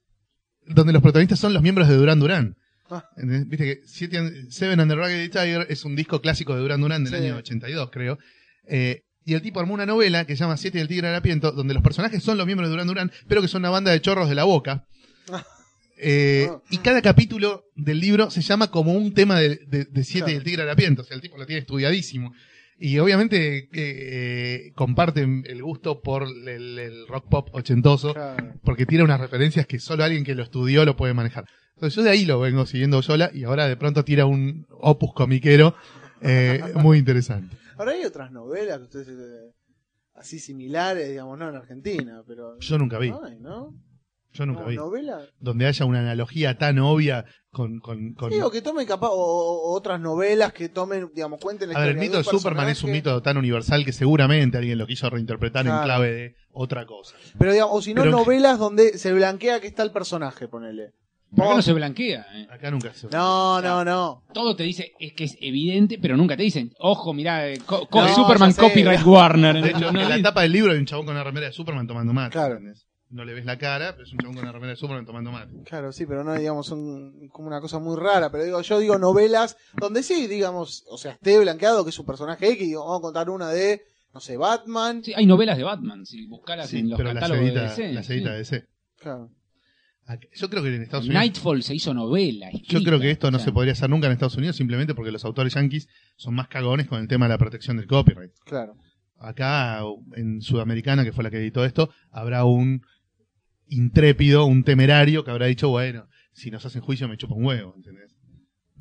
[0.66, 2.56] donde los protagonistas son los miembros de Duran Duran.
[2.90, 3.04] Ah.
[3.16, 7.04] Viste que Siete Seven and the Raggedy Tiger es un disco clásico de Duran Duran
[7.04, 7.24] del Sí.
[7.24, 8.18] año 82, creo.
[8.68, 11.52] Eh, y el tipo armó una novela que se llama Siete y el Tigre Harapiento,
[11.52, 14.00] donde los personajes son los miembros de Duran Duran, pero que son una banda de
[14.00, 14.84] chorros de la boca.
[16.04, 16.58] Eh, Ah.
[16.68, 20.32] y cada capítulo del libro se llama como un tema de, de, de Siete Claro.
[20.32, 21.02] y el Tigre Harapiento.
[21.02, 22.32] O sea, el tipo lo tiene estudiadísimo.
[22.76, 28.54] Y obviamente eh, comparten el gusto por el, el rock pop ochentoso, Claro.
[28.64, 31.44] porque tira unas referencias que solo alguien que lo estudió lo puede manejar.
[31.76, 35.12] Entonces yo de ahí lo vengo siguiendo sola y ahora de pronto tira un opus
[35.14, 35.76] comiquero
[36.20, 37.56] eh, muy interesante.
[37.76, 39.54] Ahora hay otras novelas que ustedes eh,
[40.14, 42.58] así similares, digamos, no en Argentina, pero.
[42.58, 43.74] Yo nunca vi, No hay, ¿no?
[44.32, 44.76] yo nunca No, vi.
[44.76, 45.20] ¿Novela?
[45.40, 47.80] Donde haya una analogía tan obvia con...
[47.80, 48.14] con,
[48.50, 51.98] que tomen capaz, o, o otras novelas que tomen, digamos, cuenten la A ver, el
[51.98, 55.82] mito de Superman es un mito tan universal que seguramente alguien lo quiso reinterpretar en
[55.82, 57.16] clave de otra cosa.
[57.38, 60.92] Pero digamos, o si no, novelas donde se blanquea que está el personaje, ponele.
[61.34, 62.26] Acá no se blanquea.
[62.34, 62.46] eh.
[62.50, 63.08] Acá nunca se...
[63.08, 64.22] No, no, no.
[64.34, 67.86] Todo te dice es que es evidente, pero nunca te dicen, ojo, mirá, eh, co-
[67.88, 68.60] co- No, Superman ya sé.
[68.60, 69.62] copyright Warner.
[69.62, 71.46] De hecho, No, en la no, tapa del libro hay un chabón con una remera
[71.46, 72.32] de Superman tomando mate.
[72.32, 72.54] Claro.
[72.56, 72.86] ¿entendés?
[73.10, 75.30] No le ves la cara, pero es un chabón con una remera de Superman tomando
[75.32, 75.52] mate.
[75.64, 78.30] Claro, sí, pero no, digamos, son como una cosa muy rara.
[78.30, 82.06] Pero digo, yo digo novelas donde sí, digamos, o sea, esté blanqueado que es un
[82.06, 83.82] personaje X, digo, vamos a contar una de,
[84.14, 85.02] no sé, Batman.
[85.04, 87.66] Sí, hay novelas de Batman, si buscaras Sí, en los pero la catálogos edita, de
[87.68, 87.82] DC.
[87.92, 88.20] la edita sí.
[88.20, 88.64] de DC.
[88.98, 89.30] Claro.
[90.04, 91.20] Acá- Yo creo que en Estados Unidos...
[91.20, 92.50] Nightfall se hizo novela.
[92.68, 94.94] Yo creo que esto no o sea, se podría hacer nunca en Estados Unidos simplemente
[94.94, 98.32] porque los autores yankees son más cagones con el tema de la protección del copyright.
[98.44, 98.74] Claro.
[99.18, 99.80] Acá,
[100.16, 102.82] en Sudamericana, que fue la que editó esto, habrá un
[103.68, 107.74] intrépido, un temerario que habrá dicho, bueno, si nos hacen juicio me chupa un huevo,
[107.76, 108.14] ¿entendés?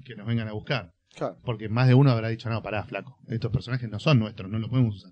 [0.03, 0.93] Que nos vengan a buscar.
[1.15, 1.37] Claro.
[1.43, 4.59] Porque más de uno habrá dicho, no, pará, flaco, estos personajes no son nuestros, no
[4.59, 5.11] los podemos usar.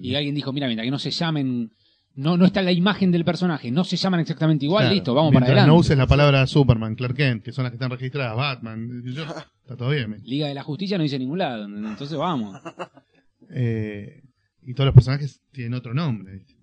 [0.00, 1.70] Y alguien dijo, mira, mientras que no se llamen,
[2.16, 4.94] no, no está la imagen del personaje, no se llaman exactamente igual, Claro.
[4.94, 5.68] listo, vamos para adelante.
[5.68, 9.22] no uses la palabra Superman, Clark Kent, que son las que están registradas, Batman, yo,
[9.22, 10.16] está todo bien.
[10.24, 12.58] Liga de la Justicia no dice ningún lado, entonces vamos.
[13.50, 14.22] Eh,
[14.62, 16.34] y todos los personajes tienen otro nombre.
[16.38, 16.54] ¿viste?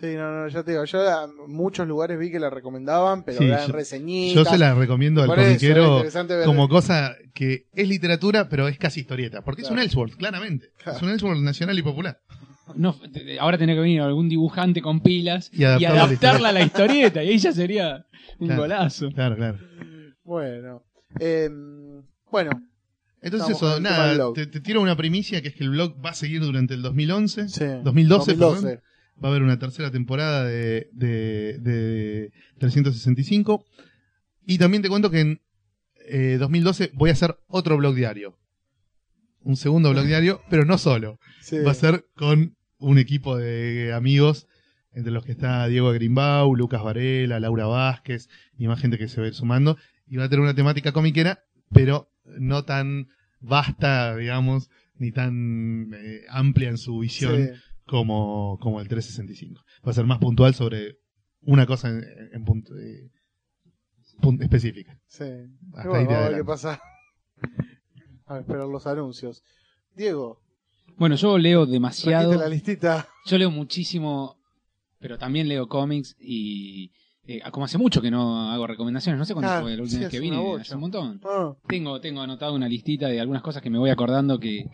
[0.00, 3.38] Sí, no, no, ya te digo, yo a muchos lugares vi que la recomendaban, pero
[3.38, 4.44] Sí, eran yo- reseñitas.
[4.44, 6.02] Yo se la recomiendo al comiquero
[6.44, 9.42] como cosa que es literatura, pero es casi historieta.
[9.42, 10.70] Porque es un Ellsworth, claramente.
[10.82, 10.96] Claro.
[10.96, 12.18] Es un Ellsworth nacional y popular.
[12.76, 12.98] No,
[13.40, 17.28] ahora tenía que venir algún dibujante con pilas Y y adaptarla a la historieta, y
[17.30, 18.06] ahí ya sería
[18.38, 18.62] un Claro.
[18.62, 19.10] golazo.
[19.10, 19.58] Claro, claro.
[20.24, 20.82] Bueno.
[21.20, 21.48] Eh,
[22.30, 22.50] bueno,
[23.20, 26.14] Entonces eso, nada, te, te tiro una primicia que es que el blog va a
[26.14, 27.48] seguir durante el 2011.
[27.48, 27.64] sí.
[27.84, 28.80] 2012, perdón.
[29.22, 33.64] Va a haber una tercera temporada de, de, de 365.
[34.46, 35.40] Y también te cuento que en
[36.08, 38.36] eh, 2012 voy a hacer otro blog diario.
[39.44, 41.18] Un segundo blog diario, pero no solo.
[41.40, 41.58] Sí.
[41.58, 44.46] Va a ser con un equipo de amigos,
[44.92, 49.20] entre los que está Diego Grimbau, Lucas Varela, Laura Vázquez y más gente que se
[49.20, 49.76] va a ir sumando.
[50.06, 51.40] Y va a tener una temática comiquera,
[51.72, 53.08] pero no tan
[53.40, 57.60] vasta, digamos, ni tan eh, amplia en su visión Sí.
[57.86, 59.62] como, como el 365.
[59.86, 60.98] Va a ser más puntual sobre
[61.40, 63.10] una cosa en, en punto, eh,
[64.40, 64.98] específica.
[65.06, 65.24] Sí.
[65.74, 66.80] Hasta ahí te vamos a ver qué pasa.
[68.26, 69.42] A esperar los anuncios.
[69.96, 70.40] Diego,
[70.96, 72.30] Bueno, yo leo demasiado.
[72.30, 73.08] trajiste la listita.
[73.26, 74.36] Yo leo muchísimo,
[74.98, 76.90] pero también leo cómics y
[77.26, 79.98] eh, como hace mucho que no hago recomendaciones, no sé cuándo Ah, fue la última
[79.98, 81.20] sí, vez que vine, hace un montón.
[81.24, 84.66] Ah, Tengo, tengo anotado una listita de algunas cosas que me voy acordando que...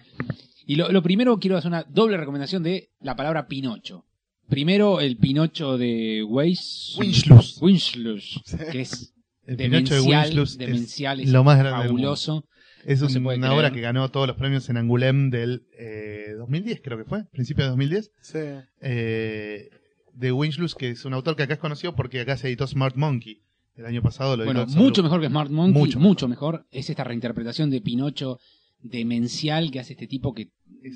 [0.67, 4.05] Y lo, lo primero quiero hacer una doble recomendación de la palabra Pinocho.
[4.49, 6.97] Primero el Pinocho de Weiss...
[6.99, 7.59] Winchlus.
[7.63, 8.57] Winchlus, Sí.
[8.73, 9.15] que es
[9.47, 12.45] El Pinocho de demencial, Winslow es demencial, es lo más grande del fabuloso.
[12.85, 13.59] Es No se puede una creer.
[13.61, 17.65] obra que ganó todos los premios en Angoulême del eh, 2010, creo que fue, principio
[17.65, 18.11] de 2010.
[18.23, 18.39] Sí.
[18.81, 19.69] Eh,
[20.15, 22.97] de Winslow, que es un autor que acá es conocido porque acá se editó Smart
[22.97, 23.43] Monkey.
[23.77, 26.67] El año pasado lo Bueno, mucho mejor que Smart Monkey, Mucho mucho, mejor.
[26.71, 28.39] Es esta reinterpretación de Pinocho
[28.83, 30.49] demencial que hace este tipo que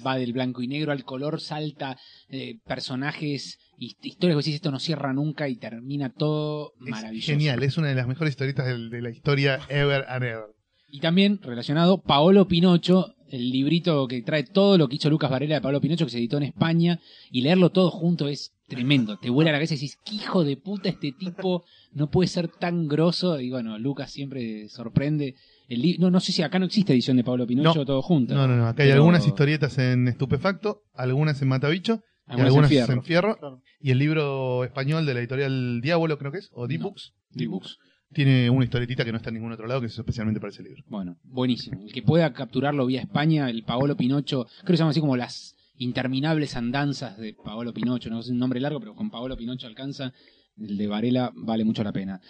[0.07, 1.97] va del blanco y negro al color, salta
[2.29, 7.33] eh, personajes, hist- historias que decís esto no cierra nunca y termina todo Es maravilloso.
[7.33, 10.47] genial, es una de las mejores historietas del- de, la historia ever and ever.
[10.95, 15.57] Y también relacionado, Paolo Pinocho, el librito que trae todo lo que hizo Lucas Varela
[15.57, 17.01] de Paolo Pinocho, que se editó en España,
[17.33, 19.19] y leerlo todo junto es tremendo.
[19.19, 22.47] Te vuela la cabeza y decís, qué hijo de puta este tipo, no puede ser
[22.47, 23.41] tan grosso.
[23.41, 25.35] Y bueno, Lucas siempre sorprende.
[25.69, 27.85] El li- no, no sé si acá no existe edición de Pablo Pinocho No.
[27.85, 28.33] todo junto.
[28.35, 28.69] No, no, no.
[28.69, 33.03] Acá hay Pero- algunas historietas en Estupefacto, algunas en Matabicho, y Algunas algunas en en
[33.03, 33.37] Fierro.
[33.37, 33.63] Claro.
[33.81, 37.79] Y el libro español de la editorial Diablo, creo que es, o D-Books, D-Books.
[38.15, 40.63] Tiene una historietita que no está en ningún otro lado, que es especialmente para ese
[40.63, 40.83] libro.
[40.89, 41.81] Bueno, buenísimo.
[41.83, 45.17] El que pueda capturarlo vía España, el Paolo Pinocho, creo que se llama así como
[45.17, 49.67] las interminables andanzas de Paolo Pinocho, no es un nombre largo, pero con Paolo Pinocho
[49.67, 50.13] alcanza.
[50.57, 52.21] El de Varela vale mucho la pena.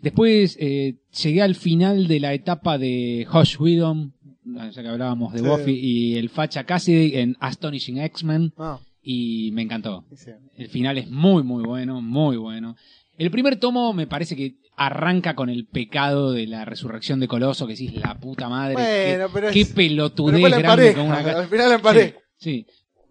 [0.00, 4.14] Después eh, llegué al final de la etapa de Josh Whedon,
[4.44, 5.44] ya que hablábamos de Sí.
[5.46, 10.04] Buffy, y el Facha Cassidy en Astonishing X-Men, Ah, y me encantó.
[10.14, 10.30] sí.
[10.56, 12.76] El final es muy, muy bueno, muy bueno.
[13.18, 17.66] El primer tomo me parece que arranca con el pecado de la resurrección de Coloso,
[17.66, 18.74] que decís la puta madre.
[18.74, 21.74] Bueno, qué, pero qué es- pelotudez Pero fue la grande con una al final la
[21.76, 22.18] empareja.
[22.36, 22.66] Sí.
[22.66, 22.66] sí.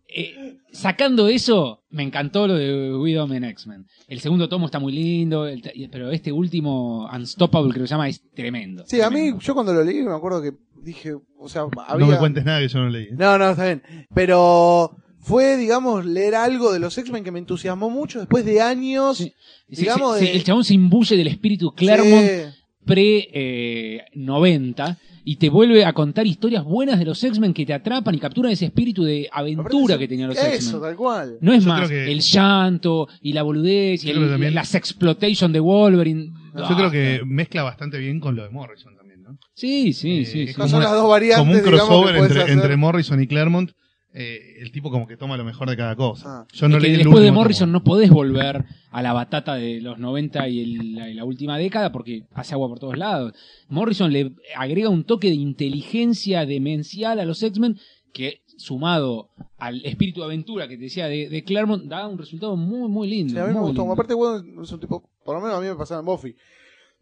[0.07, 3.85] Eh, sacando eso, me encantó lo de Widow en X-Men.
[4.07, 5.61] El segundo tomo está muy lindo, el
[5.91, 8.83] pero este último, Unstoppable, creo que se llama, es tremendo.
[8.87, 12.05] Sí, a mí, yo cuando lo leí me acuerdo que dije, o sea, había...
[12.05, 13.05] No me cuentes nada que yo no leí.
[13.05, 13.15] ¿eh?
[13.17, 13.81] No, no, está bien.
[14.13, 14.95] Pero
[15.27, 19.17] fue, digamos, leer algo de los X-Men que me entusiasmó mucho después de años.
[19.17, 19.33] Sí.
[19.67, 22.41] Digamos, sí, de- sí, el chabón se imbuye del espíritu Claremont Sí.
[22.85, 28.19] pre-90 y te vuelve a contar historias buenas de los X-Men que te atrapan y
[28.19, 30.81] capturan ese espíritu de aventura que tenían los Eso, X-Men.
[30.81, 31.37] tal cual.
[31.41, 35.51] No es Yo más que- el llanto y la boludez y el, también- las exploitation
[35.51, 36.25] de Wolverine.
[36.55, 39.37] Yo Ah, creo que mezcla bastante bien con lo de Morrison también, ¿no?
[39.55, 40.53] Sí, sí, Eh, sí.
[40.53, 42.53] como son una- las dos variantes, Como un digamos, crossover entre, hacer.
[42.53, 43.71] entre Morrison y Claremont.
[44.17, 46.23] Eh, el tipo como que toma lo mejor de cada cosa.
[46.41, 46.47] Ah.
[46.53, 47.79] Yo no Es que leí el después de Morrison tomo.
[47.79, 51.57] no podés volver a la batata de los 90 y, el- la, y la última
[51.57, 53.33] década porque hace agua por todos lados.
[53.67, 57.77] Morrison le agrega un toque de inteligencia demencial a los X-Men
[58.13, 62.55] que sumado al espíritu de aventura que te decía de, de Claremont da un resultado
[62.55, 63.33] muy muy lindo.
[63.33, 63.81] Sí, a mí me gustó.
[63.81, 63.93] lindo.
[63.93, 66.33] Aparte, bueno, es un tipo, por lo menos a mí me pasaba en Buffy.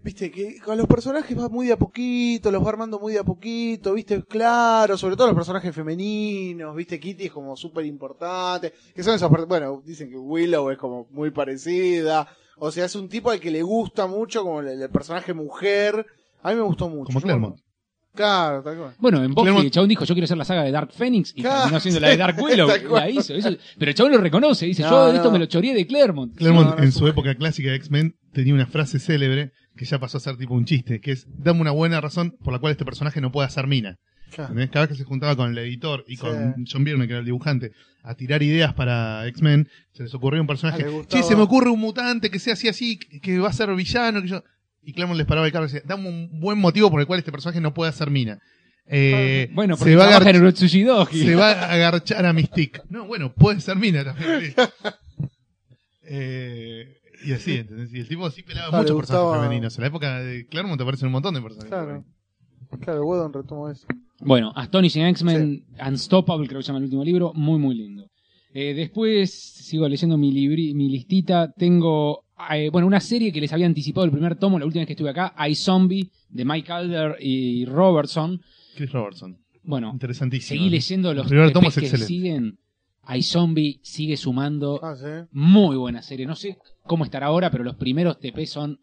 [0.04, 3.20] Viste, que con los personajes va muy de a poquito, los va armando muy de
[3.20, 8.74] a poquito, viste, claro, sobre todo los personajes femeninos, viste, Kitty es como súper importante,
[8.94, 12.28] que son esas bueno, dicen que Willow es como muy parecida,
[12.58, 16.06] o sea, es un tipo al que le gusta mucho como el, el personaje mujer,
[16.42, 17.06] a mí me gustó mucho.
[17.06, 17.58] Como Claremont.
[18.14, 18.94] Claro, tal cual.
[19.00, 21.32] Bueno, en Buffy Claremont- el chabón dijo, yo quiero hacer la saga de Dark Phoenix
[21.36, 22.68] y Claro, terminó haciendo la de Dark Willow.
[22.92, 23.50] la hizo, eso-
[23.80, 25.14] pero el chabón lo reconoce, dice, No, yo no.
[25.14, 26.36] esto me lo choreé de Claremont.
[26.36, 30.00] Claremont No, no, en su época clásica de X-Men tenía una frase célebre que ya
[30.00, 32.72] pasó a ser tipo un chiste, que es, dame una buena razón por la cual
[32.72, 33.98] este personaje no puede hacer mina.
[34.34, 34.54] Claro.
[34.72, 36.22] Cada vez que se juntaba con el editor y Sí.
[36.22, 37.72] con John Byrne, que era el dibujante,
[38.02, 41.70] a tirar ideas para X-Men, se les ocurrió un personaje, Ah, che, se me ocurre
[41.70, 44.44] un mutante que sea así así, que- va a ser villano, que yo...
[44.86, 47.20] Y Claremont les paraba el carro y decía, dame un buen motivo por el cual
[47.20, 48.40] este personaje no puede hacer mina.
[48.86, 52.82] Eh, Bueno, porque se va, a en se va a agarchar a Mystique.
[52.90, 54.54] No, bueno, puede ser mina también.
[56.06, 57.94] Eh, y así, ¿entendés?
[57.94, 59.78] Y el tipo sí pelaba muchos personajes gustaba- femeninos.
[59.78, 61.70] En la época de Claremont te aparecen un montón de personajes.
[61.70, 62.06] Claro.
[62.82, 63.86] Claro, Wedon retomó eso.
[64.22, 68.08] Bueno, Astonishing X-Men Unstoppable, creo que se llama el último libro, muy muy lindo.
[68.54, 73.52] Eh, después sigo leyendo mi, libri- mi listita, tengo eh, bueno una serie que les
[73.54, 76.72] había anticipado el primer tomo la última vez que estuve acá, I Zombie, de Mike
[76.72, 78.40] Alder y Robertson.
[78.76, 79.38] Chris Robertson.
[79.64, 80.58] Bueno, Interesantísimo.
[80.60, 82.08] seguí leyendo los El primer tomo es que excelente.
[82.08, 82.58] siguen.
[83.08, 85.28] I Zombie sigue sumando Ah, sí.
[85.32, 86.26] muy buena serie.
[86.26, 88.80] No sé cómo estará ahora, pero los primeros TP son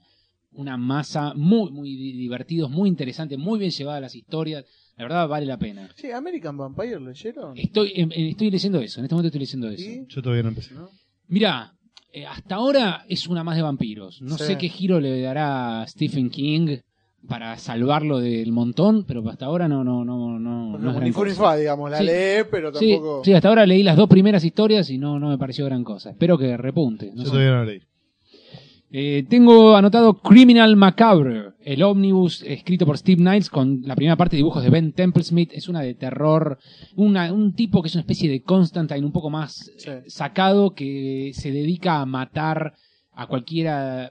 [0.52, 4.64] una masa muy, muy di- divertidos, muy interesantes, muy bien llevadas las historias.
[4.96, 5.88] La verdad vale la pena.
[5.94, 7.56] Sí, American Vampire leyeron.
[7.56, 9.82] Estoy, estoy leyendo eso, en este momento estoy leyendo eso.
[9.84, 10.04] ¿Sí?
[10.08, 10.74] Yo todavía no empecé.
[10.74, 10.90] ¿No?
[11.28, 11.72] Mira,
[12.12, 14.20] eh, hasta ahora es una más de vampiros.
[14.20, 14.44] No Sí.
[14.44, 16.78] sé qué giro le dará Stephen King
[17.28, 21.56] para salvarlo del montón, pero hasta ahora no, no, no, no, no es gran cosa.
[21.56, 22.04] digamos, la Sí.
[22.04, 23.24] lee, pero Sí, tampoco.
[23.24, 26.10] sí, hasta ahora leí las dos primeras historias y no, no me pareció gran cosa.
[26.10, 27.10] Espero que repunte.
[27.14, 27.30] no Yo sé.
[27.30, 27.80] todavía no leí.
[28.92, 34.34] Eh, tengo anotado Criminal Macabre, el ómnibus escrito por Steve Niles con la primera parte
[34.34, 35.52] de dibujos de Ben Templesmith.
[35.52, 36.58] Es una de terror,
[36.96, 39.90] una- un tipo que es una especie de Constantine un poco más Sí.
[40.08, 42.74] sacado que se dedica a matar
[43.12, 44.10] a cualquiera.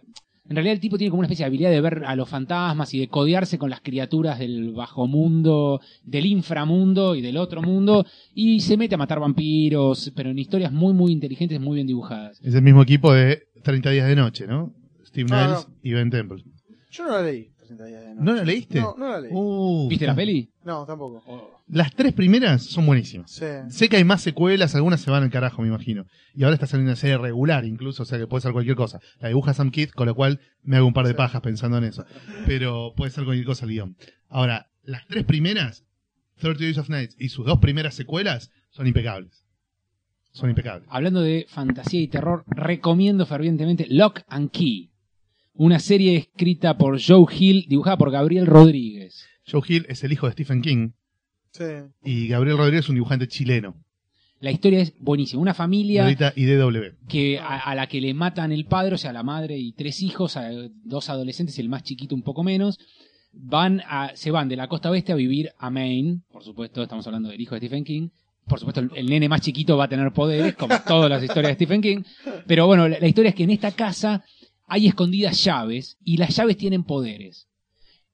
[0.49, 2.91] En realidad el tipo tiene como una especie de habilidad de ver a los fantasmas
[2.95, 8.03] y de codearse con las criaturas del bajo mundo, del inframundo y del otro mundo,
[8.33, 12.41] y se mete a matar vampiros, pero en historias muy, muy inteligentes, muy bien dibujadas.
[12.43, 14.73] Es el mismo equipo de 30 días de noche, ¿no?
[15.05, 16.43] Steve No, Niles y Ben Temple.
[16.89, 17.51] Yo no la leí.
[17.69, 18.21] 30 días de noche.
[18.25, 18.79] ¿No la leíste?
[18.81, 19.31] No, no la leí.
[19.33, 20.49] Uh, ¿Viste la peli?
[20.63, 21.61] No, tampoco.
[21.67, 23.31] Las tres primeras son buenísimas.
[23.31, 23.45] Sí.
[23.69, 26.05] Sé que hay más secuelas, algunas se van al carajo, me imagino.
[26.35, 28.99] Y ahora está saliendo una serie regular incluso, o sea que puede ser cualquier cosa.
[29.19, 31.17] La dibuja Sam Kidd, con lo cual me hago un par de Sí.
[31.17, 32.05] pajas pensando en eso.
[32.45, 33.95] Pero puede ser cualquier cosa el guion.
[34.27, 35.85] Ahora, las tres primeras,
[36.39, 39.45] 30 Days of Night, y sus dos primeras secuelas, son impecables.
[40.31, 40.87] Son impecables.
[40.91, 44.89] Hablando de fantasía y terror, recomiendo fervientemente Lock and Key,
[45.59, 49.25] una serie escrita por Joe Hill, dibujada por Gabriel Rodríguez.
[49.49, 50.89] Joe Hill es el hijo de Stephen King
[51.51, 51.63] Sí.
[52.03, 53.75] y Gabriel Rodríguez es un dibujante chileno.
[54.39, 55.41] La historia es buenísima.
[55.41, 56.95] Una familia Ahorita IDW.
[57.09, 60.01] que a, a la que le matan el padre, o sea, la madre y tres
[60.01, 60.49] hijos, a-
[60.85, 62.79] dos adolescentes y el más chiquito un poco menos,
[63.33, 67.05] van a, se van de la costa oeste a vivir a Maine, por supuesto, estamos
[67.05, 68.09] hablando del hijo de Stephen King.
[68.47, 71.49] Por supuesto, el, el nene más chiquito va a tener poderes, como todas las historias
[71.51, 72.03] de Stephen King.
[72.47, 74.23] Pero bueno, la, la historia es que en esta casa
[74.69, 77.47] hay escondidas llaves y las llaves tienen poderes.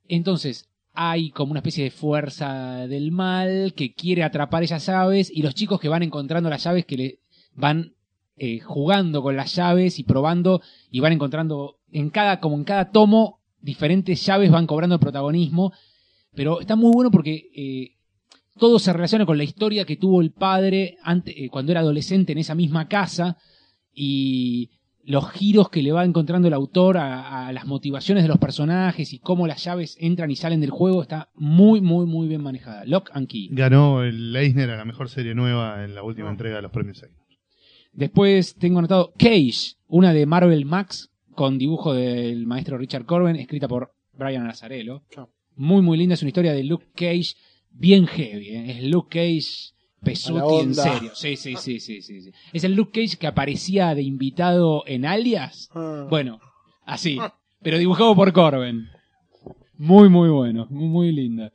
[0.08, 5.42] Entonces, hay como una especie de fuerza del mal que quiere atrapar esas llaves y
[5.42, 7.20] los chicos que van encontrando las llaves que
[7.54, 7.94] van
[8.38, 12.92] eh, jugando con las llaves y probando y van encontrando en cada como en cada
[12.92, 15.72] tomo diferentes llaves van cobrando el protagonismo
[16.34, 17.96] pero está muy bueno porque eh,
[18.60, 22.34] todo se relaciona con la historia que tuvo el padre ante- eh, cuando era adolescente
[22.34, 23.38] en esa misma casa
[23.94, 24.72] y
[25.08, 29.14] los giros que le va encontrando el autor a, a las motivaciones de los personajes
[29.14, 32.86] y cómo las llaves entran y salen del juego está muy muy muy bien manejada
[32.86, 36.32] Lock and Key Ganó el Eisner a la mejor serie nueva en la última Ah.
[36.32, 37.24] entrega de los premios Eisner.
[37.94, 43.68] Después tengo anotado Cage, una de Marvel Max con dibujo del maestro Richard Corben, escrita
[43.68, 45.04] por Brian Nazarello.
[45.56, 46.16] Muy, muy linda.
[46.16, 47.36] Es una historia de Luke Cage
[47.72, 48.50] bien heavy.
[48.50, 48.72] ¿eh?
[48.72, 49.75] Es Luke Cage
[50.06, 51.12] pesuti en serio.
[51.14, 52.32] Sí, sí, sí, sí, sí, sí.
[52.54, 55.70] Es el Luke Cage que aparecía de invitado en Alias.
[55.74, 56.08] Ah.
[56.10, 56.40] Bueno,
[56.86, 57.18] así.
[57.62, 58.88] Pero dibujado por Corben.
[59.78, 60.68] Muy, muy bueno.
[60.70, 61.52] Muy, muy linda.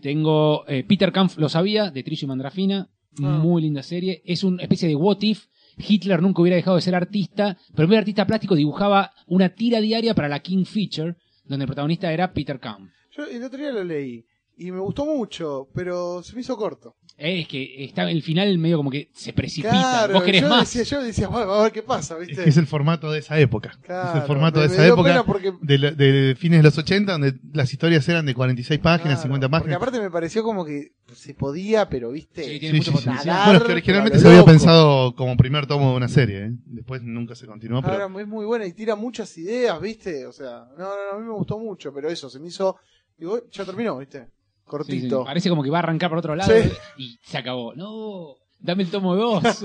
[0.00, 2.90] Tengo eh, Peter Kampf, lo sabía, de Trillo y Mandrafina.
[3.22, 3.38] Ah.
[3.38, 4.22] Muy linda serie.
[4.24, 5.46] Es una especie de what if.
[5.76, 9.48] Hitler nunca hubiera dejado de ser artista, pero en vez de artista plástico dibujaba una
[9.48, 12.92] tira diaria para la King Feature, donde el protagonista era Peter Kampf.
[13.16, 14.24] Yo el otro día lo leí
[14.56, 16.96] y me gustó mucho, pero se me hizo corto.
[17.16, 19.70] Eh, Es que está el final medio como que se precipita.
[19.70, 20.72] Claro, Vos querés yo más.
[20.74, 22.42] decía, yo decía, bueno, a ver qué pasa, Es ¿viste?
[22.42, 23.78] que es el formato de esa época.
[23.82, 25.22] Claro, es el formato me- de esa época.
[25.24, 29.20] porque de, la- de fines de los 80, donde las historias eran de 46 páginas,
[29.20, 29.76] Claro, 50 Porque páginas.
[29.76, 32.42] aparte me pareció como que se podía, pero viste.
[32.42, 33.36] Sí, Sí, tiene mucho sí, sí, potencial.
[33.36, 33.42] sí.
[33.44, 36.50] Bueno, es que originalmente Pero se había pensado como primer tomo de una serie, ¿eh?
[36.66, 40.26] después nunca se continuó, pero Ahora es muy buena y tira muchas ideas, ¿viste?
[40.26, 42.76] O sea, no, no, no, a mí me gustó mucho, pero eso, se me hizo.
[43.16, 44.26] Digo, ya terminó, ¿viste?
[44.64, 45.24] Sí, sí, Cortito.
[45.24, 46.70] Parece como que va a arrancar por otro lado Sí.
[46.98, 47.74] y se acabó.
[47.74, 49.62] No, dame el tomo 2.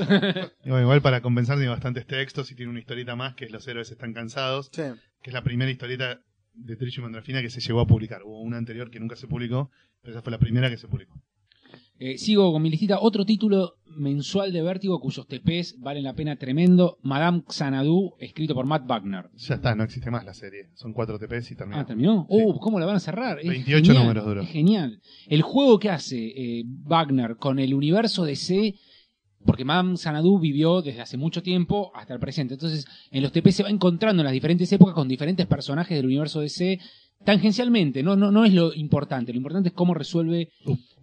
[0.65, 3.51] y bueno, igual para compensar tiene bastantes textos y tiene una historieta más que es
[3.51, 4.83] Los héroes están cansados, Sí.
[5.21, 6.19] que es la primera historieta
[6.53, 8.23] de Trillo y Mandrafina que se llegó a publicar.
[8.23, 9.71] Hubo una anterior que nunca se publicó,
[10.01, 11.13] pero esa fue la primera que se publicó.
[11.99, 12.99] Eh, sigo con mi listita.
[13.01, 16.97] Otro título mensual de Vértigo cuyos TPs valen la pena tremendo.
[17.01, 19.29] Madame Xanadu, escrito por Matt Wagner.
[19.35, 20.69] Ya está, no existe más la serie.
[20.75, 21.79] Son cuatro TPs y terminó.
[21.79, 22.25] Ah, ¿terminó?
[22.29, 22.37] Sí.
[22.41, 23.39] Uh, ¿cómo la van a cerrar?
[23.39, 24.41] Es 28 genial, números duró.
[24.43, 25.01] Es genial.
[25.27, 28.75] El juego que hace eh, Wagner con el universo DC,
[29.45, 32.53] porque Madame Xanadu vivió desde hace mucho tiempo hasta el presente.
[32.53, 36.05] Entonces, en los TP se va encontrando en las diferentes épocas con diferentes personajes del
[36.05, 36.79] universo DC
[37.23, 38.03] tangencialmente.
[38.03, 39.31] No, no, no es lo importante.
[39.33, 40.49] Lo importante es cómo resuelve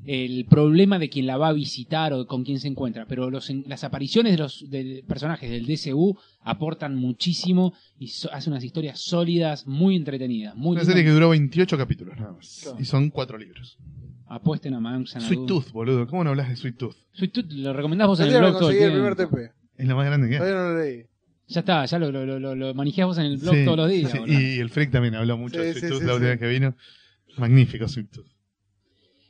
[0.05, 3.07] el problema de quien la va a visitar o con quién se encuentra.
[3.07, 8.33] Pero los, en- las apariciones de los de personajes del DCU aportan muchísimo y so-
[8.33, 10.55] hace unas historias sólidas, muy entretenidas.
[10.55, 10.87] Muy Una lindas.
[10.87, 12.61] serie que duró 28 capítulos nada más.
[12.63, 12.77] Claro.
[12.81, 13.79] Y son cuatro libros.
[14.29, 15.33] Apuesten a Madame Xanadu.
[15.33, 16.07] Sweet Tooth, boludo.
[16.09, 16.97] ¿Cómo no hablas de Sweet Tooth?
[17.13, 19.27] Sweet Tooth lo recomendás vos en El blog todo el conseguí el tiempo.
[19.29, 19.55] primer TP.
[19.77, 20.39] Es la más grande que hay.
[20.41, 21.03] Todavía no lo leí.
[21.49, 23.89] Ya está, ya lo, lo, lo, lo manejás vos en el blog Sí, todos los
[23.91, 24.11] días.
[24.11, 24.19] sí,
[24.57, 26.31] y el Freak también habló mucho Sí, de Sweet sí, Tooth sí, la última sí.
[26.33, 26.77] vez que vino.
[27.39, 28.27] Magnífico Sweet Tooth.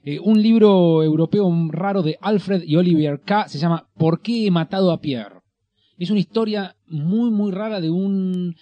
[0.04, 3.48] Eh, un libro europeo raro de Alfred y Olivier K.
[3.48, 5.40] se llama ¿Por qué he matado a Pierre?
[5.98, 8.54] Es una historia muy, muy rara de un...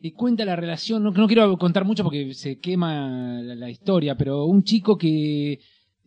[0.00, 4.16] eh, cuenta la relación, no, no quiero contar mucho porque se quema la, la historia,
[4.16, 5.58] pero un chico que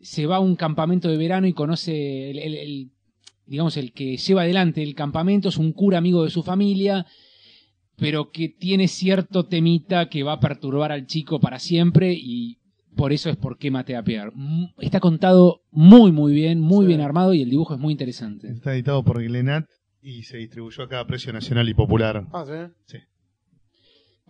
[0.02, 2.91] se va a un campamento de verano y conoce el, el- el-
[3.48, 7.06] digamos, el que lleva adelante el campamento, es un cura amigo de su familia,
[7.95, 12.57] pero que tiene cierto temita que va a perturbar al chico para siempre y
[12.95, 14.32] por eso es por qué maté a Pierre.
[14.36, 16.88] Mm, Está contado muy, muy bien, muy Sí.
[16.90, 18.49] bien armado y el dibujo es muy interesante.
[18.49, 19.65] Está editado por Glenat
[20.02, 22.28] y se distribuyó acá a precio nacional y popular.
[22.34, 22.45] Ah,
[22.86, 22.98] sí.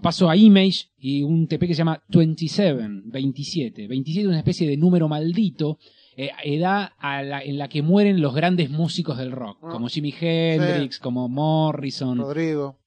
[0.01, 3.87] paso a Image y un TP que se llama 27, 27.
[3.87, 5.79] 27 es una especie de número maldito,
[6.17, 9.69] eh, edad a la- en la que mueren los grandes músicos del rock, Ah.
[9.71, 12.17] como Jimi Hendrix, como Morrison.
[12.17, 12.77] Rodrigo.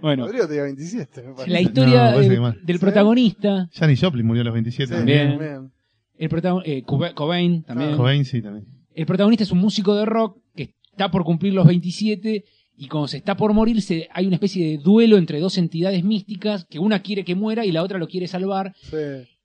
[0.00, 1.50] Bueno, Rodrigo tenía 27, me parece.
[1.52, 2.80] la historia No, del- del Sí.
[2.80, 5.38] protagonista, Janis Joplin murió a los 27 Sí, también.
[5.38, 5.70] Bien.
[6.18, 7.96] el protagon- eh, Coba- Cobain también.
[7.96, 8.66] Cobain sí también.
[8.94, 12.44] El protagonista es un músico de rock que está por cumplir los 27
[12.76, 16.02] y cuando se está por morir se- hay una especie de duelo entre dos entidades
[16.02, 18.96] místicas que una quiere que muera y la otra lo quiere salvar Sí.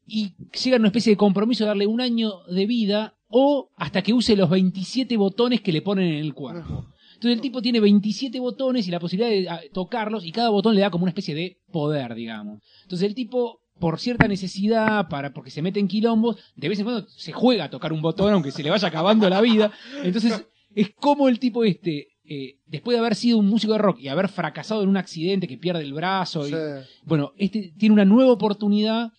[0.08, 4.02] Y llegan a una especie de compromiso de darle un año de vida o hasta
[4.02, 6.88] que use los 27 botones que le ponen en el cuerpo.
[7.16, 10.82] Entonces el tipo tiene 27 botones y la posibilidad de tocarlos y cada botón le
[10.82, 12.62] da como una especie de poder, digamos.
[12.84, 16.86] Entonces el tipo, por cierta necesidad, para porque se mete en quilombos, de vez en
[16.86, 19.72] cuando se juega a tocar un botón aunque se le vaya acabando la vida.
[20.04, 24.00] Entonces es como el tipo este, eh, después de haber sido un músico de rock
[24.00, 26.58] y haber fracasado en un accidente que pierde el brazo, y, Sí.
[27.04, 29.10] bueno, este tiene una nueva oportunidad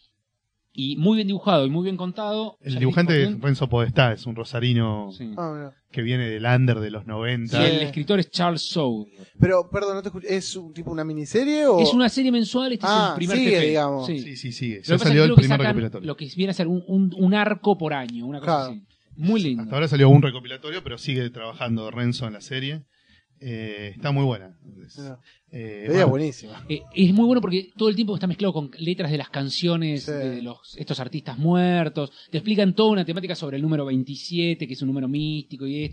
[0.81, 2.57] y muy bien dibujado y muy bien contado.
[2.63, 5.33] El dibujante es Renzo Podestá, es un rosarino Sí.
[5.37, 7.67] Ah, que viene del under de los Sí, 90.
[7.69, 9.11] el escritor es Charles Soule.
[9.41, 10.37] Pero, perdón, no te escuché.
[10.37, 11.81] ¿Es un tipo una miniserie o.?
[11.81, 13.67] Es una serie mensual, este es Ah, el primer sigue, TP.
[13.67, 14.07] digamos.
[14.07, 14.19] Sí.
[14.21, 14.83] Sí, sí, sigue.
[14.85, 16.07] Ya es salió el primer recopilatorio.
[16.07, 18.71] Lo que viene a ser un, un- un arco por año, una cosa Claro.
[18.73, 18.83] así.
[19.17, 19.65] Muy lindo.
[19.65, 22.85] Hasta ahora salió un recopilatorio, pero sigue trabajando Renzo en la serie.
[23.41, 24.57] Eh, está muy buena.
[24.85, 24.99] Es-
[25.51, 26.65] eh, bueno, buenísima.
[26.69, 30.03] Eh, es muy bueno porque todo el tiempo está mezclado con letras de las canciones
[30.05, 30.13] Sí.
[30.13, 32.11] de los, estos artistas muertos.
[32.31, 35.85] Te explican toda una temática sobre el número 27, que es un número místico y
[35.85, 35.93] es,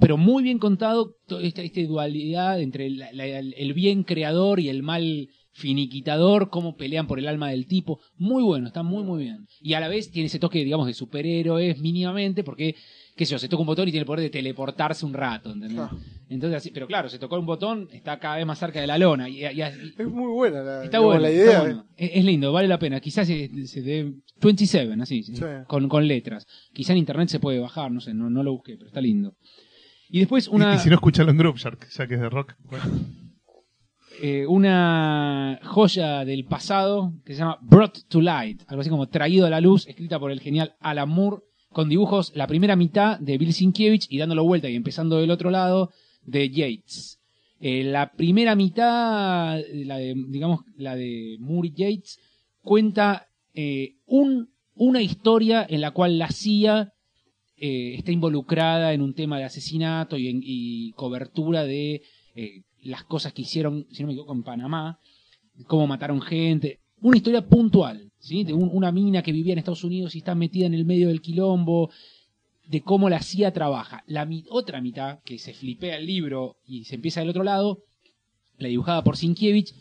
[0.00, 4.60] pero muy bien contado toda esta, esta dualidad entre la- la- el, el bien creador
[4.60, 8.00] y el mal finiquitador, cómo pelean por el alma del tipo.
[8.16, 9.46] Muy bueno, está muy muy bien.
[9.60, 12.74] Y a la vez tiene ese toque, digamos, de superhéroes mínimamente porque
[13.16, 15.52] qué sé yo, se toca un botón y tiene el poder de teleportarse un rato,
[15.52, 15.78] ¿entendés?
[15.78, 15.90] Ah.
[16.28, 18.96] Entonces, así, pero claro, se tocó un botón, está cada vez más cerca de la
[18.96, 19.28] lona.
[19.28, 21.60] Y, y- y- Es muy buena la, Está bueno, la está idea.
[21.60, 21.86] bueno.
[21.96, 23.00] Es, es lindo, vale la pena.
[23.00, 25.34] Quizás se, se dé 27, así, Sí.
[25.68, 26.46] con, con letras.
[26.72, 29.34] Quizá en internet se puede bajar, no sé, no, no lo busqué, pero está lindo.
[30.08, 32.54] Y después una, Y, si no, escuchalo en Group Shark, ya que es de rock.
[32.64, 32.84] Bueno,
[34.22, 39.46] eh, una joya del pasado que se llama Brought to Light, algo así como Traído
[39.46, 41.42] a la Luz, escrita por el genial Alan Moore,
[41.72, 45.50] con dibujos la primera mitad de Bill Sienkiewicz y dándolo vuelta y empezando del otro
[45.50, 45.90] lado
[46.24, 47.18] de Yates.
[47.60, 52.18] Eh, la primera mitad, la de, digamos, la de Moore Yates,
[52.60, 56.92] cuenta eh, un, una historia en la cual la CIA
[57.56, 62.02] eh, está involucrada en un tema de asesinato y, en- y cobertura de
[62.34, 64.98] eh, las cosas que hicieron, si no me equivoco, en Panamá,
[65.66, 66.80] cómo mataron gente.
[67.00, 70.66] Una historia puntual, De un- una mina que vivía en Estados Unidos y está metida
[70.66, 71.90] en el medio del quilombo,
[72.66, 74.04] de cómo la CIA trabaja.
[74.06, 77.82] La otra mitad, que se flipea el libro y se empieza del otro lado,
[78.58, 79.74] la dibujada por Sinkiewicz,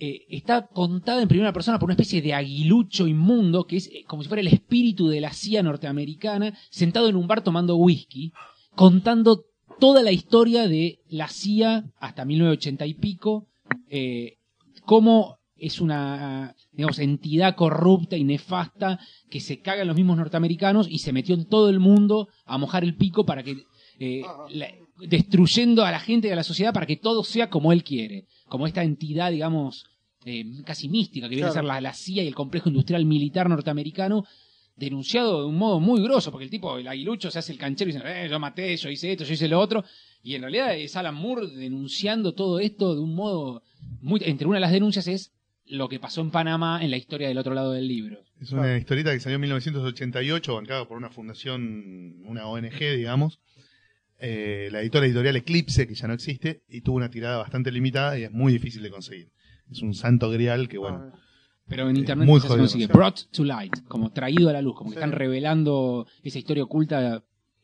[0.00, 4.04] eh, está contada en primera persona por una especie de aguilucho inmundo, que es eh,
[4.06, 8.32] como si fuera el espíritu de la CIA norteamericana, sentado en un bar tomando whisky,
[8.76, 9.44] contando
[9.80, 13.48] toda la historia de la CIA hasta 1980 y pico,
[13.90, 14.36] eh,
[14.84, 18.98] cómo es una digamos, entidad corrupta y nefasta
[19.30, 22.58] que se caga en los mismos norteamericanos y se metió en todo el mundo a
[22.58, 23.64] mojar el pico para que
[23.98, 24.70] eh, la-
[25.00, 28.26] destruyendo a la gente y a la sociedad para que todo sea como él quiere,
[28.48, 29.84] como esta entidad, digamos,
[30.24, 33.48] eh, casi mística que viene a ser la, la CIA y el complejo industrial militar
[33.48, 34.24] norteamericano,
[34.76, 37.90] denunciado de un modo muy grosso, porque el tipo, el aguilucho, se hace el canchero
[37.90, 39.84] y dice, eh, yo maté, yo hice esto, yo hice lo otro,
[40.22, 43.62] y en realidad es Alan Moore denunciando todo esto de un modo
[44.00, 44.20] muy...
[44.24, 45.32] Entre una de las denuncias es
[45.70, 48.18] lo que pasó en Panamá en la historia del otro lado del libro.
[48.40, 53.40] es una historieta que salió en 1988, bancada por una fundación, una ONG, digamos.
[54.20, 58.18] Eh, la editora editorial Eclipse, que ya no existe, y tuvo una tirada bastante limitada
[58.18, 59.30] y es muy difícil de conseguir.
[59.70, 61.18] Es un santo grial que, bueno, Ah,
[61.68, 64.74] Pero en Eh, internet muy se consigue brought to light, como traído a la luz,
[64.74, 64.98] como que Sí.
[65.00, 67.22] están revelando esa historia oculta,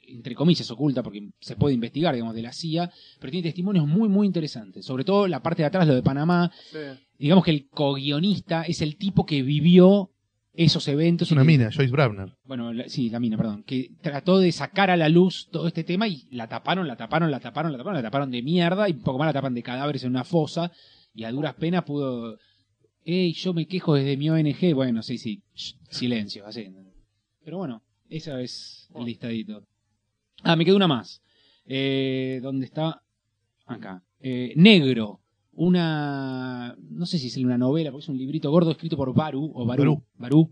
[0.09, 2.91] entre comillas oculta, porque se puede investigar, digamos, de la CIA,
[3.21, 4.85] pero tiene testimonios muy, muy interesantes.
[4.85, 6.51] Sobre todo la parte de atrás, lo de Panamá.
[6.71, 6.79] sí.
[7.17, 10.11] Digamos que el co-guionista es el tipo que vivió
[10.53, 11.29] esos eventos.
[11.29, 12.33] es una que- mina, Joyce Bravner.
[12.45, 13.63] Bueno, la- sí, la mina, perdón.
[13.63, 17.31] Que trató de sacar a la luz todo este tema y la taparon, la taparon,
[17.31, 19.63] la taparon, la taparon, la taparon de mierda y un poco más la tapan de
[19.63, 20.71] cadáveres en una fosa
[21.15, 22.37] y a duras penas pudo...
[23.05, 24.75] Ey, yo me quejo desde mi ONG.
[24.75, 25.43] Bueno, sí, sí.
[25.55, 26.67] Shh, silencio, así.
[27.45, 29.63] Pero bueno, esa es el listadito.
[30.45, 31.23] Ah, me quedó una más.
[31.67, 33.03] Eh, ¿Dónde está?
[33.67, 34.03] Acá.
[34.21, 35.21] Eh, Negro.
[35.53, 36.77] Una...
[36.91, 39.65] No sé si es una novela, porque es un librito gordo escrito por Baru, o
[39.67, 39.83] Baru.
[39.83, 40.05] Barú.
[40.17, 40.51] Barú.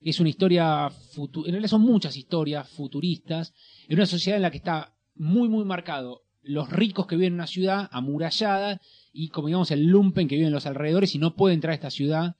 [0.00, 0.88] Es una historia...
[0.90, 3.54] futu- En realidad son muchas historias futuristas.
[3.88, 7.34] En una sociedad en la que está muy, muy marcado los ricos que viven en
[7.34, 8.78] una ciudad amurallada
[9.14, 11.74] y como digamos el lumpen que vive en los alrededores y no puede entrar a
[11.74, 12.36] esta ciudad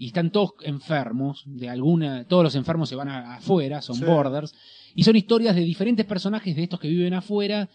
[0.00, 4.04] y están todos enfermos, de alguna, todos los enfermos se van a- afuera, son Sí.
[4.06, 4.54] borders,
[4.94, 7.68] y son historias de diferentes personajes de estos que viven afuera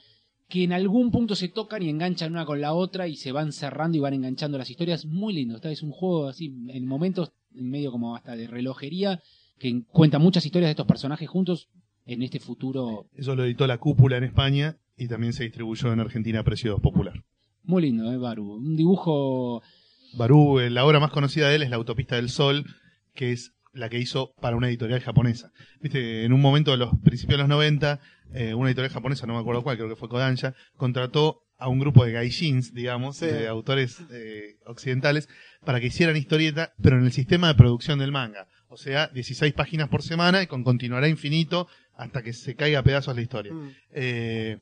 [0.50, 3.52] que en algún punto se tocan y enganchan una con la otra y se van
[3.52, 5.06] cerrando y van enganchando las historias.
[5.06, 9.22] Muy lindo, esta es un juego así, en momentos en medio como hasta de relojería,
[9.60, 11.68] que cuenta muchas historias de estos personajes juntos
[12.08, 16.00] en este futuro Eso lo editó La Cúpula en España y también se distribuyó en
[16.00, 17.24] Argentina a precio popular.
[17.64, 18.54] muy lindo, ¿eh, Baru?
[18.56, 19.62] Un dibujo
[20.14, 22.66] Barú, eh, la obra más conocida de él es La Autopista del Sol,
[23.14, 25.52] que es la que hizo para una editorial japonesa.
[25.82, 28.00] Viste, en un momento de los principios de los 90,
[28.34, 31.80] eh, una editorial japonesa, no me acuerdo cuál, creo que fue Kodansha, contrató a un
[31.80, 33.26] grupo de gaijins, digamos, Sí.
[33.28, 35.30] de autores eh, occidentales,
[35.66, 38.48] para que hicieran historieta, pero en el sistema de producción del manga.
[38.68, 42.84] O sea, 16 páginas por semana y con continuará infinito hasta que se caiga a
[42.84, 43.54] pedazos la historia.
[43.54, 43.70] Mm.
[43.92, 44.60] Eh,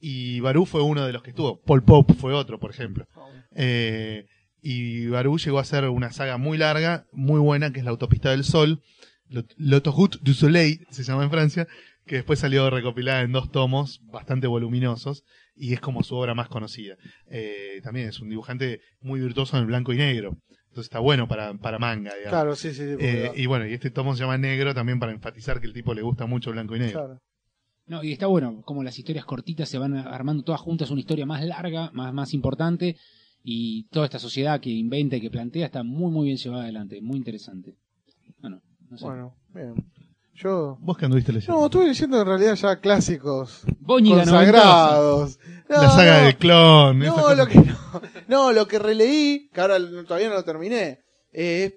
[0.00, 1.60] y Barú fue uno de los que estuvo.
[1.62, 3.06] Paul Pope fue otro, por ejemplo.
[3.54, 4.26] Eh,
[4.64, 8.30] y Barú llegó a ser una saga muy larga, muy buena, que es La Autopista
[8.30, 8.80] del Sol,
[9.28, 11.66] L'Aut- L'autoroute du Soleil, se llama en Francia,
[12.06, 15.24] que después salió recopilada en dos tomos bastante voluminosos
[15.54, 16.96] y es como su obra más conocida.
[17.30, 20.36] Eh, también es un dibujante muy virtuoso en el blanco y negro,
[20.68, 22.30] entonces está bueno para, para manga, digamos.
[22.30, 22.82] Claro, sí, sí.
[22.84, 25.72] sí, Eh, y bueno, y este tomo se llama Negro también para enfatizar que el
[25.72, 27.00] tipo le gusta mucho blanco y negro.
[27.00, 27.20] claro.
[27.86, 31.26] No, y está bueno, como las historias cortitas se van armando todas juntas, una historia
[31.26, 32.96] más larga, más, más importante,
[33.46, 37.00] y toda esta sociedad que inventa y que plantea está muy, muy bien llevada adelante,
[37.02, 37.76] muy interesante.
[38.40, 39.04] Bueno, no sé.
[39.04, 39.74] Bueno, bien.
[40.32, 40.78] Yo.
[40.80, 41.60] ¿Vos que anduviste leyendo?
[41.60, 45.38] No, estuve leyendo en realidad ya clásicos Boñiga consagrados.
[45.68, 46.26] No, la saga no.
[46.26, 46.98] de clon.
[46.98, 47.76] No, lo que no,
[48.28, 51.00] no, lo que releí, que ahora todavía no lo terminé,
[51.30, 51.74] es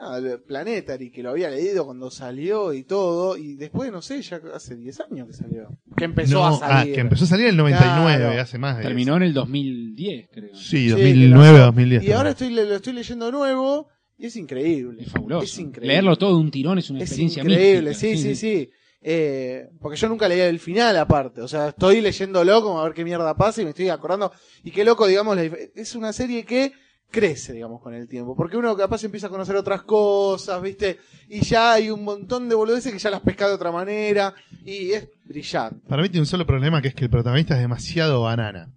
[0.00, 4.40] nada, Planetary, que lo había leído cuando salió y todo, y después, no sé, ya
[4.54, 5.68] hace 10 años que salió.
[5.96, 6.94] Que empezó No, a ah, salir.
[6.94, 8.40] que empezó a salir en el 99, Claro.
[8.40, 10.54] hace más de Terminó en el 2010, creo.
[10.54, 12.04] Sí, Sí, 2009, que no- 2010.
[12.04, 15.02] Y ahora estoy, lo estoy leyendo de nuevo, y es increíble.
[15.02, 15.44] Es fabuloso.
[15.44, 15.88] Es increíble.
[15.94, 18.16] Leerlo todo de un tirón es una Es experiencia increíble, mística.
[18.16, 18.70] sí, sí, sí.
[19.00, 22.94] Eh, porque yo nunca leía el final aparte, o sea, estoy leyéndolo como a ver
[22.94, 24.32] qué mierda pasa y me estoy acordando.
[24.64, 26.72] Y qué loco, digamos, la es una serie que
[27.10, 28.36] crece, digamos, con el tiempo.
[28.36, 30.98] Porque uno capaz empieza a conocer otras cosas, ¿viste?
[31.28, 34.34] Y ya hay un montón de boludeces que ya las pesca de otra manera.
[34.64, 35.88] Y es brillante.
[35.88, 38.70] Para mí tiene un solo problema que es que el protagonista es demasiado banana.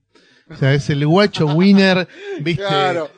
[0.51, 2.07] O sea, es el guacho winner,
[2.41, 3.09] viste, Claro.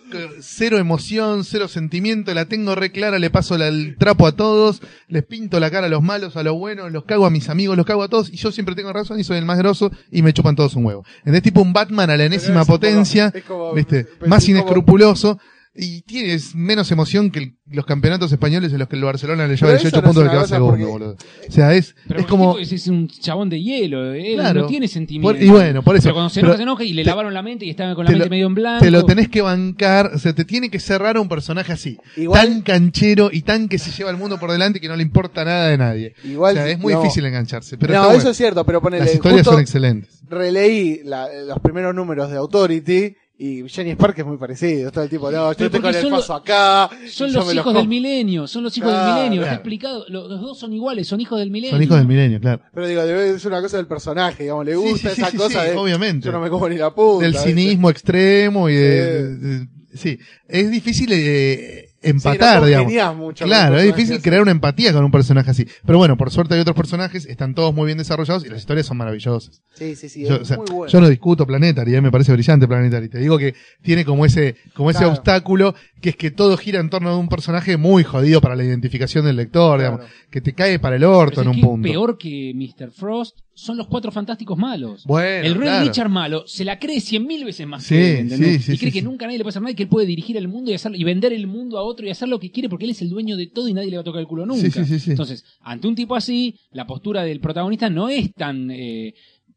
[0.42, 4.82] cero emoción, cero sentimiento, la tengo re clara, le paso la- el trapo a todos,
[5.08, 7.76] les pinto la cara a los malos, a los buenos, los cago a mis amigos,
[7.78, 10.22] los cago a todos, y yo siempre tengo razón y soy el más grosso y
[10.22, 11.04] me chupan todos un huevo.
[11.26, 15.40] Este tipo un Batman a la enésima Es potencia, es como- viste, más es inescrupuloso,
[15.76, 19.56] y tienes menos emoción que el- los campeonatos españoles en los que el Barcelona le
[19.56, 21.18] lleva Pero 18 eso no es puntos una que va cosa segundo, boludo.
[21.48, 22.60] O sea, es, Pero es como...
[22.60, 24.62] es, es un chabón de hielo, él Claro.
[24.62, 25.34] no tiene sentimiento.
[25.36, 26.04] Por- y bueno, por eso.
[26.04, 27.96] Pero cuando se Pero enoja, se enoja y le te- lavaron la mente y estaba
[27.96, 28.86] con la te mente lo- medio en blanco.
[28.86, 31.98] Te lo tenés que bancar, o sea, te tiene que cerrar a un personaje así.
[32.18, 34.96] Igual- Tan canchero y tan que se lleva el mundo por delante y que no
[34.96, 36.14] le importa nada de nadie.
[36.24, 37.02] Igual, o sea, es muy no.
[37.02, 37.78] difícil engancharse.
[37.80, 38.30] Pero no, eso bueno.
[38.30, 39.06] es cierto, pero ponele.
[39.06, 40.20] Las historias justo son excelentes.
[40.30, 43.16] releí la- los primeros números de Authority.
[43.36, 44.92] Y Jenny Spark es muy parecido.
[44.92, 46.90] Todo el tipo, no, yo con el paso acá.
[47.10, 50.06] Son los hijos del milenio, son los hijos Claro, del milenio, está explicado.
[50.08, 51.76] Los, los dos son iguales, son hijos del milenio.
[51.76, 52.62] Son hijos del milenio, claro.
[52.74, 55.38] Pero digo, debe ser una cosa del personaje, digamos, le gusta sí, sí, esa sí,
[55.38, 55.78] cosa sí, de.
[55.78, 56.26] obviamente.
[56.28, 57.26] Yo no me como ni la puta.
[57.26, 59.38] Del cinismo extremo y de, Sí.
[59.42, 63.18] de- de- sí, es difícil eh, Sí, empatar, no digamos.
[63.18, 64.24] mucho Claro, es difícil así.
[64.24, 65.66] crear una empatía con un personaje así.
[65.86, 68.86] Pero bueno, por suerte hay otros personajes, están todos muy bien desarrollados y las historias
[68.86, 69.62] son maravillosas.
[69.76, 70.92] Sí, sí, sí, Yo, es o sea, muy bueno.
[70.92, 73.10] yo no discuto Planetary, eh, me parece brillante Planetary.
[73.10, 75.14] Te digo que tiene como ese, como ese Claro.
[75.14, 78.64] obstáculo que es que todo gira en torno de un personaje muy jodido para la
[78.64, 79.98] identificación del lector, Claro.
[79.98, 81.88] digamos, que te cae para el orto Pero en ¿sabes un punto.
[81.90, 82.92] Peor que Mr.
[82.92, 85.04] Frost son los cuatro fantásticos malos.
[85.06, 85.86] Bueno, el Red claro.
[85.86, 88.58] Richard malo se la cree cien mil veces más Sí, que él, ¿entendés?
[88.58, 90.08] sí, sí, y cree que nunca nadie le puede hacer nada y que él puede
[90.08, 92.52] dirigir el mundo y hacerlo y vender el mundo a otro y hacer lo que
[92.52, 94.28] quiere porque él es el dueño de todo y nadie le va a tocar el
[94.28, 94.62] culo nunca.
[94.62, 95.12] Sí, sí, sí, sí.
[95.12, 99.14] Entonces, ante un tipo así, la postura del protagonista no es tan eh,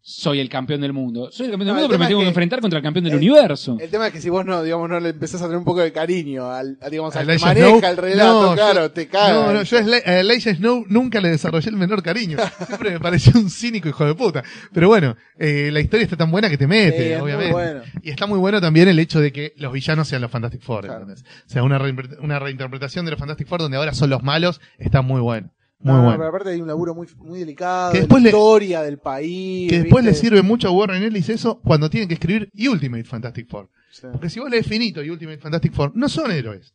[0.08, 1.30] soy el campeón del mundo.
[1.32, 2.82] Soy el campeón del No, mundo, pero me tengo es que que- enfrentar contra el
[2.84, 3.76] campeón del el- universo.
[3.80, 5.80] El tema es que si vos no, digamos, no le empezás a tener un poco
[5.80, 9.08] de cariño al, a, digamos, al que maneja Snow, el relato, no, claro, yo- te
[9.08, 9.32] caga.
[9.34, 12.38] No, no, yo a Eli- a Elijah Snow nunca le desarrollé el menor cariño.
[12.68, 14.44] Siempre me pareció un cínico hijo de puta.
[14.72, 17.52] Pero bueno, eh, la historia está tan buena que te Sí, mete, es muy obviamente.
[17.52, 17.80] bueno.
[18.04, 20.84] Y está muy bueno también el hecho de que los villanos sean los Fantastic Four.
[20.84, 21.00] Claro.
[21.02, 21.24] ¿entendés?
[21.46, 21.80] O sea, una,
[22.20, 25.50] una reinterpretación de los Fantastic Four donde ahora son los malos está muy bueno.
[25.78, 26.18] Muy No, no, bueno.
[26.18, 29.70] pero aparte hay un laburo muy, muy delicado, Que de la le- historia del país.
[29.70, 33.48] Que después le sirve mucho a Warren Ellis eso cuando tienen que escribir Ultimate Fantastic
[33.48, 33.68] Four.
[33.90, 34.06] Sí.
[34.12, 36.74] Porque si vos lees Finito y Ultimate Fantastic Four, no son héroes.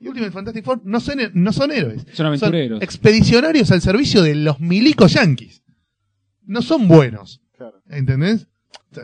[0.00, 2.04] Y Ultimate Fantastic Four no son, no son héroes.
[2.12, 2.82] Son aventureros.
[2.82, 5.62] expedicionarios al servicio de los milicos yanquis.
[6.44, 7.40] No son buenos.
[7.56, 7.80] Claro.
[7.88, 8.48] ¿Entendés?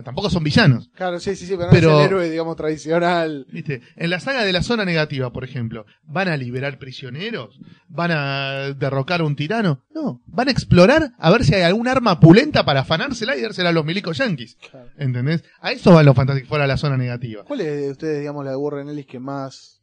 [0.05, 0.91] Tampoco son villanos.
[0.95, 3.47] Claro, sí, sí, sí, pero, Pero- no es el héroe, digamos, tradicional.
[3.51, 3.81] ¿Viste?
[3.97, 7.59] En la saga de la zona negativa, por ejemplo, ¿van a liberar prisioneros?
[7.89, 9.83] ¿Van a derrocar a un tirano?
[9.95, 13.71] No, van a explorar a ver si hay algún arma pulenta para afanársela y dársela
[13.71, 14.57] a los milicos yanquis.
[14.71, 14.91] Claro.
[14.99, 15.43] ¿Entendés?
[15.61, 17.45] A eso van los Fantastic Four a la zona negativa.
[17.45, 19.81] ¿Cuál es de ustedes, digamos, la de Warren Ellis que más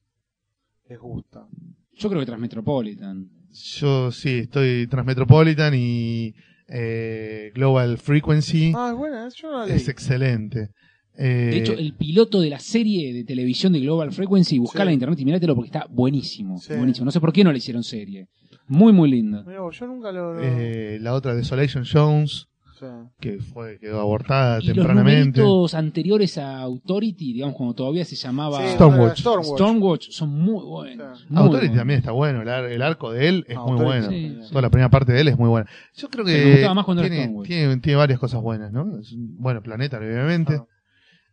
[0.88, 1.48] les gusta?
[1.94, 3.28] Yo creo que Transmetropolitan.
[3.52, 6.36] Yo sí, estoy Transmetropolitan y
[6.67, 8.73] eh, Global Frequency.
[8.75, 9.75] Ah, es buena, yo no la leí.
[9.75, 10.69] es excelente.
[11.17, 14.89] Eh, De hecho, el piloto de la serie de televisión de Global Frequency, buscala Sí.
[14.89, 16.57] en internet y mirátelo porque está buenísimo.
[16.57, 16.73] Sí.
[16.73, 17.05] Buenísimo.
[17.05, 18.27] No sé por qué no le hicieron serie.
[18.67, 19.43] Muy, muy lindo.
[19.45, 20.33] Mirá yo nunca lo...
[20.33, 22.47] lo- eh, la otra Desolation Jones,
[22.80, 22.85] sí.
[23.19, 25.39] que fue quedó abortada Y los tempranamente.
[25.41, 29.19] numeritos anteriores a Authority, digamos, cuando todavía se llamaba Sí, Stormwatch.
[29.19, 29.47] Stormwatch.
[29.60, 31.19] Stormwatch, son muy buenos.
[31.19, 31.26] Sí.
[31.30, 31.77] Muy Authority buenos.
[31.77, 34.10] también está bueno, el, ar- el arco de él es muy bueno.
[34.10, 34.49] sí, sí.
[34.49, 35.69] Toda la primera parte de él es muy buena.
[35.95, 37.47] Yo creo que más tiene, Stormwatch.
[37.47, 38.99] tiene, tiene varias cosas buenas, ¿no?
[38.99, 40.56] Es un- bueno, Planeta, obviamente.
[40.56, 40.65] Ah.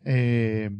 [0.04, 0.70] Eh,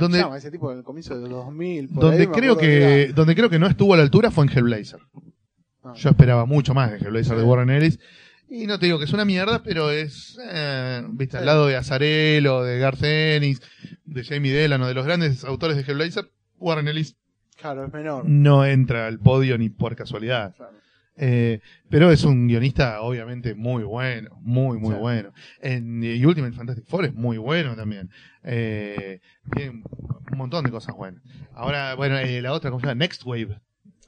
[0.00, 1.88] Donde- llama, ese tipo del comienzo de los 2000.
[1.90, 4.44] por donde ahí creo que era- donde creo que no estuvo a la altura fue
[4.46, 5.00] en Hellblazer.
[5.84, 5.92] Ah.
[5.96, 7.40] Yo esperaba mucho más de Hellblazer Sí.
[7.40, 7.98] de Warren Ellis.
[8.54, 11.76] Y no te digo que es una mierda, pero es, eh, viste, al lado de
[11.76, 13.62] Azarelo, de Garth Ennis,
[14.04, 17.16] de Jamie Delano, de los grandes autores de Hellblazer, Warren Ellis
[17.56, 18.24] Claro, es menor.
[18.28, 20.54] no entra al podio ni por casualidad.
[20.54, 20.72] Claro.
[21.16, 25.00] Eh, pero es un guionista obviamente muy bueno, muy, muy Sí.
[25.00, 25.32] bueno.
[25.60, 28.10] En y Ultimate Fantastic Four es muy bueno también.
[28.42, 29.20] Eh,
[29.54, 29.82] tiene
[30.30, 31.22] un montón de cosas buenas.
[31.54, 32.98] Ahora, bueno, eh, la otra, ¿cómo se llama?
[32.98, 33.60] Next Wave.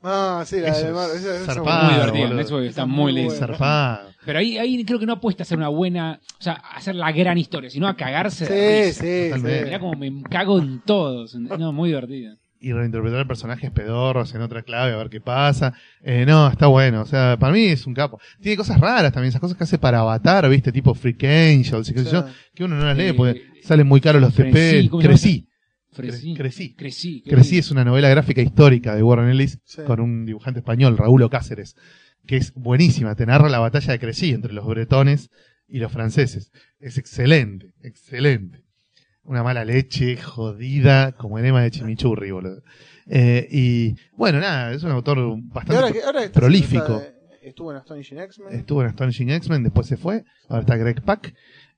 [0.07, 2.13] Ah, sí, la Eso de es Mar- esa- esa es zarpado, Muy buena.
[2.13, 2.29] divertido.
[2.37, 2.55] boludo.
[2.57, 3.31] Wave está muy muy lindo.
[3.35, 3.47] bueno.
[3.47, 4.11] Zarpado.
[4.27, 6.95] Pero ahí, ahí creo que no apuesta a hacer una buena, o sea, a hacer
[6.95, 8.51] la gran historia, sino a cagarse de
[8.85, 9.03] Sí, risa.
[9.03, 9.59] sí, Totalmente.
[9.61, 9.65] sí.
[9.65, 11.35] Mirá como me cago en todos.
[11.35, 12.37] No, muy divertido.
[12.61, 15.75] Y reinterpretar personajes pedorros en otra clave, a ver qué pasa.
[16.03, 17.03] Eh, no, está bueno.
[17.03, 18.19] O sea, para mí es un capo.
[18.41, 20.73] Tiene cosas raras también, esas cosas que hace para avatar, ¿viste?
[20.73, 22.25] Tipo Freak Angels y qué sé yo,
[22.55, 24.89] que uno no las lee Eh, porque salen muy caros los TP.
[24.89, 25.19] ¿cómo se llama?
[25.19, 25.49] Crecí.
[26.03, 26.35] Crecí.
[26.35, 26.75] Crecí.
[26.75, 27.61] Crecí lindo.
[27.61, 29.83] es una novela gráfica histórica de Warren Ellis Sí.
[29.87, 31.77] con un dibujante español, Raúl Cáceres,
[32.27, 33.15] que es buenísima.
[33.15, 35.31] Te narra la batalla de Crecí entre los bretones
[35.69, 36.51] y los franceses.
[36.81, 38.63] Es excelente, excelente.
[39.23, 42.63] Una mala leche, jodida, como enema de chimichurri, boludo.
[43.07, 46.99] Eh, y bueno, nada, es un autor bastante ahora, que- ahora está prolífico.
[47.01, 48.55] está estuvo en Astonishing X-Men.
[48.55, 50.25] Estuvo en Astonishing X-Men, después se fue.
[50.49, 51.35] Ahora está Greg Pak.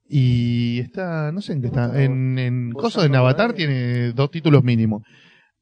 [0.09, 2.03] Y está, no sé en qué está.
[2.03, 5.03] En, en Coso, en Avatar tiene dos títulos mínimo.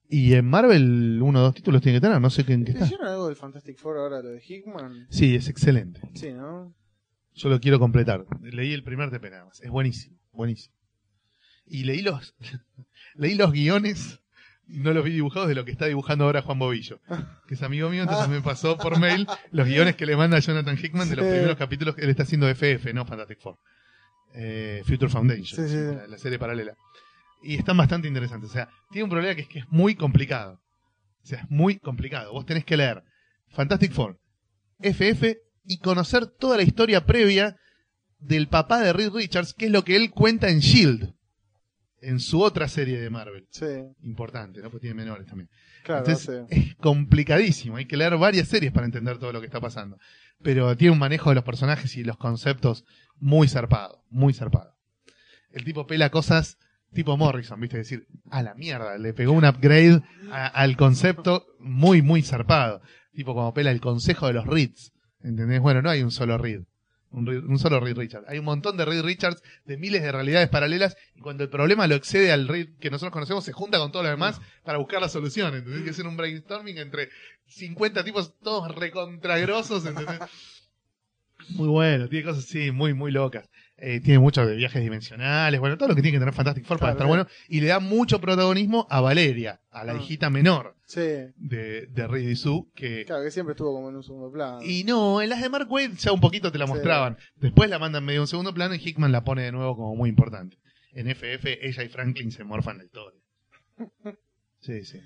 [0.09, 2.85] Y en Marvel, uno o dos títulos tiene que tener, no sé en qué está.
[2.85, 5.07] ¿Hicieron algo del Fantastic Four ahora, lo de Hickman?
[5.09, 6.01] Sí, es excelente.
[6.15, 6.75] Sí, ¿no?
[7.35, 8.25] Yo lo quiero completar.
[8.43, 9.61] Leí el primer TP nada más.
[9.63, 10.75] Es buenísimo, buenísimo.
[11.67, 12.37] Y leí los,
[13.15, 14.21] leí los guiones,
[14.67, 17.01] no los vi dibujados de lo que está dibujando ahora Juan Bobillo,
[17.49, 18.31] que es amigo mío, entonces Ah.
[18.31, 21.31] me pasó por mail los guiones que le manda Jonathan Hickman de los Sí.
[21.33, 23.59] primeros capítulos que él está haciendo de FF, no Fantastic Four.
[24.35, 25.97] Eh, Future Foundation, Sí, sí, sí.
[25.97, 26.75] La, la serie paralela.
[27.43, 28.51] Y están bastante interesantes.
[28.51, 30.61] O sea, tiene un problema que es que es muy complicado.
[31.23, 32.33] O sea, es muy complicado.
[32.33, 33.03] Vos tenés que leer
[33.51, 34.19] Fantastic Four,
[34.81, 37.57] FF y conocer toda la historia previa
[38.19, 41.14] del papá de Reed Richards, que es lo que él cuenta en Shield,
[42.09, 43.47] en su otra serie de Marvel.
[43.51, 43.67] Sí,
[44.03, 44.71] Importante, ¿no?
[44.71, 45.49] Pues tiene menores también.
[45.83, 47.77] claro, Entonces, es complicadísimo.
[47.77, 49.99] Hay que leer varias series para entender todo lo que está pasando.
[50.43, 52.85] Pero tiene un manejo de los personajes y los conceptos
[53.19, 54.75] muy zarpado, muy zarpado.
[55.51, 56.59] El tipo pela cosas
[56.93, 57.81] tipo Morrison, ¿viste?
[57.81, 60.01] Es decir, a la mierda, le pegó un upgrade
[60.31, 62.81] a- al concepto muy, muy zarpado.
[63.13, 64.93] Tipo como pela el consejo de los Reeds.
[65.23, 65.61] ¿Entendés?
[65.61, 66.63] Bueno, no hay un solo Reed.
[67.15, 68.27] Un, solo Reed Richards.
[68.29, 71.87] Hay un montón de Reed Richards de miles de realidades paralelas y cuando el problema
[71.87, 75.01] lo excede al Reed que nosotros conocemos, se junta con todo lo demás para buscar
[75.01, 75.55] la solución.
[75.55, 75.85] ¿Entendés?
[75.85, 77.11] Que hacer un brainstorming entre
[77.47, 80.19] 50 tipos todos recontragrosos, ¿entendés?
[81.51, 83.51] Muy bueno, tiene cosas así, muy, muy locas.
[83.87, 86.79] Eh, tiene mucho de viajes dimensionales, bueno, todo lo que tiene que tener Fantastic Four
[86.79, 87.27] para estar bueno.
[87.49, 89.97] Y le da mucho protagonismo a Valeria, a la Ah.
[89.97, 93.05] hijita menor Sí, de, de Reed Sue, que...
[93.05, 94.63] claro, que siempre estuvo como en un segundo plano.
[94.63, 96.73] Y no, en las de Mark Wade ya un poquito te la Sí.
[96.73, 97.17] mostraban.
[97.37, 100.09] Después la mandan medio en segundo plano y Hickman la pone de nuevo como muy
[100.09, 100.57] importante.
[100.93, 103.13] En FF, ella y Franklin se morfan del todo.
[104.61, 104.99] Sí, sí.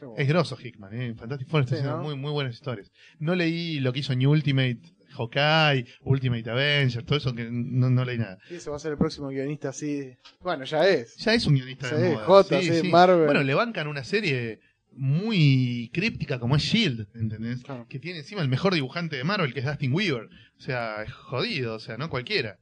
[0.00, 0.14] Bueno.
[0.16, 1.14] Es grosso Hickman, ¿eh?
[1.14, 2.02] Fantastic Four está Sí, haciendo ¿no?
[2.04, 2.90] muy, muy buenas historias.
[3.18, 4.78] No leí lo que hizo New Ultimate
[5.12, 8.38] Hawkeye, Ultimate Avengers, todo eso que no, no leí nada.
[8.50, 10.16] Y ese va a ser el próximo guionista así.
[10.40, 11.16] Bueno, ya es.
[11.16, 12.24] Ya es un guionista Sí, de moda.
[12.24, 13.26] Jota, sí, Marvel.
[13.26, 14.60] Bueno, le bancan una serie
[14.94, 17.62] muy críptica como es Shield, ¿entendés?
[17.62, 17.86] Claro.
[17.88, 20.28] Que tiene encima el mejor dibujante de Marvel, que es Dustin Weaver.
[20.58, 22.58] O sea, es jodido, o sea, no cualquiera.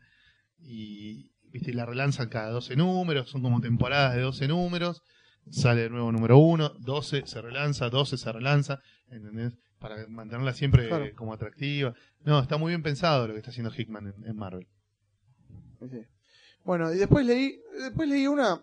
[0.58, 5.02] Y, viste, y la relanzan cada 12 números, son como temporadas de 12 números.
[5.50, 8.78] Sale de nuevo número 1, 12 se relanza, 12 se relanza,
[9.10, 9.54] ¿entendés?
[9.80, 11.06] Para mantenerla siempre Claro.
[11.16, 11.94] como atractiva.
[12.24, 14.66] No, está muy bien pensado lo que está haciendo Hickman en, en Marvel.
[15.80, 16.02] Sí.
[16.64, 18.62] Bueno, y después leí, después leí una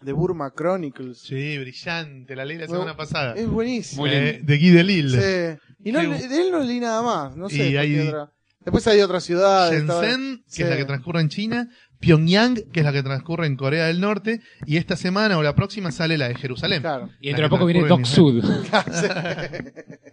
[0.00, 1.18] de Burma Chronicles.
[1.18, 3.34] Sí, brillante, la leí la Bueno, semana pasada.
[3.34, 4.02] Es buenísimo.
[4.02, 5.20] Muy Eh, de Guy Delisle.
[5.20, 5.58] Sí.
[5.84, 7.36] Y no, de él no leí nada más.
[7.36, 7.68] No sé.
[7.68, 8.30] Y hay- otra.
[8.60, 9.74] Después hay otra ciudad.
[9.74, 10.62] estaba- Shenzhen, que Sí.
[10.62, 11.68] es la que transcurre en China,
[12.00, 15.54] Pyongyang, que es la que transcurre en Corea del Norte, y esta semana o la
[15.54, 16.80] próxima sale la de Jerusalén.
[16.80, 17.10] Claro.
[17.20, 18.42] Y dentro de poco viene Doc Sud.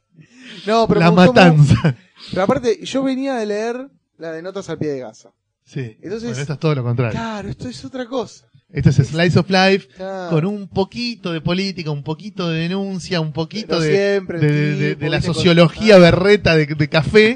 [0.66, 1.96] No, pero La me gustó mu- matanza.
[2.30, 5.32] Pero aparte, yo venía de leer la de Notas al pie de Gaza.
[5.66, 5.98] Sí.
[6.02, 7.12] Entonces- Bueno, esto es todo lo contrario.
[7.20, 8.46] Claro, esto es otra cosa.
[8.70, 10.30] Esto es Slice of Life Claro.
[10.30, 14.42] con un poquito de política, un poquito de denuncia, un poquito Pero de, siempre el
[14.42, 17.36] de, de- de- tipo, de la con- sociología berreta de, café,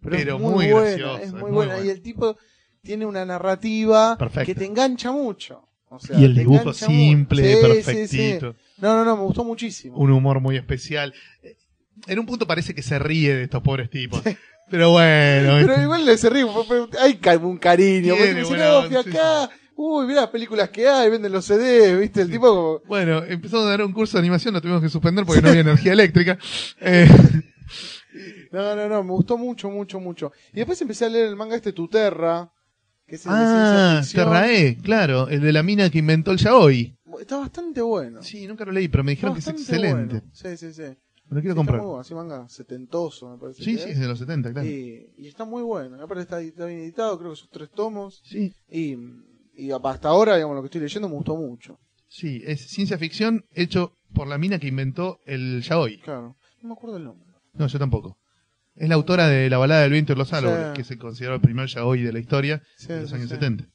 [0.00, 1.18] Pero, pero, es muy, muy, buena, gracioso.
[1.18, 1.80] es muy muy buena.
[1.84, 2.36] Y el tipo
[2.82, 4.16] tiene una narrativa
[4.46, 5.66] que te engancha mucho.
[5.88, 8.52] O sea, Y el dibujo simple, sí, perfectito.
[8.52, 8.58] sí.
[8.78, 9.96] No, no, no, me gustó muchísimo.
[9.96, 11.12] un humor muy especial.
[12.06, 14.22] En un punto parece que se ríe de estos pobres tipos.
[14.70, 16.46] Pero bueno, Pero igual le se ríe,
[17.00, 18.14] hay un cariño.
[18.14, 21.98] porque Tiene dice, no, sí, acá, uy, mirá las películas que hay, venden los CDs,
[21.98, 22.80] viste, el tipo como...
[22.86, 25.62] bueno, empezamos a dar un curso de animación, lo tuvimos que suspender porque no había
[25.62, 26.38] energía eléctrica.
[26.80, 27.08] Eh,
[28.52, 30.32] No, no, no, me gustó mucho, mucho, mucho.
[30.52, 32.52] Y después empecé a leer el manga este Tuterra,
[33.06, 34.24] que es el de ah, ciencia ficción.
[34.26, 36.96] Terrae, claro, el de la mina que inventó el yaoi.
[37.20, 38.22] Está bastante bueno.
[38.22, 40.20] Sí, nunca lo leí, pero me dijeron que es excelente.
[40.20, 40.30] bueno.
[40.32, 40.82] Sí, sí, sí.
[41.30, 41.78] Me lo quiero Está comprar.
[41.80, 43.62] muy bueno, así manga setentoso, me parece.
[43.62, 43.94] Sí, que sí, es.
[43.94, 44.68] es de los 70, claro.
[44.68, 45.96] Y, y está muy bueno.
[46.02, 48.20] Aparte está, está bien editado, creo que son tres tomos.
[48.24, 48.96] Sí, Y,
[49.54, 51.78] y hasta ahora, digamos, lo que estoy leyendo me gustó mucho.
[52.08, 55.98] sí, es ciencia ficción hecho por la mina que inventó el yaoi.
[56.00, 56.36] Claro.
[56.62, 57.26] No me acuerdo el nombre.
[57.54, 58.18] No, yo tampoco.
[58.74, 60.72] Es la autora de La balada del viento y los árboles, Sí.
[60.74, 63.34] que se consideró el primer yaoi de la historia Sí, de los años sí.
[63.36, 63.66] 70.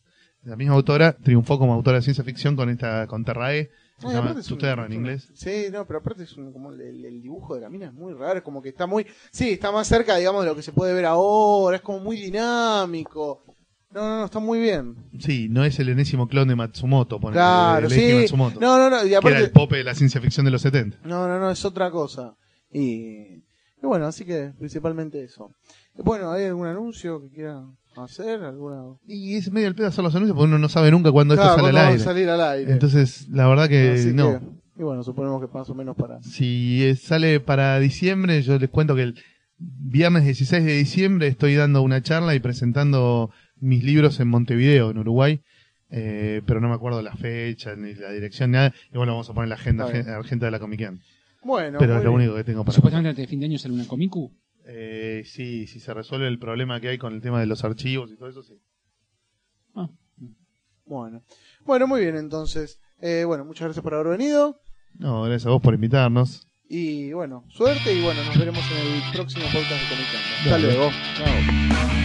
[0.44, 3.70] La misma autora triunfó como autora de ciencia ficción con esta con Terrae,
[4.04, 5.30] No, y llama aparte es un- Tuterra en inglés.
[5.34, 8.14] Sí, no, pero aparte es un- como el, el dibujo de la mina es muy
[8.14, 9.06] raro, es como que está muy...
[9.32, 12.18] Sí, está más cerca, digamos, de lo que se puede ver ahora, es como muy
[12.18, 13.44] dinámico.
[13.92, 14.96] No, no, no, está muy bien.
[15.20, 18.22] Sí, no es el enésimo clon de Matsumoto, ponele, Claro, de Leiji sí.
[18.24, 19.40] Matsumoto, No, no, no, y que era aparte...
[19.40, 20.98] el pope de la ciencia ficción de los 70.
[21.06, 22.36] No, no, no, es otra cosa.
[22.70, 22.82] Y,
[23.38, 23.44] y
[23.84, 25.52] bueno, así que principalmente eso.
[25.94, 28.42] Bueno, ¿hay algún anuncio que quieran hacer?
[28.44, 28.82] ¿Alguna...
[29.08, 31.50] Y es medio el pedo hacer los anuncios porque uno no sabe nunca cuándo Claro,
[31.52, 32.04] esto sale ¿cuándo al aire.
[32.04, 32.72] salir al aire.
[32.72, 34.40] Entonces, la verdad que Así no.
[34.40, 34.46] que-
[34.78, 36.22] y bueno, suponemos que más o menos para...
[36.24, 39.16] Si sale para diciembre, yo les cuento que el
[39.58, 44.98] viernes 16 de diciembre estoy dando una charla y presentando mis libros en Montevideo, en
[44.98, 45.42] Uruguay.
[45.92, 48.74] Eh, pero no me acuerdo la fecha, ni la dirección, ni nada.
[48.94, 49.86] Y bueno, vamos a poner la agenda
[50.18, 51.00] argenta de la Comiquean.
[51.44, 52.22] Bueno, pero muy es lo bien.
[52.22, 54.32] único que tengo para Supuestamente antes de fin de año sale una Comicu.
[54.68, 58.12] Eh, sí, si se resuelve el problema que hay con el tema de los archivos
[58.12, 58.60] y todo eso, sí.
[59.76, 59.90] Ah,
[60.86, 61.24] Bueno.
[61.64, 62.80] Bueno, muy bien, entonces.
[63.00, 64.60] Eh, bueno, muchas gracias por haber venido.
[64.98, 66.48] No, gracias a vos por invitarnos.
[66.68, 70.08] Y bueno, suerte y bueno, nos veremos en el próximo podcast de Comic
[70.44, 70.90] Hasta luego.
[71.16, 72.05] Chao.